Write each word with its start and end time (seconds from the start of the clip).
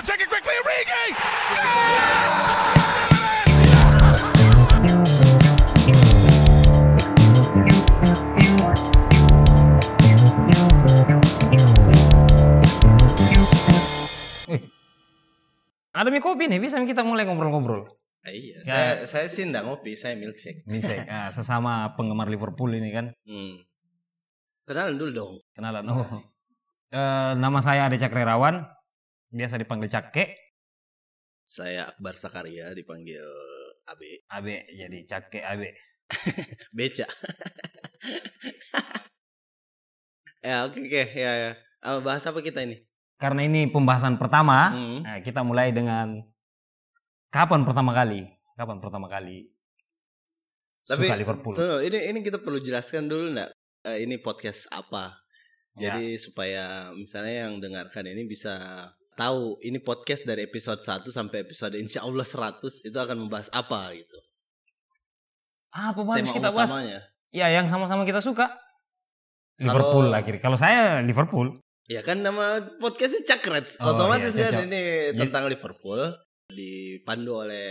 to 0.00 0.06
take 0.06 0.22
it 0.22 0.28
quickly. 0.28 0.54
Origi! 0.64 2.20
Ada 15.90 16.08
mie 16.08 16.22
kopi 16.22 16.48
nih, 16.48 16.62
bisa 16.62 16.80
kita 16.86 17.04
mulai 17.04 17.26
ngobrol-ngobrol. 17.28 17.84
Ah, 18.20 18.32
iya, 18.32 18.56
Ya. 18.62 18.64
saya 18.64 18.92
saya 19.08 19.26
sih 19.32 19.44
enggak 19.48 19.64
ngopi, 19.64 19.96
saya 19.96 20.14
milkshake. 20.16 20.64
Bisa, 20.64 20.92
ah, 21.08 21.28
sesama 21.32 21.92
penggemar 21.96 22.28
Liverpool 22.28 22.72
ini 22.72 22.88
kan. 22.92 23.12
Hmm. 23.26 23.64
Kenalan 24.64 24.96
dulu 24.96 25.10
dong. 25.12 25.32
Kenalan. 25.56 25.84
Oh. 25.88 26.06
Eh, 26.90 27.32
nama 27.36 27.58
saya 27.62 27.88
Ade 27.88 27.96
Cakrerawan, 27.98 28.64
biasa 29.30 29.58
dipanggil 29.58 29.88
Cake. 29.90 30.34
Saya 31.46 31.90
Akbar 31.94 32.14
Sakaria 32.14 32.70
dipanggil 32.74 33.22
AB. 33.86 34.26
Abe, 34.30 34.66
jadi 34.70 34.98
Cake 35.06 35.42
Abe. 35.42 35.74
Beca. 36.76 37.06
ya, 40.46 40.66
oke 40.66 40.78
oke, 40.82 41.02
ya 41.14 41.32
ya. 41.38 41.50
Ah, 41.80 41.98
bahas 42.02 42.26
apa 42.26 42.42
kita 42.42 42.62
ini? 42.66 42.82
Karena 43.20 43.44
ini 43.46 43.68
pembahasan 43.70 44.16
pertama, 44.18 44.72
Hmm. 44.72 45.00
nah, 45.04 45.18
kita 45.20 45.44
mulai 45.44 45.70
dengan 45.70 46.24
kapan 47.30 47.62
pertama 47.62 47.92
kali? 47.94 48.26
Kapan 48.56 48.76
pertama 48.76 49.08
kali 49.08 49.48
Tapi 50.84 51.06
suka 51.08 51.16
Liverpool? 51.16 51.54
Tuh, 51.56 51.80
ini 51.80 52.12
ini 52.12 52.18
kita 52.20 52.42
perlu 52.42 52.60
jelaskan 52.60 53.08
dulu 53.08 53.32
enggak? 53.32 53.50
Eh, 53.86 54.04
ini 54.04 54.18
podcast 54.20 54.68
apa? 54.68 55.16
Ya. 55.78 55.96
Jadi 55.96 56.18
supaya 56.18 56.90
misalnya 56.92 57.46
yang 57.48 57.62
dengarkan 57.62 58.04
ini 58.10 58.26
bisa 58.26 58.58
tahu 59.20 59.60
ini 59.60 59.76
podcast 59.78 60.24
dari 60.24 60.48
episode 60.48 60.80
1 60.80 61.04
sampai 61.12 61.44
episode 61.44 61.76
insya 61.76 62.00
Allah 62.00 62.24
100 62.24 62.88
itu 62.88 62.96
akan 62.96 63.28
membahas 63.28 63.52
apa 63.52 63.92
gitu. 63.92 64.16
Ah, 65.70 65.92
apa 65.92 66.00
harus 66.00 66.24
Tema 66.24 66.36
kita 66.40 66.48
bahas? 66.50 66.72
utamanya. 66.72 66.98
Ya, 67.30 67.46
yang 67.52 67.68
sama-sama 67.68 68.02
kita 68.02 68.18
suka. 68.18 68.48
Kalau- 69.60 69.76
Liverpool 69.76 70.08
akhirnya. 70.10 70.40
Kalau 70.40 70.56
saya 70.56 71.04
Liverpool. 71.04 71.60
Ya 71.86 72.00
kan 72.00 72.24
nama 72.24 72.58
podcastnya 72.80 73.22
Cakrets. 73.28 73.76
Oh, 73.78 73.92
Otomatis 73.92 74.32
iya, 74.34 74.48
kan 74.48 74.64
ini 74.64 75.12
tentang 75.12 75.46
Liverpool 75.46 76.00
dipandu 76.50 77.46
oleh 77.46 77.66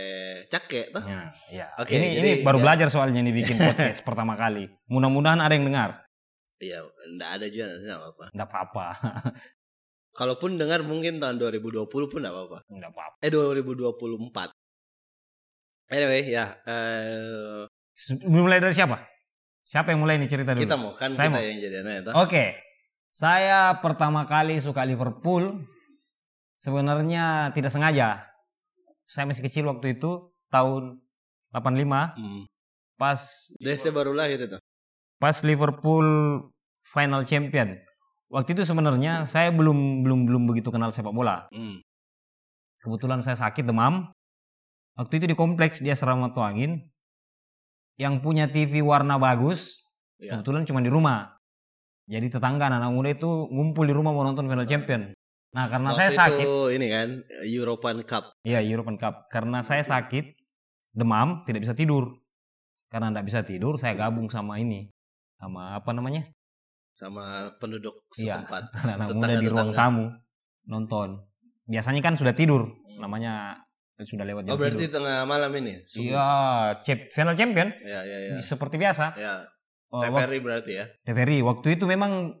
Cake 0.48 0.92
toh. 0.94 1.02
Ya, 1.04 1.34
ya. 1.50 1.66
Oke, 1.76 1.98
ini 1.98 2.16
jadi- 2.16 2.20
ini 2.20 2.30
baru 2.40 2.60
ya. 2.60 2.64
belajar 2.64 2.88
soalnya 2.88 3.20
ini 3.20 3.32
bikin 3.34 3.56
podcast 3.66 4.00
pertama 4.00 4.38
kali. 4.38 4.70
Mudah-mudahan 4.88 5.40
ada 5.42 5.52
yang 5.52 5.66
dengar. 5.66 6.04
Iya, 6.60 6.84
enggak 7.10 7.30
ada 7.40 7.46
juga 7.48 7.66
enggak 7.74 7.98
apa-apa. 7.98 8.24
Enggak 8.32 8.48
apa-apa. 8.48 8.86
Kalaupun 10.10 10.58
dengar 10.58 10.82
mungkin 10.82 11.18
tahun 11.18 11.38
2020 11.38 11.86
pun 11.86 12.18
enggak 12.18 12.34
apa-apa. 12.34 12.58
Enggak 12.66 12.90
apa-apa. 12.92 13.16
Eh 13.20 13.30
2024. 13.30 14.50
Anyway, 15.88 16.22
ya 16.28 16.54
eh 16.64 17.66
Se- 17.94 18.18
Mulai 18.22 18.58
dari 18.58 18.72
siapa? 18.72 18.96
Siapa 19.60 19.92
yang 19.92 20.00
mulai 20.00 20.16
ini 20.16 20.26
cerita 20.26 20.50
dulu? 20.50 20.62
kita 20.62 20.74
mau 20.74 20.92
kan 20.94 21.12
Saya 21.12 21.28
kita 21.28 21.36
mau. 21.36 21.42
yang 21.42 21.58
jadi 21.58 21.76
anak 21.82 21.94
toh. 22.02 22.14
Oke. 22.16 22.44
Saya 23.10 23.74
pertama 23.76 24.22
kali 24.22 24.56
suka 24.56 24.82
Liverpool 24.82 25.66
sebenarnya 26.56 27.50
tidak 27.52 27.70
sengaja. 27.70 28.24
Saya 29.04 29.26
masih 29.26 29.42
kecil 29.42 29.66
waktu 29.66 29.98
itu 29.98 30.30
tahun 30.48 31.02
85 31.50 32.14
Hmm. 32.14 32.46
pas 32.94 33.18
saya 33.58 33.92
baru 33.92 34.14
lahir 34.14 34.38
itu. 34.40 34.58
pas 35.18 35.36
Liverpool 35.42 36.06
final 36.82 37.22
champion. 37.24 37.76
Waktu 38.30 38.54
itu 38.54 38.62
sebenarnya 38.62 39.26
saya 39.26 39.50
belum 39.50 40.06
belum 40.06 40.30
belum 40.30 40.42
begitu 40.46 40.70
kenal 40.70 40.94
sepak 40.94 41.10
bola. 41.10 41.50
Hmm. 41.50 41.82
Kebetulan 42.78 43.20
saya 43.20 43.34
sakit 43.34 43.66
demam. 43.66 44.14
Waktu 44.94 45.18
itu 45.18 45.26
di 45.26 45.36
kompleks 45.36 45.82
di 45.82 45.90
asrama 45.90 46.30
Tuangin 46.30 46.78
yang 47.98 48.22
punya 48.22 48.46
TV 48.46 48.86
warna 48.86 49.18
bagus. 49.18 49.82
Ya. 50.22 50.38
Kebetulan 50.38 50.62
cuma 50.62 50.78
di 50.78 50.88
rumah. 50.88 51.34
Jadi 52.06 52.26
tetangga 52.30 52.70
anak 52.70 52.90
muda 52.90 53.10
itu 53.10 53.50
ngumpul 53.50 53.86
di 53.86 53.94
rumah 53.94 54.14
mau 54.14 54.22
nonton 54.22 54.46
final 54.46 54.66
champion. 54.66 55.10
Nah 55.50 55.66
karena 55.66 55.90
saya 55.90 56.10
Waktu 56.14 56.20
sakit, 56.22 56.46
itu 56.46 56.58
ini 56.78 56.86
kan 56.86 57.08
European 57.50 57.98
Cup. 58.06 58.24
iya 58.46 58.62
European 58.62 58.98
Cup. 58.98 59.26
Karena 59.30 59.62
saya 59.66 59.82
sakit, 59.82 60.38
demam, 60.94 61.42
tidak 61.46 61.66
bisa 61.66 61.74
tidur. 61.74 62.14
Karena 62.90 63.10
tidak 63.14 63.26
bisa 63.26 63.40
tidur, 63.46 63.78
saya 63.78 63.94
gabung 63.94 64.26
sama 64.30 64.58
ini, 64.58 64.90
sama 65.38 65.78
apa 65.78 65.90
namanya, 65.94 66.26
sama 67.00 67.24
penduduk 67.56 68.04
Iya. 68.20 68.44
setempat. 68.44 68.62
anak-anak 68.84 69.08
muda 69.16 69.34
di 69.40 69.48
ruang 69.48 69.72
tamu 69.72 70.04
nonton. 70.68 71.24
Biasanya 71.64 72.04
kan 72.04 72.12
sudah 72.12 72.36
tidur, 72.36 72.68
Hmm. 72.68 73.00
namanya 73.00 73.56
sudah 73.96 74.24
lewat 74.24 74.44
jam 74.44 74.52
Oh 74.52 74.58
berarti 74.60 74.84
tidur. 74.84 75.00
tengah 75.00 75.24
malam 75.24 75.52
ini? 75.56 75.80
Subuh. 75.84 76.12
Iya, 76.12 76.28
final 77.08 77.34
champion 77.34 77.68
Ya 77.80 78.00
ya 78.02 78.18
ya. 78.32 78.40
seperti 78.40 78.76
biasa. 78.76 79.16
Ya, 79.16 79.44
Oh, 79.90 79.98
wak- 80.00 80.28
TVRI 80.28 80.38
berarti 80.38 80.72
ya. 80.76 80.84
TVRI 81.02 81.40
waktu 81.40 81.74
itu 81.74 81.84
memang 81.84 82.36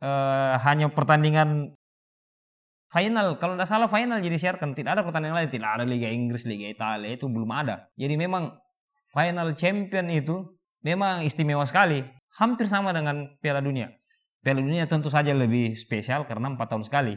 eh, 0.00 0.54
hanya 0.64 0.88
pertandingan 0.88 1.76
final. 2.88 3.36
Kalau 3.36 3.54
tidak 3.54 3.68
salah 3.68 3.86
final 3.86 4.18
jadi 4.18 4.36
siarkan. 4.36 4.72
Tidak 4.72 4.88
ada 4.88 5.02
pertandingan 5.04 5.36
lain. 5.36 5.50
Tidak 5.52 5.68
ada 5.68 5.84
Liga 5.84 6.08
Inggris, 6.08 6.48
Liga 6.48 6.66
Italia 6.66 7.12
itu 7.12 7.28
belum 7.28 7.52
ada. 7.52 7.84
Jadi 7.94 8.14
memang 8.16 8.56
final 9.12 9.52
champion 9.52 10.08
itu 10.08 10.40
memang 10.80 11.20
istimewa 11.20 11.62
sekali. 11.62 12.00
Hampir 12.38 12.70
sama 12.70 12.94
dengan 12.94 13.34
Piala 13.42 13.58
Dunia. 13.58 13.90
Piala 14.44 14.62
Dunia 14.62 14.86
tentu 14.86 15.10
saja 15.10 15.34
lebih 15.34 15.74
spesial 15.74 16.28
karena 16.28 16.52
empat 16.52 16.70
tahun 16.70 16.84
sekali. 16.86 17.14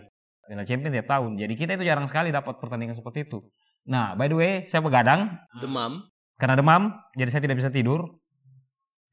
Final 0.50 0.66
champion 0.68 0.92
tiap 0.92 1.08
tahun. 1.08 1.40
Jadi 1.40 1.54
kita 1.56 1.72
itu 1.78 1.86
jarang 1.88 2.10
sekali 2.10 2.34
dapat 2.34 2.60
pertandingan 2.60 2.98
seperti 2.98 3.30
itu. 3.30 3.40
Nah, 3.88 4.16
by 4.16 4.28
the 4.28 4.38
way, 4.38 4.54
saya 4.68 4.84
begadang 4.84 5.40
Demam. 5.60 6.08
karena 6.40 6.56
demam, 6.60 6.84
jadi 7.16 7.30
saya 7.32 7.44
tidak 7.46 7.64
bisa 7.64 7.72
tidur. 7.72 8.20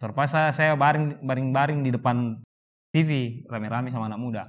Terpaksa 0.00 0.50
saya 0.50 0.74
baring 0.74 1.20
baring 1.22 1.48
baring 1.52 1.80
di 1.84 1.92
depan 1.92 2.40
TV 2.90 3.42
rame-rame 3.46 3.92
sama 3.92 4.08
anak 4.10 4.18
muda. 4.18 4.42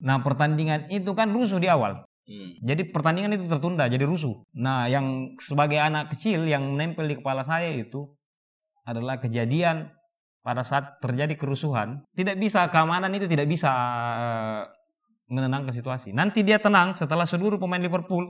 Nah 0.00 0.22
pertandingan 0.24 0.88
itu 0.88 1.10
kan 1.12 1.28
rusuh 1.32 1.60
di 1.60 1.68
awal. 1.68 2.04
Hmm. 2.24 2.50
Jadi 2.62 2.88
pertandingan 2.88 3.36
itu 3.36 3.44
tertunda 3.50 3.90
jadi 3.90 4.06
rusuh. 4.06 4.40
Nah 4.56 4.86
yang 4.86 5.34
sebagai 5.40 5.76
anak 5.76 6.14
kecil 6.14 6.46
yang 6.46 6.62
menempel 6.76 7.04
di 7.04 7.18
kepala 7.18 7.44
saya 7.44 7.68
itu 7.72 8.06
adalah 8.86 9.20
kejadian 9.20 9.92
pada 10.40 10.64
saat 10.64 10.98
terjadi 10.98 11.36
kerusuhan. 11.36 12.04
Tidak 12.12 12.36
bisa 12.36 12.68
keamanan 12.68 13.12
itu 13.12 13.28
tidak 13.28 13.46
bisa 13.46 13.70
eh, 14.16 14.62
menenangkan 15.28 15.70
situasi. 15.70 16.10
Nanti 16.10 16.42
dia 16.42 16.58
tenang 16.58 16.92
setelah 16.92 17.24
seluruh 17.24 17.60
pemain 17.60 17.80
Liverpool 17.80 18.28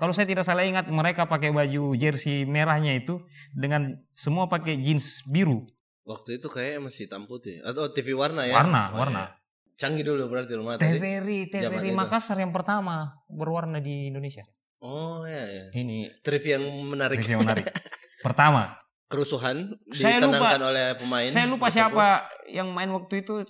kalau 0.00 0.16
saya 0.16 0.24
tidak 0.24 0.48
salah 0.48 0.64
ingat 0.64 0.88
mereka 0.88 1.28
pakai 1.28 1.52
baju 1.52 1.92
jersey 1.92 2.48
merahnya 2.48 2.96
itu 2.96 3.20
dengan 3.52 4.00
semua 4.16 4.48
pakai 4.48 4.80
jeans 4.80 5.20
biru. 5.28 5.68
Waktu 6.08 6.40
itu 6.40 6.48
kayak 6.48 6.80
masih 6.80 7.04
hitam 7.06 7.28
putih 7.28 7.60
atau 7.60 7.92
TV 7.92 8.16
warna 8.16 8.48
ya? 8.48 8.56
Warna, 8.56 8.96
Oh, 8.96 9.04
warna. 9.04 9.22
iya. 9.28 9.36
Canggih 9.76 10.04
dulu 10.08 10.32
berarti 10.32 10.52
rumah 10.56 10.80
tadi. 10.80 10.96
TVRI, 10.96 11.52
TVRI 11.52 11.92
itu. 11.92 11.96
Makassar 11.96 12.40
yang 12.40 12.52
pertama 12.52 13.12
berwarna 13.28 13.76
di 13.80 14.08
Indonesia. 14.08 14.44
Oh 14.80 15.28
ya 15.28 15.44
ya. 15.44 15.64
Ini 15.76 16.24
Trivia 16.24 16.56
yang 16.56 16.64
menarik. 16.88 17.20
review 17.20 17.36
menarik. 17.44 17.68
pertama, 18.24 18.80
Kerusuhan 19.10 19.74
Saya 19.90 20.22
ditenangkan 20.22 20.54
lupa- 20.62 20.70
oleh 20.70 20.86
pemain. 20.94 21.26
saya 21.26 21.46
lupa 21.50 21.66
Liverpool. 21.66 21.74
siapa 21.74 22.06
yang 22.46 22.70
main 22.70 22.90
waktu 22.94 23.26
itu. 23.26 23.42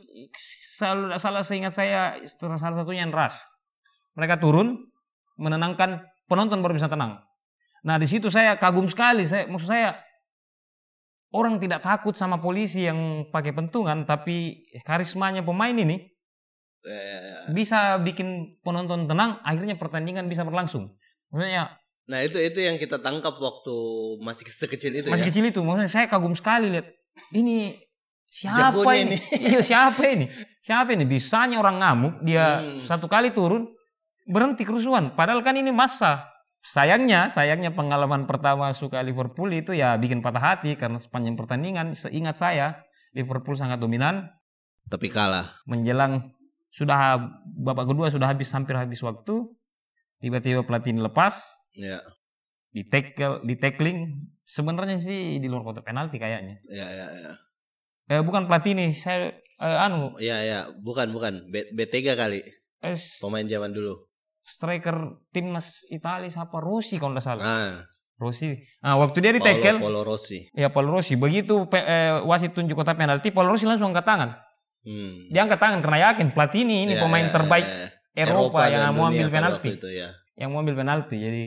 Selalu 0.81 1.12
salah 1.21 1.44
seingat 1.44 1.76
saya 1.76 2.16
salah 2.56 2.81
satunya 2.81 3.04
yang 3.04 3.12
Ras. 3.12 3.44
Mereka 4.16 4.41
turun 4.41 4.88
menenangkan 5.37 6.00
penonton 6.25 6.65
baru 6.65 6.72
bisa 6.72 6.88
tenang. 6.88 7.21
Nah 7.84 8.00
di 8.00 8.09
situ 8.09 8.32
saya 8.32 8.56
kagum 8.56 8.88
sekali. 8.88 9.28
Saya 9.28 9.44
maksud 9.44 9.69
saya 9.69 10.00
orang 11.31 11.60
tidak 11.60 11.84
takut 11.84 12.16
sama 12.16 12.41
polisi 12.41 12.88
yang 12.88 13.28
pakai 13.28 13.53
pentungan, 13.53 14.09
tapi 14.09 14.65
karismanya 14.82 15.44
pemain 15.44 15.77
ini 15.77 16.09
ya. 16.82 17.53
bisa 17.53 18.00
bikin 18.00 18.56
penonton 18.65 19.04
tenang. 19.04 19.37
Akhirnya 19.44 19.77
pertandingan 19.77 20.25
bisa 20.25 20.41
berlangsung. 20.41 20.89
Maksudnya 21.28 21.77
Nah 22.08 22.24
itu 22.24 22.38
itu 22.38 22.58
yang 22.58 22.76
kita 22.76 22.98
tangkap 22.98 23.36
waktu 23.36 23.74
masih 24.20 24.47
sekecil 24.47 24.92
itu 24.94 25.06
masih 25.06 25.26
ya. 25.26 25.30
kecil 25.30 25.44
itu, 25.47 25.60
maksudnya 25.60 25.91
saya 25.91 26.06
kagum 26.06 26.34
sekali 26.34 26.72
lihat 26.72 26.88
ini 27.30 27.78
siapa 28.26 28.78
Jagonya 28.78 28.94
ini? 29.04 29.16
iya 29.50 29.60
siapa 29.60 30.02
ini? 30.06 30.26
Siapa 30.58 30.91
ini? 30.94 31.04
Bisanya 31.04 31.58
orang 31.58 31.76
ngamuk 31.78 32.14
dia 32.22 32.47
Hmm. 32.62 32.78
satu 32.82 33.06
kali 33.06 33.30
turun 33.30 33.70
berhenti 34.24 34.62
kerusuhan. 34.62 35.14
Padahal 35.14 35.42
kan 35.42 35.54
ini 35.54 35.70
massa. 35.70 36.26
Sayangnya, 36.60 37.32
sayangnya 37.32 37.72
pengalaman 37.72 38.28
pertama 38.28 38.68
suka 38.70 39.00
Liverpool 39.00 39.48
itu 39.48 39.72
ya 39.72 39.96
bikin 39.96 40.20
patah 40.20 40.44
hati 40.54 40.76
karena 40.76 41.00
sepanjang 41.00 41.32
pertandingan 41.32 41.96
seingat 41.96 42.36
saya 42.36 42.84
Liverpool 43.16 43.56
sangat 43.56 43.80
dominan 43.80 44.28
Tapi 44.84 45.08
kalah. 45.08 45.56
menjelang 45.64 46.36
sudah 46.68 47.16
babak 47.56 47.88
kedua 47.88 48.12
sudah 48.12 48.28
habis 48.28 48.53
hampir 48.53 48.76
habis 48.76 49.00
waktu 49.00 49.48
tiba-tiba 50.20 50.60
pelatih 50.60 50.92
ini 50.92 51.00
lepas 51.00 51.41
Ya, 51.72 52.02
di 52.70 52.82
tackle 52.82 53.42
di 53.42 53.54
tackling 53.54 54.10
sebenarnya 54.42 54.98
sih 54.98 55.38
di 55.38 55.46
luar 55.46 55.62
kotak 55.62 55.86
penalti 55.86 56.18
kayaknya 56.18 56.58
ya, 56.66 56.86
ya, 56.86 57.06
ya. 57.08 57.32
eh 58.10 58.22
bukan 58.22 58.46
pelatih 58.46 58.74
nih 58.74 58.90
saya 58.90 59.30
eh, 59.58 59.78
anu 59.78 60.18
Ya, 60.18 60.42
ya, 60.42 60.58
bukan, 60.76 61.14
bukan. 61.14 61.46
B- 61.46 61.70
B3 61.70 62.14
kali. 62.14 62.42
eh, 62.80 62.96
Pemain 63.20 63.46
zaman 63.46 63.70
dulu. 63.70 64.06
striker 64.40 64.96
timnas 65.30 65.84
Italia 65.86 66.26
siapa 66.26 66.58
Rossi 66.58 66.96
kalau 66.96 67.12
nggak 67.14 67.22
salah. 67.22 67.44
Ah, 67.44 67.72
Rossi. 68.16 68.56
Ah, 68.80 68.96
waktu 68.96 69.20
dia 69.20 69.30
di 69.30 69.38
Paolo, 69.38 69.46
tackle, 69.52 69.78
Paolo 69.78 70.00
Rossi. 70.02 70.48
ya 70.50 70.72
Paul 70.72 70.88
Rossi. 70.90 71.14
Begitu 71.14 71.68
pe- 71.68 71.84
eh, 71.84 72.18
wasit 72.24 72.50
tunjuk 72.50 72.74
kotak 72.74 72.96
penalti, 72.96 73.30
Paul 73.30 73.46
Rossi 73.46 73.68
langsung 73.68 73.92
angkat 73.92 74.06
tangan. 74.08 74.30
Hmm. 74.82 75.28
Dia 75.28 75.44
angkat 75.44 75.60
tangan 75.60 75.78
karena 75.84 76.10
yakin 76.10 76.32
pelatih 76.32 76.64
ini 76.64 76.96
Ya, 76.96 76.98
pemain 76.98 77.28
ya, 77.28 77.30
terbaik 77.30 77.66
ya, 77.68 77.76
ya. 78.16 78.26
Eropa, 78.26 78.64
dan 78.66 78.90
yang 78.90 78.96
mau 78.96 79.06
ambil 79.06 79.28
penalti. 79.28 79.70
Itu, 79.76 79.88
ya. 79.92 80.08
Yang 80.34 80.48
mau 80.50 80.58
ambil 80.64 80.76
penalti. 80.80 81.16
Jadi 81.20 81.42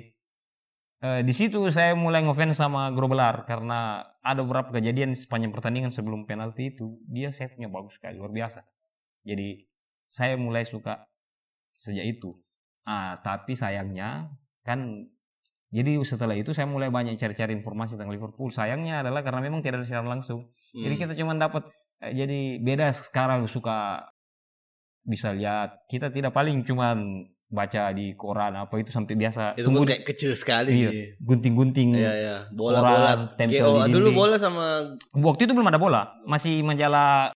eh, 1.04 1.22
di 1.22 1.34
situ 1.36 1.60
saya 1.68 1.92
mulai 1.94 2.24
ngefans 2.24 2.56
sama 2.56 2.88
Grobelar 2.96 3.44
karena 3.44 4.08
ada 4.24 4.40
beberapa 4.42 4.72
kejadian 4.72 5.12
sepanjang 5.12 5.52
pertandingan 5.52 5.92
sebelum 5.92 6.24
penalti 6.24 6.72
itu 6.72 6.98
dia 7.12 7.30
save-nya 7.36 7.68
bagus 7.68 8.00
sekali 8.00 8.16
luar 8.16 8.32
biasa. 8.32 8.64
Jadi 9.28 9.68
saya 10.08 10.40
mulai 10.40 10.64
suka 10.64 11.04
sejak 11.76 12.08
itu. 12.08 12.32
Ah, 12.88 13.20
tapi 13.20 13.56
sayangnya 13.56 14.32
kan 14.64 15.08
jadi 15.74 15.98
setelah 16.06 16.38
itu 16.38 16.54
saya 16.54 16.70
mulai 16.70 16.94
banyak 16.94 17.18
cari-cari 17.18 17.52
informasi 17.58 17.98
tentang 17.98 18.14
Liverpool. 18.14 18.54
Sayangnya 18.54 19.02
adalah 19.02 19.26
karena 19.26 19.42
memang 19.42 19.66
tidak 19.66 19.82
ada 19.82 19.88
siaran 19.90 20.06
langsung. 20.06 20.48
Jadi 20.70 20.96
Hmm. 20.96 21.02
kita 21.02 21.14
cuma 21.18 21.34
dapat 21.34 21.66
eh, 22.04 22.14
jadi 22.14 22.62
beda 22.62 22.94
sekarang 22.94 23.50
suka 23.50 24.06
bisa 25.04 25.34
lihat. 25.36 25.84
Kita 25.90 26.14
tidak 26.14 26.32
paling 26.32 26.62
cuman 26.64 27.28
baca 27.54 27.94
di 27.94 28.18
koran 28.18 28.58
apa 28.58 28.74
itu 28.76 28.90
sampai 28.90 29.14
biasa 29.14 29.54
itu 29.54 29.70
pun 29.70 29.86
kayak 29.86 30.02
kecil 30.04 30.34
sekali 30.34 30.74
Iya. 30.74 30.90
gunting-gunting. 31.22 31.94
Iya 31.94 32.14
ya, 32.18 32.36
bola 32.50 32.82
Koran, 32.82 32.92
bola. 32.92 33.12
tempel 33.38 33.62
GO, 33.62 33.86
di 33.86 33.92
dulu 33.94 34.10
bola 34.12 34.36
sama 34.36 34.66
Waktu 35.14 35.46
itu 35.46 35.54
belum 35.54 35.70
ada 35.70 35.78
bola, 35.78 36.02
masih 36.26 36.60
majalah 36.60 37.30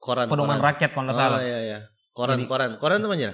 koran. 0.00 0.26
pedoman 0.26 0.56
koran. 0.56 0.64
rakyat 0.64 0.90
kalau 0.90 1.04
nggak 1.04 1.14
Oh 1.14 1.20
salah. 1.20 1.40
iya 1.40 1.58
iya. 1.62 1.78
Koran 2.10 2.40
Jadi- 2.40 2.48
koran 2.48 2.70
koran 2.76 2.98
itu 2.98 3.08
mana? 3.08 3.32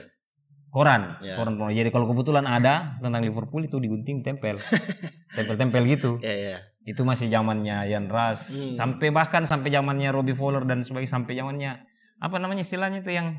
Koran, 0.70 1.02
Ya. 1.18 1.34
koran, 1.34 1.54
koran. 1.54 1.72
Jadi 1.72 1.90
kalau 1.90 2.06
kebetulan 2.06 2.44
ada 2.44 2.94
tentang 2.98 3.22
Liverpool 3.22 3.62
itu 3.62 3.76
digunting 3.76 4.22
tempel, 4.22 4.54
tempel-tempel 5.36 5.82
gitu. 5.88 6.10
Iya 6.18 6.34
iya. 6.34 6.58
Itu 6.82 7.02
masih 7.02 7.26
zamannya 7.26 7.86
Ian 7.86 8.06
Rush, 8.06 8.50
Hmm. 8.50 8.74
sampai 8.74 9.10
bahkan 9.10 9.42
sampai 9.42 9.68
zamannya 9.68 10.10
Robbie 10.10 10.32
Fowler 10.32 10.62
dan 10.62 10.80
sebagainya 10.80 11.10
sampai 11.12 11.34
zamannya 11.34 11.70
apa 12.18 12.36
namanya 12.36 12.62
istilahnya 12.62 12.98
itu 12.98 13.10
yang 13.10 13.34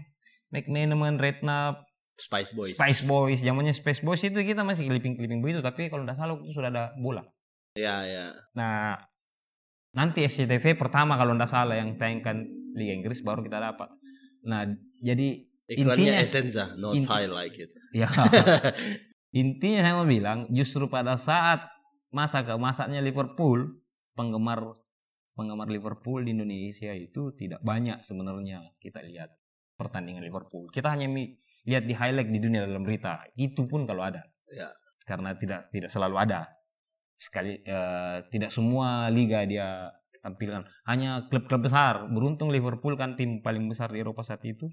McManaman, 0.50 1.16
Redknapp, 1.16 1.88
Spice 2.22 2.54
Boys. 2.54 2.78
Spice 2.78 3.02
Boys, 3.02 3.42
zamannya 3.42 3.74
Spice 3.74 4.06
Boys 4.06 4.22
itu 4.22 4.38
kita 4.38 4.62
masih 4.62 4.86
clipping-clipping 4.86 5.42
begitu, 5.42 5.66
tapi 5.66 5.90
kalau 5.90 6.06
tidak 6.06 6.22
salah 6.22 6.38
itu 6.38 6.54
sudah 6.54 6.70
ada 6.70 6.84
bola. 6.96 7.26
Iya 7.74 7.96
iya. 8.06 8.26
Nah, 8.54 9.00
nanti 9.92 10.22
SCTV 10.22 10.78
pertama 10.78 11.18
kalau 11.18 11.34
tidak 11.34 11.50
salah 11.50 11.74
yang 11.74 11.98
tayangkan 11.98 12.46
Liga 12.78 12.94
Inggris 12.94 13.20
baru 13.20 13.42
kita 13.42 13.58
dapat. 13.58 13.90
Nah, 14.46 14.70
jadi 15.02 15.50
Iklannya 15.72 16.04
Intinya- 16.04 16.20
Essenza, 16.20 16.66
no 16.76 16.92
inti- 16.92 17.08
I 17.08 17.32
like 17.32 17.56
it. 17.56 17.72
ya 17.96 18.12
intinya 19.32 19.80
saya 19.80 19.94
mau 19.96 20.04
bilang 20.04 20.44
justru 20.52 20.92
pada 20.92 21.16
saat 21.16 21.64
masa 22.12 22.44
keemasannya 22.44 23.00
Liverpool, 23.00 23.80
penggemar 24.12 24.76
penggemar 25.32 25.72
Liverpool 25.72 26.28
di 26.28 26.36
Indonesia 26.36 26.92
itu 26.92 27.32
tidak 27.40 27.64
banyak 27.64 28.04
sebenarnya 28.04 28.68
kita 28.84 29.00
lihat 29.00 29.32
pertandingan 29.78 30.24
Liverpool. 30.24 30.68
Kita 30.70 30.94
hanya 30.94 31.08
lihat 31.66 31.84
di 31.86 31.94
highlight 31.94 32.30
di 32.30 32.40
dunia 32.42 32.66
dalam 32.66 32.82
berita. 32.82 33.22
Itu 33.38 33.66
pun 33.70 33.86
kalau 33.86 34.02
ada. 34.06 34.22
Ya. 34.50 34.70
Karena 35.06 35.36
tidak 35.38 35.68
tidak 35.70 35.90
selalu 35.90 36.16
ada. 36.18 36.48
Sekali 37.22 37.62
eh, 37.62 38.18
tidak 38.34 38.50
semua 38.50 39.10
liga 39.14 39.46
dia 39.46 39.90
tampilkan. 40.22 40.66
Hanya 40.86 41.30
klub-klub 41.30 41.66
besar. 41.66 42.10
Beruntung 42.10 42.50
Liverpool 42.50 42.98
kan 42.98 43.18
tim 43.18 43.42
paling 43.42 43.66
besar 43.70 43.90
di 43.94 44.02
Eropa 44.02 44.22
saat 44.26 44.42
itu. 44.46 44.70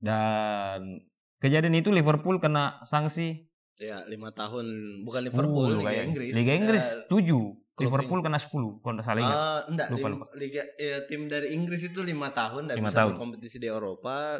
Dan 0.00 1.04
kejadian 1.40 1.76
itu 1.76 1.92
Liverpool 1.92 2.40
kena 2.40 2.80
sanksi 2.84 3.50
Ya, 3.80 4.04
lima 4.04 4.28
tahun 4.36 4.68
bukan 5.08 5.32
Liverpool, 5.32 5.72
Uh, 5.72 5.80
Liga 5.80 6.04
Inggris. 6.04 6.32
Liga 6.36 6.52
Inggris 6.52 6.84
Eh, 6.84 7.08
7. 7.08 7.24
klub 7.32 7.59
Liverpool 7.80 8.20
kena 8.20 8.36
10 8.36 8.50
kalau 8.78 8.94
tidak 8.94 9.04
salah 9.04 9.20
ingat. 9.20 9.36
Ah, 9.36 9.60
enggak, 9.66 9.86
Lupa, 9.90 10.06
lupa. 10.08 10.24
Liga 10.34 10.62
ya, 10.74 10.96
tim 11.04 11.26
dari 11.26 11.50
Inggris 11.50 11.82
itu 11.82 12.00
lima 12.00 12.28
tahun 12.30 12.68
dan 12.68 12.76
bisa 12.78 13.00
tahun. 13.00 13.14
berkompetisi 13.14 13.56
di 13.56 13.66
Eropa. 13.66 14.38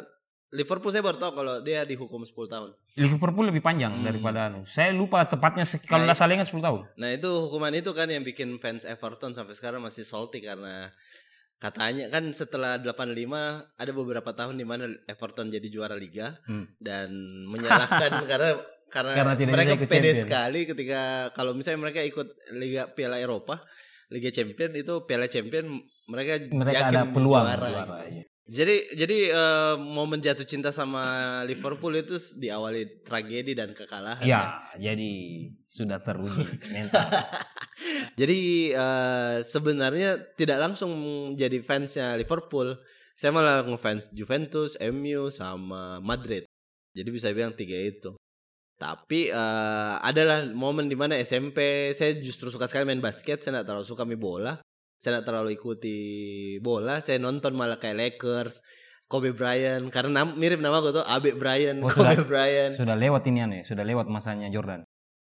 Liverpool 0.51 0.91
saya 0.91 0.99
baru 0.99 1.15
tahu 1.17 1.31
kalau 1.33 1.53
dia 1.59 1.81
dihukum 1.81 2.21
10 2.21 2.35
tahun. 2.45 2.69
Liverpool 2.93 3.47
lebih 3.47 3.59
panjang 3.59 3.93
Hmm. 3.93 4.03
daripada 4.03 4.45
anu. 4.45 4.67
Saya 4.67 4.91
lupa 4.91 5.23
tepatnya 5.23 5.63
kalau 5.81 6.03
Nah, 6.03 6.11
tidak 6.11 6.17
salah 6.17 6.33
ingat 6.35 6.47
10 6.47 6.59
tahun. 6.59 6.81
Nah, 6.93 7.09
itu 7.09 7.29
hukuman 7.41 7.71
itu 7.71 7.91
kan 7.91 8.05
yang 8.05 8.19
bikin 8.21 8.59
fans 8.59 8.83
Everton 8.83 9.31
sampai 9.31 9.55
sekarang 9.55 9.79
masih 9.79 10.03
salty 10.03 10.43
karena 10.43 10.91
katanya 11.55 12.09
kan 12.09 12.25
setelah 12.31 12.75
85 12.75 13.31
ada 13.71 13.91
beberapa 13.93 14.33
tahun 14.33 14.57
di 14.57 14.65
mana 14.65 14.89
Everton 15.05 15.47
jadi 15.47 15.67
juara 15.67 15.93
liga 15.93 16.35
Hmm. 16.43 16.67
dan 16.77 17.13
menyalahkan 17.45 18.11
karena 18.27 18.57
karena, 18.91 19.15
Karena 19.15 19.33
tidak 19.39 19.53
mereka 19.55 19.71
bisa 19.73 19.79
ikut 19.79 19.89
pede 19.89 20.11
champion. 20.11 20.23
sekali 20.27 20.59
ketika 20.67 21.01
kalau 21.31 21.55
misalnya 21.55 21.79
mereka 21.79 22.03
ikut 22.03 22.27
liga 22.59 22.91
Piala 22.91 23.17
Eropa, 23.17 23.63
Liga 24.11 24.27
Champion 24.27 24.75
itu 24.75 24.93
Piala 25.07 25.31
Champion 25.31 25.79
mereka 26.11 26.43
Mereka 26.51 26.79
yakin 26.83 26.91
ada 26.91 27.01
peluang 27.07 27.45
juara, 27.47 27.67
juara, 27.71 27.99
iya. 28.11 28.23
Jadi 28.51 28.99
jadi 28.99 29.17
eh, 29.31 29.75
momen 29.79 30.19
jatuh 30.19 30.43
cinta 30.43 30.75
sama 30.75 31.39
Liverpool 31.47 31.95
itu 31.95 32.19
diawali 32.35 33.07
tragedi 33.07 33.55
dan 33.55 33.71
kekalahan. 33.71 34.27
Ya, 34.27 34.67
jadi 34.75 35.11
sudah 35.63 36.03
teruji 36.03 36.43
mental. 36.67 36.99
Jadi 38.19 38.71
eh, 38.75 39.37
sebenarnya 39.41 40.35
tidak 40.35 40.61
langsung 40.61 40.91
jadi 41.33 41.63
fansnya 41.63 42.19
Liverpool. 42.19 42.77
Saya 43.17 43.31
malah 43.33 43.63
ngefans 43.65 44.11
Juventus, 44.13 44.77
MU 44.79 45.31
sama 45.33 45.97
Madrid. 46.03 46.45
Jadi 46.91 47.09
bisa 47.09 47.31
bilang 47.31 47.55
tiga 47.55 47.79
itu. 47.79 48.13
Tapi 48.81 49.29
eh, 49.29 49.93
adalah 50.01 50.41
momen 50.49 50.89
di 50.89 50.97
mana 50.97 51.13
SMP 51.15 51.91
saya 51.93 52.17
justru 52.17 52.49
suka 52.49 52.65
sekali 52.65 52.89
main 52.89 52.97
basket. 52.97 53.37
Saya 53.37 53.61
tidak 53.61 53.69
terlalu 53.69 53.85
suka 53.85 54.01
main 54.01 54.17
bola. 54.17 54.57
Saya 54.97 55.21
tidak 55.21 55.25
terlalu 55.29 55.49
ikuti 55.53 55.97
bola. 56.57 56.97
Saya 56.97 57.21
nonton 57.21 57.53
malah 57.53 57.77
kayak 57.77 58.17
Lakers, 58.17 58.65
Kobe 59.05 59.37
Bryant. 59.37 59.85
Karena 59.93 60.25
nam- 60.25 60.33
mirip 60.33 60.57
nama 60.57 60.81
gue 60.81 60.97
tuh 60.97 61.05
Abe 61.05 61.37
Bryant, 61.37 61.77
Oh, 61.77 61.93
Kobe 61.93 62.17
sudah. 62.17 62.25
Bryant. 62.25 62.73
sudah 62.73 62.97
lewat 62.97 63.21
ini 63.29 63.39
aneh, 63.45 63.61
sudah 63.61 63.85
lewat 63.85 64.09
masanya 64.09 64.49
Jordan. 64.49 64.81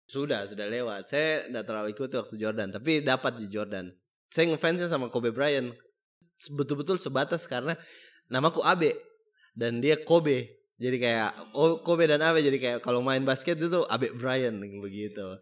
Sudah, 0.07 0.43
sudah 0.47 0.67
lewat. 0.67 1.07
Saya 1.07 1.47
tidak 1.47 1.63
terlalu 1.67 1.87
ikuti 1.91 2.15
waktu 2.15 2.35
Jordan, 2.35 2.71
tapi 2.71 2.99
dapat 2.99 3.39
di 3.39 3.47
Jordan. 3.47 3.91
Saya 4.27 4.51
ngefansnya 4.51 4.91
sama 4.91 5.07
Kobe 5.07 5.31
Bryant. 5.31 5.71
Betul-betul 6.51 6.99
sebatas 6.99 7.47
karena 7.47 7.79
namaku 8.27 8.59
Abe 8.59 8.91
dan 9.55 9.79
dia 9.79 9.95
Kobe. 9.95 10.56
Jadi 10.77 10.97
kayak 11.01 11.57
oh 11.57 11.81
Kobe 11.81 12.05
dan 12.05 12.21
Abe 12.21 12.45
jadi 12.45 12.57
kayak 12.61 12.79
kalau 12.85 13.01
main 13.01 13.25
basket 13.25 13.57
itu 13.57 13.81
Abe 13.89 14.13
Bryant 14.13 14.61
begitu. 14.61 15.41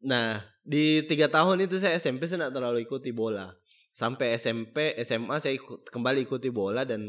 Nah, 0.00 0.40
di 0.64 1.04
tiga 1.04 1.28
tahun 1.28 1.68
itu 1.68 1.76
saya 1.76 2.00
SMP 2.00 2.24
saya 2.24 2.48
tidak 2.48 2.56
terlalu 2.56 2.88
ikuti 2.88 3.12
bola. 3.12 3.52
Sampai 3.90 4.32
SMP, 4.38 4.96
SMA 5.02 5.36
saya 5.42 5.58
ikut, 5.58 5.92
kembali 5.92 6.24
ikuti 6.24 6.48
bola 6.48 6.86
dan 6.88 7.04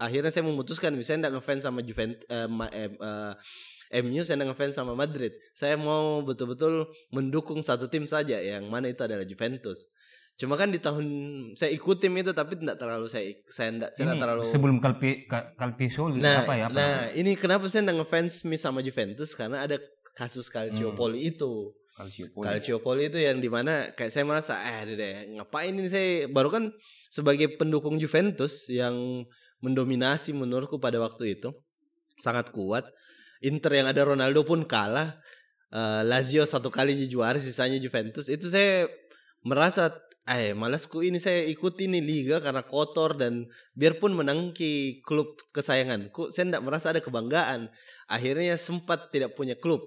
akhirnya 0.00 0.32
saya 0.32 0.46
memutuskan 0.48 0.94
misalnya 0.96 1.28
tidak 1.28 1.42
ngefans 1.42 1.62
sama 1.66 1.80
Juventus 1.82 2.24
eh, 2.30 2.48
ma- 2.48 2.72
eh, 2.72 2.88
eh, 2.88 3.34
MU 4.00 4.24
saya 4.24 4.40
ngefans 4.40 4.72
sama 4.72 4.96
Madrid. 4.96 5.36
Saya 5.52 5.76
mau 5.76 6.24
betul-betul 6.24 6.88
mendukung 7.12 7.60
satu 7.60 7.90
tim 7.92 8.08
saja 8.08 8.40
yang 8.40 8.64
mana 8.72 8.88
itu 8.88 9.04
adalah 9.04 9.28
Juventus. 9.28 9.92
Cuma 10.40 10.56
kan 10.56 10.72
di 10.72 10.80
tahun 10.80 11.06
saya 11.54 11.70
ikut 11.76 12.00
tim 12.00 12.16
itu 12.16 12.32
tapi 12.32 12.56
tidak 12.56 12.80
terlalu 12.80 13.06
saya 13.06 13.30
saya 13.52 13.68
tidak 13.70 13.90
saya 13.92 14.04
Ini 14.10 14.18
terlalu 14.18 14.42
sebelum 14.48 14.76
Calpi 14.80 15.28
Ka- 15.28 15.52
Calpisoli 15.54 16.18
Nah, 16.18 16.48
apa 16.48 16.54
ya? 16.56 16.66
Apa? 16.66 16.74
nah 16.74 16.96
ini 17.12 17.36
kenapa 17.36 17.68
saya 17.68 17.84
tidak 17.84 18.02
ngefans 18.02 18.42
sama 18.56 18.80
Juventus 18.80 19.36
karena 19.36 19.68
ada 19.68 19.76
kasus 20.16 20.48
Calciopoli 20.48 21.32
itu. 21.32 21.72
Calciopoli. 21.92 22.44
Calciopoli 22.48 23.02
itu 23.12 23.18
yang 23.20 23.38
di 23.38 23.52
mana 23.52 23.92
kayak 23.92 24.08
saya 24.08 24.24
merasa 24.24 24.56
eh 24.56 24.88
deh, 24.96 25.36
ngapain 25.36 25.76
ini 25.76 25.88
saya 25.92 26.24
baru 26.32 26.48
kan 26.48 26.64
sebagai 27.12 27.52
pendukung 27.60 28.00
Juventus 28.00 28.64
yang 28.72 29.28
mendominasi 29.60 30.32
menurutku 30.32 30.80
pada 30.80 30.96
waktu 30.98 31.38
itu 31.38 31.52
sangat 32.18 32.50
kuat. 32.50 32.88
Inter 33.44 33.74
yang 33.76 33.86
ada 33.92 34.02
Ronaldo 34.08 34.42
pun 34.48 34.64
kalah. 34.64 35.20
Eh, 35.72 36.02
Lazio 36.04 36.44
satu 36.48 36.72
kali 36.72 36.96
juara 37.08 37.36
sisanya 37.36 37.76
Juventus 37.76 38.28
itu 38.28 38.48
saya 38.48 38.88
merasa 39.44 39.92
eh 40.22 40.54
malasku 40.54 41.02
ini 41.02 41.18
saya 41.18 41.42
ikuti 41.42 41.90
ini 41.90 41.98
liga 41.98 42.38
karena 42.38 42.62
kotor 42.62 43.18
dan 43.18 43.50
biarpun 43.74 44.14
menangki 44.14 45.02
klub 45.02 45.34
kesayanganku 45.50 46.30
saya 46.30 46.46
tidak 46.46 46.62
merasa 46.62 46.94
ada 46.94 47.02
kebanggaan 47.02 47.66
akhirnya 48.06 48.54
sempat 48.54 49.10
tidak 49.10 49.34
punya 49.34 49.58
klub 49.58 49.82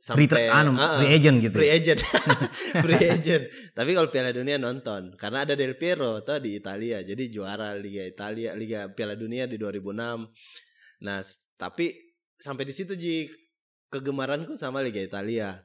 free, 0.00 0.30
tra- 0.30 0.46
anu, 0.48 0.78
Ah, 0.80 0.96
ah. 0.96 0.98
free 1.02 1.12
agent 1.12 1.36
gitu. 1.44 1.60
Free 1.60 1.68
agent. 1.76 2.00
Free 2.88 3.04
agent. 3.04 3.44
Tapi 3.76 3.92
kalau 3.92 4.08
Piala 4.08 4.32
Dunia 4.32 4.56
nonton 4.56 5.12
karena 5.20 5.44
ada 5.44 5.52
Del 5.52 5.76
Piero 5.76 6.24
tuh 6.24 6.40
di 6.40 6.56
Italia. 6.56 7.04
Jadi 7.04 7.28
juara 7.28 7.76
Liga 7.76 8.08
Italia, 8.08 8.56
Liga 8.56 8.88
Piala 8.88 9.12
Dunia 9.12 9.44
di 9.44 9.60
2006. 9.60 11.04
Nah, 11.04 11.20
tapi 11.60 12.16
sampai 12.32 12.64
di 12.64 12.72
situ 12.72 12.96
Ji 12.96 13.28
kegemaranku 13.92 14.56
sama 14.56 14.80
Liga 14.80 15.04
Italia. 15.04 15.60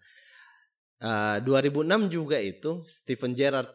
Eh, 1.00 1.38
2006 1.40 2.12
juga 2.12 2.36
itu 2.36 2.84
Steven 2.84 3.32
Gerrard 3.32 3.72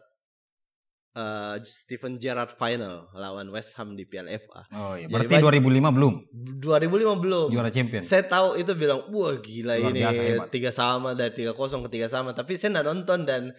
eh, 1.11 1.55
Steven 1.61 2.15
Gerrard 2.15 2.55
final 2.55 3.11
lawan 3.11 3.49
West 3.49 3.75
Ham 3.75 3.93
di 3.93 4.03
Piala 4.03 4.31
FA. 4.33 4.63
Oh 4.71 4.93
iya. 4.93 5.05
Jadi 5.05 5.11
Berarti 5.11 5.33
banyak- 5.37 5.45
2005 5.61 5.91
belum 5.91 6.13
2005 6.59 7.15
belum. 7.19 7.47
juara 7.51 7.69
champion. 7.69 8.01
Saya 8.01 8.23
tahu 8.23 8.55
itu 8.55 8.71
bilang, 8.73 9.07
wah 9.09 9.35
gila 9.35 9.75
Luar 9.75 9.89
ini 9.89 9.99
biasa, 9.99 10.21
hebat. 10.21 10.47
tiga 10.49 10.71
sama 10.71 11.11
dari 11.11 11.31
tiga 11.31 11.51
kosong 11.51 11.83
ke 11.85 11.89
tiga 11.91 12.07
sama. 12.07 12.31
Tapi 12.31 12.55
saya 12.55 12.75
nggak 12.75 12.87
nonton 12.87 13.19
dan 13.23 13.51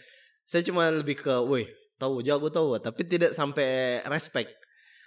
saya 0.42 0.62
cuma 0.62 0.88
lebih 0.88 1.16
ke, 1.16 1.34
wih 1.44 1.68
tahu 1.96 2.18
jago 2.20 2.48
tahu, 2.48 2.76
tapi 2.78 3.04
tidak 3.04 3.30
sampai 3.30 4.00
respect. 4.06 4.50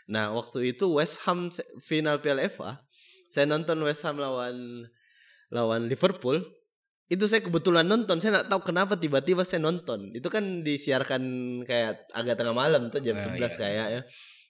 Nah 0.06 0.32
waktu 0.32 0.72
itu 0.72 0.86
West 0.94 1.26
Ham 1.26 1.50
final 1.82 2.18
Piala 2.18 2.46
FA, 2.46 2.80
saya 3.28 3.44
nonton 3.44 3.82
West 3.82 4.06
Ham 4.06 4.16
lawan 4.16 4.86
lawan 5.50 5.86
Liverpool. 5.86 6.40
Itu 7.06 7.30
saya 7.30 7.40
kebetulan 7.40 7.86
nonton, 7.86 8.18
saya 8.18 8.42
nggak 8.42 8.50
tahu 8.50 8.62
kenapa 8.66 8.98
tiba-tiba 8.98 9.46
saya 9.46 9.62
nonton. 9.62 10.10
Itu 10.10 10.28
kan 10.28 10.66
disiarkan 10.66 11.22
kayak 11.62 12.10
agak 12.10 12.34
tengah 12.36 12.54
malam 12.54 12.90
tuh 12.90 12.98
jam 13.00 13.14
Oh, 13.16 13.22
11 13.22 13.38
iya. 13.38 13.50
kayaknya. 13.56 14.02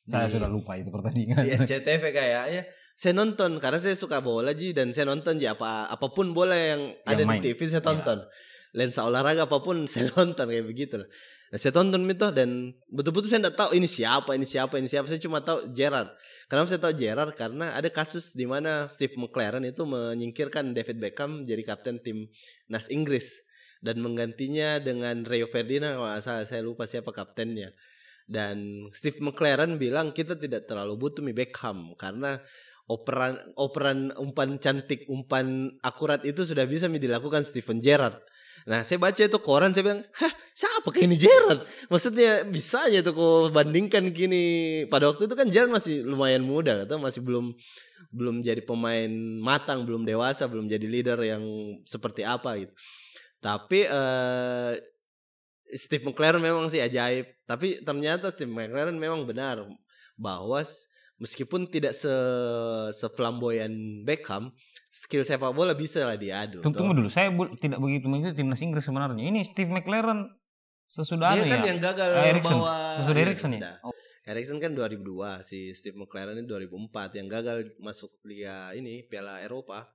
Saya 0.06 0.26
Di- 0.30 0.34
sudah 0.40 0.48
lupa 0.48 0.78
itu 0.78 0.88
pertandingan. 0.88 1.44
di 1.44 1.50
SCTV 1.52 2.04
kayaknya 2.12 2.64
saya 2.96 3.12
nonton 3.12 3.60
karena 3.60 3.76
saya 3.76 3.92
suka 3.92 4.24
bola 4.24 4.56
ji 4.56 4.72
dan 4.72 4.96
saya 4.96 5.12
nonton 5.12 5.36
ji 5.36 5.44
apa 5.44 5.84
apa 5.86 6.08
pun 6.16 6.32
bola 6.32 6.56
yang, 6.56 6.96
ada 7.04 7.28
main. 7.28 7.44
di 7.44 7.52
TV 7.52 7.68
saya 7.68 7.84
tonton 7.84 8.24
lensa 8.72 9.04
olahraga 9.04 9.52
apa 9.52 9.60
pun 9.60 9.84
saya 9.92 10.08
nonton 10.16 10.48
kayak 10.48 10.64
begitu 10.64 11.04
lah 11.04 11.10
nah, 11.52 11.58
saya 11.60 11.74
tonton 11.76 12.06
itu 12.08 12.28
dan 12.34 12.74
betul-betul 12.90 13.30
saya 13.30 13.42
tidak 13.46 13.58
tahu 13.58 13.70
ini 13.78 13.88
siapa 13.90 14.32
ini 14.34 14.46
siapa 14.48 14.76
ini 14.80 14.88
siapa. 14.90 15.06
Saya 15.10 15.22
cuma 15.22 15.42
tahu 15.44 15.70
Gerrard 15.74 16.14
kenapa 16.50 16.68
saya 16.70 16.82
tahu 16.82 16.94
Gerrard 16.96 17.34
karena 17.34 17.74
ada 17.74 17.90
kasus 17.90 18.34
di 18.34 18.46
mana 18.46 18.88
Steve 18.88 19.18
McLaren 19.18 19.66
itu 19.66 19.84
menyingkirkan 19.84 20.74
David 20.74 20.98
Beckham 21.02 21.46
jadi 21.46 21.62
kapten 21.66 22.02
tim 22.02 22.30
nas 22.70 22.90
Inggris 22.90 23.46
dan 23.86 24.02
menggantinya 24.02 24.82
dengan 24.82 25.22
Rio 25.22 25.46
Ferdinand 25.46 26.02
kalau 26.02 26.18
salah 26.22 26.46
saya 26.50 26.66
lupa 26.66 26.90
siapa 26.90 27.14
kaptennya. 27.14 27.70
Dan 28.26 28.90
Steve 28.90 29.22
McLaren 29.22 29.78
bilang 29.78 30.10
kita 30.10 30.34
tidak 30.34 30.66
terlalu 30.66 30.98
butuh 30.98 31.22
Mi 31.22 31.38
Beckham 31.38 31.94
karena 31.94 32.42
operan 32.90 33.38
operan 33.54 34.10
umpan 34.18 34.58
cantik 34.58 35.06
umpan 35.06 35.78
akurat 35.86 36.26
itu 36.26 36.42
sudah 36.42 36.66
bisa 36.66 36.90
dilakukan 36.90 37.46
Steven 37.46 37.78
Gerrard. 37.86 38.18
Nah 38.66 38.82
saya 38.82 38.98
baca 38.98 39.22
itu 39.22 39.40
koran 39.46 39.70
saya 39.78 39.86
bilang, 39.86 40.02
hah 40.02 40.34
siapa 40.58 40.90
kayak 40.90 41.06
ini 41.06 41.18
Gerrard? 41.22 41.70
Maksudnya 41.86 42.42
bisa 42.50 42.90
aja 42.90 43.06
tuh 43.06 43.14
kau 43.14 43.34
bandingkan 43.54 44.10
gini. 44.10 44.44
Pada 44.90 45.14
waktu 45.14 45.30
itu 45.30 45.36
kan 45.38 45.48
Gerrard 45.54 45.70
masih 45.70 46.02
lumayan 46.02 46.42
muda, 46.42 46.82
atau 46.82 46.98
masih 46.98 47.22
belum 47.22 47.54
belum 48.10 48.42
jadi 48.42 48.66
pemain 48.66 49.12
matang, 49.38 49.86
belum 49.86 50.02
dewasa, 50.02 50.50
belum 50.50 50.66
jadi 50.66 50.88
leader 50.90 51.20
yang 51.22 51.46
seperti 51.86 52.26
apa 52.26 52.58
gitu. 52.58 52.74
Tapi 53.38 53.86
eh 53.86 54.74
Steve 55.78 56.10
McLaren 56.10 56.42
memang 56.42 56.66
sih 56.66 56.82
ajaib. 56.82 57.26
Tapi 57.46 57.86
ternyata 57.86 58.34
Steve 58.34 58.50
McLaren 58.50 58.98
memang 58.98 59.30
benar 59.30 59.62
bahwa 60.18 60.62
meskipun 61.22 61.70
tidak 61.70 61.94
se 61.94 62.10
seflamboyan 62.98 64.02
Beckham, 64.02 64.50
skill 64.96 65.28
sepak 65.28 65.52
bola 65.52 65.76
bisa 65.76 66.08
lah 66.08 66.16
diadu. 66.16 66.64
Tunggu, 66.64 66.80
tunggu 66.80 66.94
dulu, 66.96 67.10
saya 67.12 67.28
bu- 67.28 67.52
tidak 67.60 67.84
begitu 67.84 68.08
mengikuti 68.08 68.40
timnas 68.40 68.64
Inggris 68.64 68.88
sebenarnya. 68.88 69.20
Ini 69.20 69.44
Steve 69.44 69.68
McLaren 69.68 70.32
sesudah 70.88 71.36
Dia 71.36 71.44
kan 71.52 71.60
ya. 71.60 71.68
yang 71.76 71.80
gagal 71.84 72.10
Eriksen. 72.16 72.56
bawa 72.56 72.76
Sesudah 73.04 73.22
Eriksen 73.28 73.50
ya? 73.52 73.60
sudah. 73.60 73.76
Eriksen 74.26 74.58
kan 74.58 74.72
2002, 74.74 75.44
si 75.46 75.76
Steve 75.76 76.00
McLaren 76.00 76.40
ini 76.40 76.48
2004 76.48 77.20
yang 77.20 77.28
gagal 77.28 77.76
masuk 77.78 78.10
liga 78.24 78.72
ini 78.72 79.04
Piala 79.06 79.44
Eropa. 79.44 79.86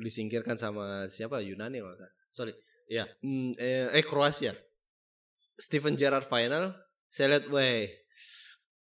Disingkirkan 0.00 0.58
sama 0.58 1.06
siapa? 1.06 1.38
Yunani 1.44 1.78
salah. 1.78 2.10
Sorry. 2.34 2.52
Ya, 2.90 3.06
hmm, 3.22 3.54
eh, 3.60 3.86
eh 3.94 4.02
Kroasia. 4.02 4.56
Steven 5.54 5.94
Gerrard 5.94 6.26
final, 6.26 6.74
saya 7.06 7.38
lihat, 7.38 7.46
weh, 7.46 7.86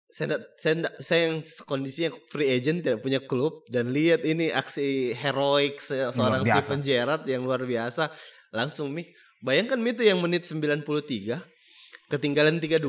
saya 0.07 0.39
saya 0.55 0.87
saya 1.03 1.21
yang 1.31 1.43
kondisinya 1.67 2.15
free 2.31 2.47
agent 2.47 2.83
tidak 2.83 3.03
punya 3.03 3.19
klub. 3.19 3.67
Dan 3.67 3.91
lihat 3.91 4.23
ini 4.23 4.49
aksi 4.49 5.11
heroik 5.11 5.83
se- 5.83 6.11
seorang. 6.15 6.41
Steven 6.47 6.81
Gerrard 6.81 7.23
yang 7.27 7.43
luar 7.43 7.63
biasa. 7.67 8.09
Langsung 8.55 8.95
mi 8.95 9.03
bayangkan 9.43 9.77
mi 9.77 9.91
itu 9.91 10.07
yang 10.07 10.23
menit 10.23 10.47
93 10.47 10.87
ketinggalan 12.07 12.57
3-2 12.57 12.87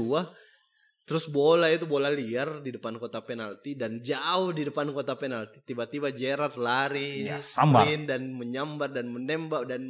terus 1.09 1.25
bola 1.25 1.73
itu 1.73 1.89
bola 1.89 2.13
liar 2.13 2.61
di 2.61 2.69
depan 2.69 3.01
kota 3.01 3.25
penalti 3.25 3.73
dan 3.73 4.05
jauh 4.05 4.53
di 4.53 4.69
depan 4.69 4.93
kota 4.93 5.17
penalti. 5.17 5.65
Tiba-tiba 5.65 6.13
Gerrard 6.13 6.61
lari 6.61 7.25
Ya, 7.25 7.41
sprint 7.41 8.13
dan 8.13 8.29
menyambar 8.37 8.93
dan 8.93 9.09
menembak 9.09 9.65
dan 9.65 9.89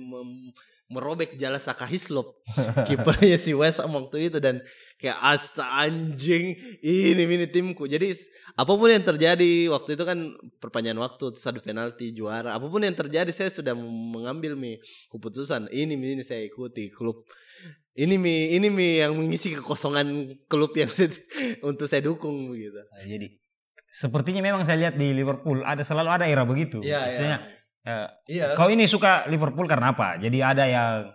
merobek 0.88 1.34
jala 1.34 1.58
Saka 1.58 1.90
Hislop. 1.90 2.38
Kipernya 2.88 3.34
si 3.34 3.50
West 3.50 3.82
waktu 3.82 4.30
itu 4.30 4.38
dan 4.38 4.62
kayak 4.98 5.14
asa 5.22 5.62
anjing 5.78 6.58
ini 6.82 7.22
ini 7.22 7.46
timku 7.46 7.86
jadi 7.86 8.10
apa 8.58 8.72
pun 8.74 8.90
yang 8.90 9.06
terjadi 9.06 9.70
waktu 9.70 9.94
itu 9.94 10.02
kan 10.02 10.18
perpanjangan 10.58 10.98
waktu 10.98 11.30
ada 11.30 11.62
penalti 11.62 12.10
juara 12.10 12.58
apa 12.58 12.66
pun 12.66 12.82
yang 12.82 12.98
terjadi 12.98 13.30
saya 13.30 13.46
sudah 13.46 13.78
mengambil 13.78 14.58
mi 14.58 14.74
keputusan 15.08 15.70
ini 15.70 15.94
mi 15.94 16.18
ini 16.18 16.26
saya 16.26 16.42
ikuti 16.42 16.90
klub 16.90 17.22
ini 17.94 18.18
mi 18.18 18.58
ini 18.58 18.68
mi 18.68 18.98
yang 18.98 19.14
mengisi 19.14 19.54
kekosongan 19.54 20.34
klub 20.50 20.74
yang 20.74 20.90
saya- 20.90 21.14
untuk 21.70 21.86
saya 21.86 22.02
dukung 22.02 22.50
gitu 22.58 22.82
Nah, 22.82 23.06
Jadi 23.06 23.38
sepertinya 23.88 24.42
memang 24.42 24.66
saya 24.66 24.82
lihat 24.82 24.94
di 24.98 25.14
Liverpool 25.14 25.62
ada 25.64 25.80
selalu 25.80 26.10
ada 26.12 26.24
era 26.28 26.44
begitu. 26.44 26.84
Iya, 26.84 27.08
Maksudnya 27.08 27.38
eh, 27.88 28.06
iya 28.28 28.44
kau 28.52 28.68
ini 28.68 28.84
suka 28.84 29.24
Liverpool 29.32 29.64
karena 29.64 29.96
apa? 29.96 30.20
Jadi 30.20 30.38
ada 30.44 30.68
yang 30.68 31.08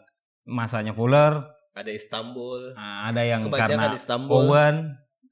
masanya 0.43 0.91
Fuller, 0.91 1.52
ada 1.73 1.89
Istanbul 1.89 2.73
nah, 2.73 3.09
ada 3.09 3.21
yang 3.21 3.41
kebanyakan 3.41 3.77
karena 3.81 3.97
Istanbul 3.97 4.33
Owen, 4.45 4.75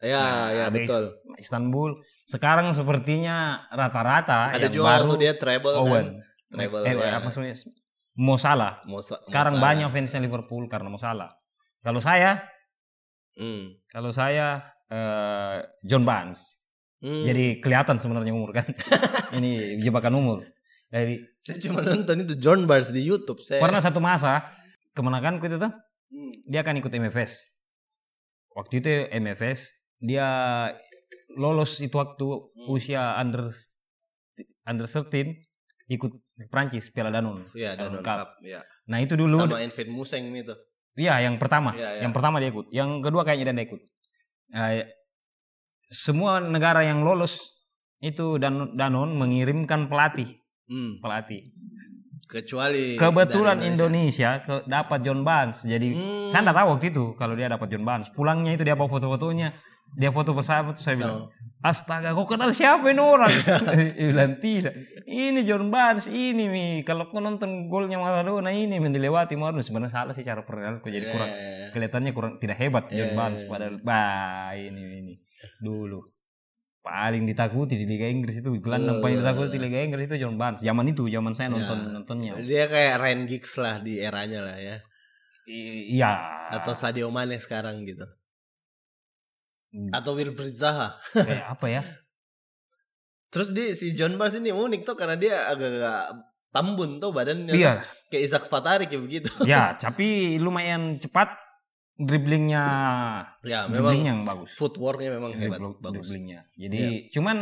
ya 0.01 0.17
nah, 0.17 0.47
ya 0.49 0.65
betul 0.67 1.03
Is- 1.37 1.49
Istanbul. 1.49 1.97
Sekarang 2.25 2.69
sepertinya 2.69 3.65
rata-rata 3.69 4.53
ada 4.53 4.69
yang 4.69 4.73
juga 4.73 5.01
baru 5.01 5.11
dia 5.17 5.33
treble 5.33 5.73
Owen. 5.73 6.21
kan 6.21 6.53
treble 6.53 6.81
eh, 6.85 6.93
ya. 6.93 7.17
apa 7.17 7.25
maksudnya? 7.25 7.55
Mo 8.13 8.35
Salah. 8.37 8.77
Mo 8.85 9.01
Sa- 9.01 9.17
Mo 9.17 9.25
Sekarang 9.25 9.57
Salah. 9.57 9.65
banyak 9.65 9.87
fansnya 9.89 10.21
Liverpool 10.21 10.67
karena 10.67 10.87
Mo 10.87 10.99
Salah. 10.99 11.33
Kalau 11.81 11.97
saya, 11.97 12.45
Hmm. 13.33 13.73
kalau 13.89 14.11
saya 14.11 14.61
eh, 14.85 15.57
John 15.81 16.03
Barnes. 16.03 16.61
Hmm. 17.01 17.25
Jadi 17.25 17.57
kelihatan 17.57 17.97
sebenarnya 17.97 18.35
umur 18.35 18.53
kan. 18.53 18.67
Ini 19.39 19.81
jebakan 19.81 20.13
umur. 20.13 20.45
Jadi 20.91 21.23
saya 21.39 21.57
cuma 21.57 21.81
nonton 21.81 22.21
itu 22.21 22.35
John 22.37 22.67
Barnes 22.67 22.91
di 22.91 23.01
YouTube 23.01 23.39
saya 23.39 23.57
pernah 23.57 23.79
satu 23.79 23.97
masa 23.97 24.45
kemenanganku 24.91 25.47
itu 25.47 25.57
tuh 25.57 25.71
Hmm. 26.11 26.33
dia 26.43 26.59
akan 26.59 26.83
ikut 26.83 26.91
MFS. 26.91 27.47
Waktu 28.51 28.73
itu 28.83 28.89
MFS 29.15 29.71
dia 29.97 30.27
lolos 31.33 31.79
itu 31.79 31.95
waktu 31.95 32.27
Hmm. 32.27 32.67
usia 32.67 33.15
under 33.15 33.47
under 34.67 34.85
13 34.85 35.47
ikut 35.87 36.11
Prancis 36.51 36.91
Piala 36.91 37.11
Danone. 37.11 37.47
Iya, 37.55 37.79
Danone 37.79 38.03
Cup. 38.03 38.17
Cup. 38.19 38.29
Ya. 38.43 38.59
Nah 38.91 38.99
itu 38.99 39.15
dulu 39.15 39.39
Sama 39.39 39.63
Enfield 39.63 39.91
Museng 39.91 40.31
itu. 40.35 40.51
Iya, 40.99 41.23
yang 41.23 41.39
pertama. 41.39 41.71
Iya, 41.71 41.95
iya. 41.95 42.01
Yang 42.03 42.13
pertama 42.15 42.35
dia 42.43 42.49
ikut. 42.51 42.67
Yang 42.71 42.91
kedua 42.99 43.21
kayaknya 43.23 43.55
dia 43.55 43.65
ikut. 43.67 43.81
Eh, 44.51 44.83
semua 45.87 46.43
negara 46.43 46.83
yang 46.83 47.03
lolos 47.03 47.55
itu 48.03 48.35
dan 48.35 48.75
Danon 48.75 49.15
mengirimkan 49.15 49.87
pelatih, 49.87 50.27
Hmm. 50.67 50.99
pelatih. 50.99 51.47
Kecuali 52.25 52.95
Kebetulan 52.95 53.59
Indonesia, 53.61 54.39
ke- 54.39 54.63
dapat 54.63 54.99
John 55.01 55.21
Barnes. 55.21 55.61
Jadi 55.61 55.87
Hmm. 55.91 56.27
saya 56.27 56.41
tidak 56.41 56.55
tahu 56.55 56.67
waktu 56.71 56.85
itu 56.89 57.05
kalau 57.15 57.33
dia 57.33 57.47
dapat 57.47 57.67
John 57.67 57.83
Barnes. 57.83 58.07
Pulangnya 58.09 58.51
itu 58.51 58.61
dia 58.61 58.73
bawa 58.73 58.87
foto-fotonya. 58.87 59.51
Dia 59.91 60.07
foto 60.07 60.31
bersama 60.31 60.71
tuh 60.71 60.79
saya 60.79 60.95
So, 60.95 60.99
bilang, 61.03 61.19
"Astaga, 61.59 62.15
kau 62.15 62.23
kenal 62.23 62.55
siapa 62.55 62.87
ini 62.87 63.03
orang?" 63.03 63.27
Bilang, 64.15 64.39
"Tidak. 64.39 65.03
Ini 65.03 65.43
John 65.43 65.67
Barnes, 65.67 66.07
ini 66.07 66.47
mi. 66.47 66.65
Kalau 66.81 67.11
kau 67.11 67.19
nonton 67.19 67.67
golnya 67.67 67.99
Maradona 67.99 68.49
ini 68.49 68.79
dilewati 68.79 69.35
Maradona 69.35 69.59
sebenarnya 69.59 69.91
salah 69.91 70.13
sih 70.15 70.23
cara 70.23 70.47
perkenalanku 70.47 70.87
jadi 70.87 71.11
kurang 71.11 71.27
eh, 71.27 71.75
kelihatannya 71.75 72.11
kurang 72.15 72.33
tidak 72.39 72.55
hebat 72.55 72.87
John 72.87 73.11
Iya, 73.11 73.17
Barnes 73.19 73.43
padahal 73.43 73.83
bah 73.83 74.55
ini 74.55 74.79
ini 74.79 75.13
dulu 75.59 76.07
paling 76.81 77.23
ditakuti 77.23 77.73
di 77.75 77.85
Liga 77.85 78.05
Inggris 78.05 78.35
itu 78.35 78.49
gelandang 78.57 78.99
paling 78.99 79.17
Uh. 79.17 79.21
ditakuti 79.21 79.53
di 79.53 79.61
Liga 79.61 79.79
Inggris 79.79 80.05
itu 80.05 80.17
John 80.17 80.33
Barnes 80.33 80.59
zaman 80.59 80.85
itu 80.87 81.05
zaman 81.05 81.31
saya 81.31 81.47
nonton 81.47 81.77
Ya. 81.77 81.89
nontonnya 81.91 82.31
dia 82.41 82.65
kayak 82.65 82.97
Ryan 82.97 83.21
Giggs 83.25 83.53
lah 83.55 83.77
di 83.77 83.97
eranya 83.97 84.41
lah 84.41 84.57
ya. 84.57 84.77
I- 85.45 85.93
iya 85.93 86.11
Atau 86.51 86.73
Sadio 86.73 87.07
Mane 87.07 87.37
sekarang 87.37 87.81
gitu. 87.83 88.05
Hmm, 89.71 89.89
Atau 89.89 90.13
Wilfried 90.13 90.53
Zaha. 90.53 90.97
kayak 91.11 91.45
apa 91.53 91.67
ya 91.67 91.81
Terus 93.29 93.49
di 93.49 93.71
si 93.71 93.93
John 93.93 94.17
Barnes 94.17 94.35
ini 94.35 94.51
unik 94.51 94.81
tuh 94.83 94.93
karena 94.93 95.15
dia 95.15 95.47
agak-agak 95.47 96.17
tambun 96.51 96.99
tuh 96.99 97.09
badannya. 97.09 97.53
iya 97.53 97.79
Kayak 98.09 98.23
Isaac 98.27 98.45
Fatari 98.47 98.85
kayak 98.85 99.01
begitu. 99.01 99.29
ya 99.45 99.71
tapi 99.83 100.35
lumayan 100.35 100.97
cepat 100.97 101.31
dribblingnya 101.99 102.65
ya, 103.43 103.67
memang 103.67 103.71
dribblingnya 103.71 104.11
yang 104.11 104.21
bagus 104.23 104.49
footworknya 104.55 105.09
memang 105.15 105.31
hebat, 105.35 105.59
Dribble- 105.59 105.79
bagus. 105.81 106.07
Dribblingnya 106.07 106.41
jadi 106.55 107.11
cuman 107.11 107.37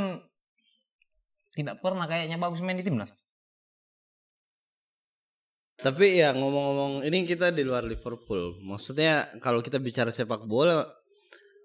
tidak 1.53 1.75
pernah 1.83 2.05
kayaknya 2.07 2.37
bagus 2.39 2.63
main 2.63 2.79
di 2.79 2.85
timnas 2.85 3.11
Tapi 5.79 6.19
ya 6.19 6.35
ngomong-ngomong 6.35 7.07
ini 7.07 7.23
kita 7.23 7.55
di 7.55 7.63
luar 7.63 7.87
Liverpool. 7.87 8.59
Maksudnya 8.67 9.31
kalau 9.39 9.63
kita 9.63 9.79
bicara 9.79 10.11
sepak 10.11 10.43
bola 10.43 10.83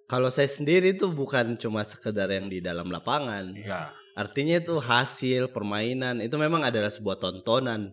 kalau 0.06 0.30
saya 0.30 0.46
sendiri 0.46 0.94
itu 0.94 1.10
bukan 1.10 1.58
cuma 1.58 1.82
sekedar 1.82 2.30
yang 2.30 2.46
di 2.46 2.62
dalam 2.62 2.94
lapangan. 2.94 3.58
Ya. 3.58 3.90
Artinya 4.14 4.62
itu 4.62 4.78
hasil 4.78 5.50
permainan 5.50 6.22
itu 6.22 6.38
memang 6.38 6.62
adalah 6.62 6.94
sebuah 6.94 7.18
tontonan 7.18 7.90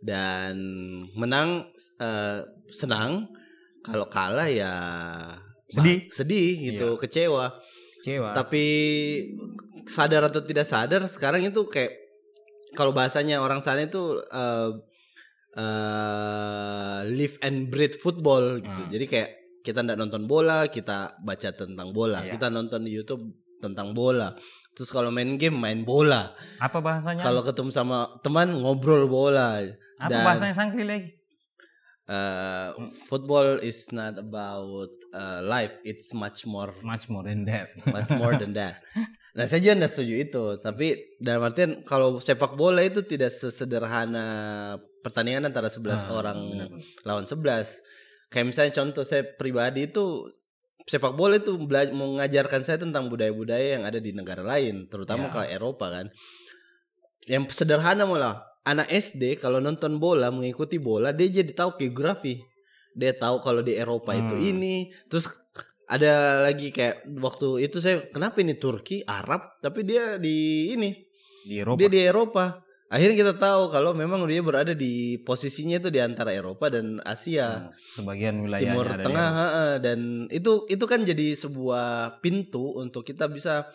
dan 0.00 0.56
menang 1.12 1.68
eh, 2.00 2.48
senang 2.72 3.28
kalau 3.80 4.06
kalah 4.08 4.48
ya 4.48 4.72
Sedih. 5.68 6.08
sedih 6.08 6.48
gitu 6.72 6.88
kecewa 6.96 7.52
Kecewa. 8.00 8.32
tapi 8.32 8.64
sadar 9.84 10.28
atau 10.28 10.40
tidak 10.40 10.64
sadar 10.64 11.04
sekarang 11.04 11.44
itu 11.44 11.64
kayak 11.66 11.92
kalau 12.72 12.92
bahasanya 12.92 13.40
orang 13.40 13.60
sana 13.60 13.84
itu 13.84 14.20
eh 14.28 14.70
eh, 15.58 16.98
live 17.08 17.36
and 17.42 17.72
breathe 17.72 17.96
football 17.98 18.60
gitu. 18.60 18.82
Hmm. 18.84 18.92
Jadi 18.92 19.04
kayak 19.08 19.30
kita 19.64 19.82
ndak 19.82 19.98
nonton 19.98 20.24
bola, 20.24 20.70
kita 20.70 21.18
baca 21.20 21.48
tentang 21.50 21.90
bola. 21.90 22.22
Iya. 22.22 22.38
Kita 22.38 22.46
nonton 22.48 22.86
di 22.86 22.94
YouTube 22.94 23.24
tentang 23.58 23.92
bola. 23.92 24.32
Terus 24.72 24.94
kalau 24.94 25.10
main 25.10 25.34
game 25.34 25.58
main 25.58 25.82
bola. 25.82 26.30
Apa 26.62 26.78
bahasanya? 26.78 27.18
Kalau 27.18 27.42
ketemu 27.42 27.70
sama 27.74 28.06
teman 28.22 28.54
ngobrol 28.54 29.10
bola. 29.10 29.58
apa 29.98 30.14
dan- 30.14 30.22
bahasanya 30.22 30.54
sangkri 30.54 30.86
lagi? 30.86 31.17
Eh, 32.08 32.68
football 33.04 33.60
is 33.60 33.92
not 33.92 34.16
about 34.16 34.88
eh, 35.12 35.40
life, 35.44 35.76
it's 35.84 36.16
much 36.16 36.48
more 36.48 36.72
Much 36.80 37.04
more 37.06 37.20
than 37.20 37.44
that. 37.44 37.68
much 37.84 38.08
more 38.16 38.32
than 38.32 38.56
that. 38.56 38.80
Nah 39.36 39.44
saya 39.44 39.60
juga 39.60 39.84
nggak 39.84 39.92
setuju 39.92 40.14
itu, 40.16 40.44
tapi 40.58 40.96
dalam 41.20 41.44
artian 41.44 41.84
kalau 41.84 42.16
sepak 42.16 42.56
bola 42.56 42.80
itu 42.80 43.04
tidak 43.04 43.28
sesederhana 43.28 44.24
pertandingan 45.04 45.52
antara 45.52 45.68
11 45.68 46.08
Ah, 46.08 46.16
orang 46.16 46.38
benar. 46.48 46.68
lawan 47.04 47.28
11. 47.28 47.84
Kayak 48.28 48.46
misalnya 48.46 48.72
contoh 48.72 49.04
saya 49.04 49.28
pribadi 49.28 49.84
itu 49.84 50.32
sepak 50.88 51.12
bola 51.12 51.36
itu 51.36 51.60
mengajarkan 51.92 52.64
saya 52.64 52.80
tentang 52.80 53.12
budaya-budaya 53.12 53.76
yang 53.76 53.84
ada 53.84 54.00
di 54.00 54.16
negara 54.16 54.40
lain, 54.40 54.88
terutama 54.88 55.28
Ya. 55.28 55.32
ke 55.36 55.40
Eropa 55.52 55.92
kan. 55.92 56.08
Yang 57.28 57.52
sederhana 57.52 58.08
malah 58.08 58.47
anak 58.68 58.86
SD 58.86 59.40
kalau 59.40 59.58
nonton 59.58 59.96
bola 59.96 60.28
mengikuti 60.28 60.76
bola 60.76 61.10
dia 61.10 61.32
jadi 61.32 61.50
tahu 61.50 61.80
geografi. 61.80 62.36
Dia 62.92 63.14
tahu 63.14 63.40
kalau 63.40 63.62
di 63.62 63.72
Eropa 63.72 64.12
itu 64.12 64.34
Hmm. 64.34 64.50
ini. 64.52 64.74
Terus 65.08 65.32
ada 65.88 66.44
lagi 66.44 66.68
kayak 66.68 67.08
waktu 67.16 67.64
itu 67.64 67.80
saya 67.80 68.04
kenapa 68.10 68.38
ini 68.38 68.52
Turki, 68.54 69.00
Arab, 69.02 69.56
tapi 69.58 69.82
dia 69.82 70.20
di 70.20 70.68
ini 70.70 70.90
Di 71.48 71.64
Eropa. 71.64 71.78
dia 71.78 71.88
di 71.88 72.00
Eropa. 72.02 72.44
Akhirnya 72.88 73.16
kita 73.20 73.34
tahu 73.36 73.68
kalau 73.68 73.92
memang 73.92 74.24
dia 74.24 74.40
berada 74.40 74.72
di 74.72 75.20
posisinya 75.20 75.76
itu 75.76 75.92
di 75.92 76.00
antara 76.00 76.32
Eropa 76.32 76.72
dan 76.72 77.04
Asia, 77.04 77.68
Hmm, 77.68 77.72
Sebagian 77.94 78.40
wilayahnya 78.40 78.72
Timur 78.72 78.86
Tengah, 78.96 79.32
dan 79.78 79.98
itu 80.28 80.64
itu 80.66 80.84
kan 80.84 81.04
jadi 81.04 81.36
sebuah 81.36 82.16
pintu 82.20 82.72
untuk 82.74 83.04
kita 83.04 83.28
bisa 83.28 83.68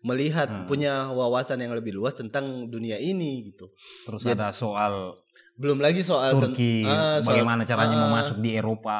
melihat 0.00 0.48
Hmm. 0.48 0.64
punya 0.64 1.08
wawasan 1.08 1.58
yang 1.58 1.72
lebih 1.72 1.92
luas 1.92 2.12
tentang 2.12 2.44
dunia 2.66 2.96
ini 2.96 3.46
gitu. 3.46 3.68
Terus 4.04 4.22
Jadi- 4.22 4.34
ada 4.34 4.48
soal 4.50 5.16
Belum 5.54 5.76
lagi 5.76 6.00
soal 6.00 6.40
ten- 6.40 6.56
Turki, 6.56 6.80
ah, 6.82 7.20
soal- 7.20 7.36
bagaimana 7.36 7.62
caranya 7.62 7.92
ah, 7.94 8.00
mau 8.02 8.16
masuk 8.16 8.40
di 8.40 8.56
Eropa, 8.56 8.96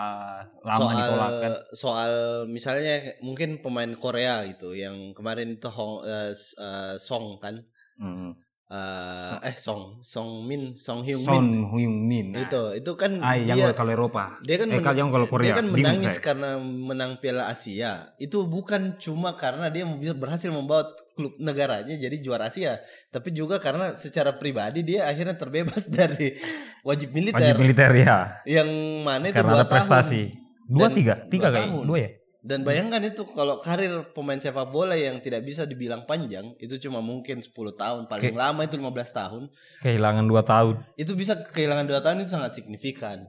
lama 0.60 0.76
soal 0.78 0.92
ditolak 0.94 1.32
kan. 1.40 1.52
soal 1.72 2.10
misalnya 2.46 2.94
mungkin 3.18 3.58
pemain 3.58 3.88
Korea 3.94 4.44
gitu 4.44 4.76
yang 4.76 4.92
kemarin 5.10 5.56
itu 5.56 5.68
Hong 5.68 6.04
eh, 6.04 6.30
s- 6.30 6.52
eh, 6.54 7.00
Song 7.00 7.40
kan 7.40 7.64
Hmm. 7.96 8.36
Eh, 8.70 9.50
eh 9.50 9.56
Song 9.58 9.98
Song 9.98 10.46
Min 10.46 10.78
Song 10.78 11.02
Hyung 11.02 11.26
Min 11.26 11.46
Hyung 11.74 11.96
Min. 12.06 12.26
Nah, 12.30 12.46
itu 12.46 12.78
itu 12.78 12.92
kan 12.94 13.18
Ah, 13.18 13.34
yang 13.34 13.58
dia 13.58 13.74
kalau 13.74 13.90
Eropa. 13.90 14.38
dia 14.46 14.62
kan 14.62 14.70
Eh, 14.70 14.78
yang 14.78 15.10
kalau 15.10 15.26
Korea. 15.26 15.50
dia 15.50 15.54
kan 15.58 15.66
menangis 15.66 16.14
saya. 16.14 16.30
karena 16.30 16.50
menang 16.62 17.18
Piala 17.18 17.50
Asia 17.50 18.14
itu 18.16 18.46
bukan 18.46 18.94
cuma 18.94 19.34
karena 19.34 19.74
dia 19.74 19.82
berhasil 20.14 20.54
membawa 20.54 20.86
klub 21.18 21.34
negaranya 21.42 21.98
jadi 21.98 22.14
juara 22.22 22.46
Asia 22.46 22.78
tapi 23.10 23.34
juga 23.34 23.58
karena 23.58 23.98
secara 23.98 24.38
pribadi 24.38 24.86
dia 24.86 25.10
akhirnya 25.10 25.34
terbebas 25.34 25.90
dari 25.90 26.38
wajib 26.86 27.10
militer 27.10 27.42
Wajib 27.42 27.58
militer 27.58 27.90
ya. 27.90 28.38
yang 28.46 28.70
mana 29.02 29.28
itu 29.28 29.34
Karena 29.34 29.50
dua 29.50 29.60
ada 29.60 29.66
prestasi. 29.66 30.30
Dua 30.62 30.86
Dan 30.86 30.94
tiga, 30.94 31.14
tiga 31.26 31.50
dua 31.50 31.54
kayak 31.58 31.66
tahun. 31.66 31.84
dua 31.90 31.98
ya. 31.98 32.10
Dan 32.40 32.64
bayangkan 32.64 33.04
itu 33.04 33.28
kalau 33.36 33.60
karir 33.60 34.16
pemain 34.16 34.40
sepak 34.40 34.72
bola 34.72 34.96
yang 34.96 35.20
tidak 35.20 35.44
bisa 35.44 35.68
dibilang 35.68 36.08
panjang, 36.08 36.56
itu 36.56 36.80
cuma 36.88 37.04
mungkin 37.04 37.44
10 37.44 37.52
tahun, 37.76 38.08
paling 38.08 38.32
Oke. 38.32 38.40
lama 38.40 38.60
itu 38.64 38.80
15 38.80 39.12
tahun. 39.12 39.42
Kehilangan 39.84 40.24
dua 40.24 40.40
tahun. 40.40 40.74
Itu 40.96 41.12
bisa 41.12 41.36
kehilangan 41.36 41.84
2 41.84 42.00
tahun 42.00 42.16
itu 42.24 42.32
sangat 42.32 42.56
signifikan. 42.56 43.28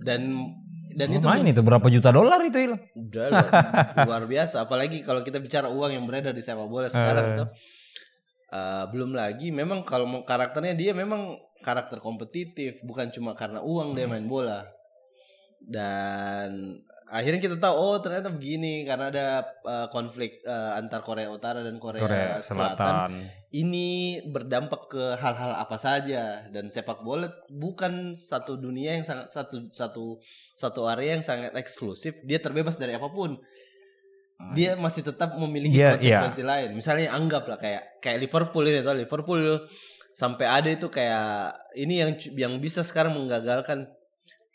Dan 0.00 0.52
dan 0.96 1.12
Oh, 1.12 1.20
itu 1.20 1.28
main 1.28 1.44
itu 1.44 1.60
berapa 1.60 1.84
juta 1.92 2.08
dolar 2.08 2.40
itu 2.40 2.56
hilang. 2.56 2.80
udah 2.96 3.24
luar, 3.28 3.52
luar 4.08 4.22
biasa 4.24 4.64
apalagi 4.64 5.04
kalau 5.04 5.20
kita 5.20 5.36
bicara 5.36 5.68
uang 5.68 5.92
yang 5.92 6.08
beredar 6.08 6.32
di 6.32 6.40
sepak 6.40 6.64
bola 6.64 6.88
sekarang 6.88 7.36
tuh. 7.36 7.48
Eh, 8.48 8.84
belum 8.88 9.12
lagi 9.12 9.52
memang 9.52 9.84
kalau 9.84 10.08
karakternya 10.24 10.72
dia 10.72 10.96
memang 10.96 11.36
karakter 11.60 12.00
kompetitif, 12.00 12.80
bukan 12.80 13.12
cuma 13.12 13.36
karena 13.36 13.60
uang 13.60 13.92
dia 13.92 14.08
main 14.08 14.24
bola. 14.24 14.64
Dan 15.60 16.80
akhirnya 17.06 17.38
kita 17.38 17.56
tahu 17.62 17.74
oh 17.74 17.96
ternyata 18.02 18.34
begini 18.34 18.82
karena 18.82 19.14
ada 19.14 19.26
eh, 19.62 19.86
konflik 19.94 20.42
eh, 20.42 20.78
antar 20.78 21.06
Korea 21.06 21.30
Utara 21.30 21.62
dan 21.62 21.78
Korea, 21.78 22.02
Korea 22.02 22.28
Selatan. 22.42 22.74
Selatan. 22.76 23.10
Ini 23.54 23.88
berdampak 24.26 24.90
ke 24.90 25.04
hal-hal 25.16 25.56
apa 25.56 25.78
saja 25.78 26.44
dan 26.50 26.68
sepak 26.68 27.06
bola 27.06 27.30
bukan 27.48 28.12
satu 28.12 28.58
dunia 28.58 28.98
yang 28.98 29.06
sangat 29.06 29.30
satu 29.30 29.70
satu 29.70 30.04
satu 30.52 30.80
area 30.90 31.16
yang 31.16 31.24
sangat 31.24 31.54
eksklusif. 31.54 32.18
Dia 32.26 32.42
terbebas 32.42 32.76
dari 32.76 32.98
apa 32.98 33.06
pun. 33.08 33.38
Dia 34.52 34.76
masih 34.76 35.00
tetap 35.00 35.32
memiliki 35.40 35.80
Iya, 35.80 35.96
konsekuensi 35.96 36.44
lain. 36.44 36.70
Misalnya 36.76 37.16
anggaplah 37.16 37.56
kayak 37.56 38.04
kayak 38.04 38.20
Liverpool 38.20 38.68
ini 38.68 38.84
tuh 38.84 38.92
Liverpool 38.92 39.64
sampai 40.12 40.44
ada 40.44 40.68
itu 40.68 40.92
kayak 40.92 41.56
ini 41.72 42.04
yang 42.04 42.10
yang 42.36 42.52
bisa 42.60 42.84
sekarang 42.84 43.16
menggagalkan 43.16 43.95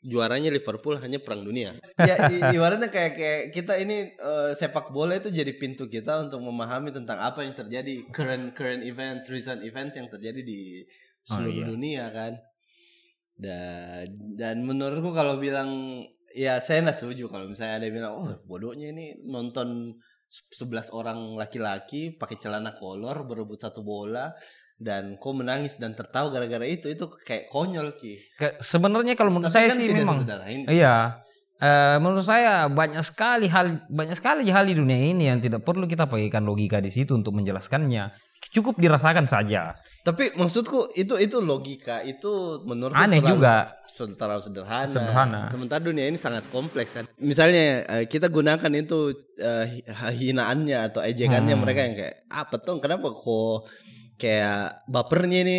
juaranya 0.02 0.50
Liverpool 0.50 0.98
hanya 0.98 1.22
perang 1.22 1.46
dunia. 1.46 1.78
Ya 2.02 2.18
ibaratnya 2.50 2.90
kayak 2.90 3.14
kayak 3.14 3.42
kita 3.54 3.78
ini 3.78 4.18
eh, 4.18 4.52
sepak 4.58 4.90
bola 4.90 5.22
itu 5.22 5.30
jadi 5.30 5.54
pintu 5.54 5.86
kita 5.86 6.26
untuk 6.26 6.42
memahami 6.42 6.90
tentang 6.90 7.22
apa 7.22 7.46
yang 7.46 7.54
terjadi 7.54 8.10
current 8.10 8.58
current 8.58 8.82
events, 8.82 9.30
recent 9.30 9.62
events 9.62 9.96
yang 9.96 10.10
terjadi 10.10 10.42
di 10.42 10.82
Oh, 11.30 11.38
seluruh 11.38 11.62
iya. 11.62 11.68
dunia 11.70 12.04
kan. 12.10 12.34
Dan 13.38 14.06
dan 14.38 14.66
menurutku 14.66 15.14
kalau 15.14 15.38
bilang 15.38 16.02
ya 16.34 16.58
saya 16.58 16.82
nggak 16.86 16.98
setuju 16.98 17.30
kalau 17.30 17.50
misalnya 17.50 17.82
ada 17.82 17.86
yang 17.90 17.96
bilang 18.02 18.14
oh 18.18 18.30
bodohnya 18.46 18.90
ini 18.94 19.22
nonton 19.26 19.98
11 20.32 20.96
orang 20.96 21.36
laki-laki 21.36 22.16
pakai 22.16 22.40
celana 22.40 22.72
kolor 22.80 23.28
berebut 23.28 23.60
satu 23.60 23.84
bola 23.84 24.32
dan 24.82 25.16
kok 25.16 25.32
menangis 25.32 25.78
dan 25.78 25.94
tertawa 25.94 26.28
gara-gara 26.28 26.66
itu 26.66 26.90
itu 26.90 27.06
kayak 27.22 27.48
konyol 27.48 27.94
ki. 27.96 28.18
Sebenarnya 28.58 29.14
kalau 29.14 29.30
menurut 29.30 29.54
Tapi 29.54 29.62
saya 29.62 29.70
kan 29.70 29.78
sih 29.78 29.88
memang. 29.88 30.18
Iya. 30.68 31.22
Eh, 31.62 31.98
menurut 32.02 32.26
saya 32.26 32.66
banyak 32.66 33.06
sekali 33.06 33.46
hal 33.46 33.86
banyak 33.86 34.18
sekali 34.18 34.50
hal 34.50 34.66
di 34.66 34.74
dunia 34.74 34.98
ini 34.98 35.30
yang 35.30 35.38
tidak 35.38 35.62
perlu 35.62 35.86
kita 35.86 36.10
pakaikan 36.10 36.42
logika 36.42 36.82
di 36.82 36.90
situ 36.90 37.14
untuk 37.14 37.38
menjelaskannya. 37.38 38.10
Cukup 38.50 38.82
dirasakan 38.82 39.30
saja. 39.30 39.78
Tapi 40.02 40.34
maksudku 40.34 40.98
itu 40.98 41.14
itu 41.22 41.38
logika 41.38 42.02
itu 42.02 42.66
menurut 42.66 42.98
Aneh 42.98 43.22
juga. 43.22 43.70
terlalu 44.18 44.42
sederhana. 44.42 44.90
Sederhana. 44.90 45.42
Sementara 45.46 45.78
dunia 45.78 46.10
ini 46.10 46.18
sangat 46.18 46.50
kompleks 46.50 46.98
kan. 46.98 47.06
Misalnya 47.22 47.86
eh, 47.86 48.06
kita 48.10 48.34
gunakan 48.34 48.72
itu 48.74 49.14
eh, 49.38 49.86
hi- 49.86 49.86
hinaannya 50.34 50.90
atau 50.90 51.06
ejekannya 51.06 51.54
Hmm. 51.54 51.62
mereka 51.62 51.86
yang 51.86 51.94
kayak 51.94 52.26
apa 52.26 52.58
tuh 52.58 52.82
kenapa 52.82 53.14
kok 53.14 53.70
kayak 54.22 54.86
bapernya 54.86 55.42
ini 55.42 55.58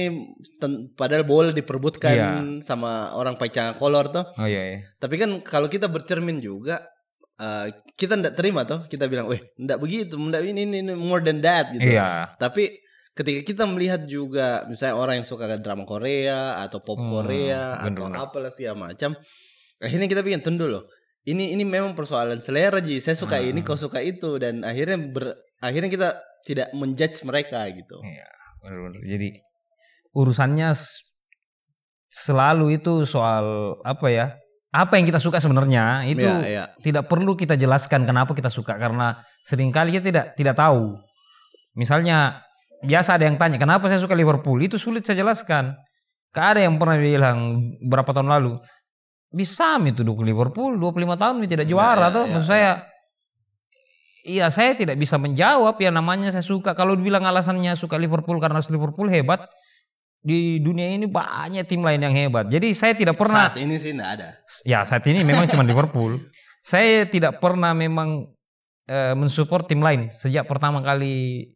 padahal 0.94 1.27
bola 1.27 1.51
diperbutkan 1.51 2.14
Iya. 2.14 2.31
sama 2.62 3.11
orang 3.12 3.35
pakai 3.35 3.75
kolor 3.75 4.09
tuh. 4.09 4.22
Oh 4.38 4.46
iya. 4.46 4.62
iya. 4.62 4.79
Tapi 4.96 5.18
kan 5.18 5.42
kalau 5.42 5.66
kita 5.66 5.90
bercermin 5.90 6.38
juga 6.38 6.87
eh, 7.35 7.66
kita 7.92 8.14
ndak 8.14 8.38
terima 8.38 8.62
tuh 8.62 8.87
kita 8.87 9.11
bilang, 9.11 9.27
"Weh, 9.27 9.42
ndak 9.59 9.77
begitu, 9.77 10.14
ndak 10.14 10.46
ini, 10.46 10.62
ini 10.62 10.79
ini 10.81 10.92
more 10.94 11.18
than 11.18 11.42
that" 11.42 11.75
gitu. 11.75 11.90
Iya. 11.90 12.38
Tapi 12.38 12.79
ketika 13.12 13.40
kita 13.42 13.64
melihat 13.66 14.07
juga 14.07 14.62
misalnya 14.64 14.94
orang 14.94 15.14
yang 15.20 15.27
suka 15.27 15.51
drama 15.59 15.83
Korea 15.83 16.62
atau 16.62 16.79
pop 16.79 16.96
Hmm, 16.96 17.11
Korea 17.11 17.83
atau 17.83 18.09
bener-bener. 18.09 18.22
apalah 18.22 18.48
segala 18.48 18.88
macam, 18.88 19.18
akhirnya 19.77 20.07
kita 20.07 20.22
bikin 20.22 20.40
tunggu 20.40 20.64
loh. 20.64 20.87
Ini 21.22 21.53
ini 21.53 21.62
memang 21.62 21.92
persoalan 21.92 22.38
selera 22.38 22.79
Ji. 22.79 22.98
Saya 22.98 23.14
suka 23.14 23.37
Hmm. 23.37 23.48
ini, 23.48 23.61
kau 23.61 23.77
suka 23.77 23.98
itu 24.01 24.38
dan 24.38 24.62
akhirnya 24.62 24.98
ber, 25.03 25.35
akhirnya 25.59 25.87
kita 25.88 26.09
tidak 26.42 26.68
menjudge 26.72 27.22
mereka 27.22 27.62
gitu. 27.68 27.98
Iya, 28.03 28.27
benar-benar. 28.62 29.03
Jadi 29.05 29.29
urusannya 30.14 30.70
selalu 32.09 32.79
itu 32.79 33.03
soal 33.05 33.77
apa 33.83 34.09
ya? 34.09 34.27
Apa 34.72 34.96
yang 34.96 35.05
kita 35.05 35.20
suka 35.20 35.37
sebenarnya 35.37 36.09
itu 36.09 36.25
Iya, 36.25 36.48
iya. 36.48 36.64
tidak 36.81 37.05
perlu 37.05 37.37
kita 37.37 37.61
jelaskan 37.61 38.09
kenapa 38.09 38.33
kita 38.33 38.48
suka 38.48 38.81
karena 38.81 39.20
sering 39.44 39.68
kali 39.68 39.92
kita 39.92 40.09
tidak 40.09 40.27
tidak 40.33 40.57
tahu. 40.57 40.96
Misalnya 41.77 42.40
biasa 42.81 43.20
ada 43.20 43.29
yang 43.29 43.37
tanya 43.37 43.61
kenapa 43.61 43.92
saya 43.92 44.01
suka 44.01 44.16
Liverpool 44.16 44.59
itu 44.64 44.81
sulit 44.81 45.07
saya 45.07 45.22
jelaskan 45.22 45.77
Gak 46.33 46.57
ada 46.57 46.61
yang 46.64 46.81
pernah 46.81 46.96
bilang 46.96 47.61
berapa 47.85 48.09
tahun 48.09 48.29
lalu 48.33 48.57
bisa 49.33 49.77
itu 49.81 50.01
dukung 50.05 50.25
Liverpool 50.29 50.77
25 50.77 51.20
tahun 51.20 51.35
ini 51.40 51.48
tidak 51.48 51.66
juara 51.68 52.09
ya, 52.09 52.16
tuh. 52.16 52.25
ya, 52.25 52.33
Maksud 52.37 52.48
ya. 52.48 52.53
saya 52.53 52.70
Iya 54.22 54.46
saya 54.54 54.78
tidak 54.78 54.94
bisa 54.96 55.18
menjawab 55.18 55.74
ya 55.82 55.90
namanya 55.90 56.30
saya 56.30 56.46
suka 56.46 56.78
kalau 56.78 56.94
dibilang 56.94 57.26
alasannya 57.26 57.74
suka 57.74 57.98
Liverpool 57.98 58.38
karena 58.38 58.62
Liverpool 58.62 59.11
hebat 59.11 59.50
di 60.22 60.62
dunia 60.62 60.94
ini 60.94 61.11
banyak 61.11 61.66
tim 61.66 61.82
lain 61.82 61.98
yang 61.98 62.14
hebat. 62.14 62.46
Jadi 62.46 62.70
saya 62.78 62.94
tidak 62.94 63.18
pernah 63.18 63.50
Saat 63.50 63.58
ini 63.58 63.74
sih 63.82 63.90
enggak 63.90 64.11
ada. 64.22 64.28
ya 64.62 64.87
saat 64.87 65.02
ini 65.11 65.26
memang 65.26 65.50
cuma 65.50 65.66
Liverpool. 65.66 66.22
Saya 66.62 67.02
tidak 67.11 67.42
pernah 67.42 67.74
memang 67.74 68.30
eh, 68.87 69.18
mensupport 69.18 69.66
tim 69.66 69.82
lain 69.82 70.14
sejak 70.14 70.46
pertama 70.46 70.78
kali 70.78 71.50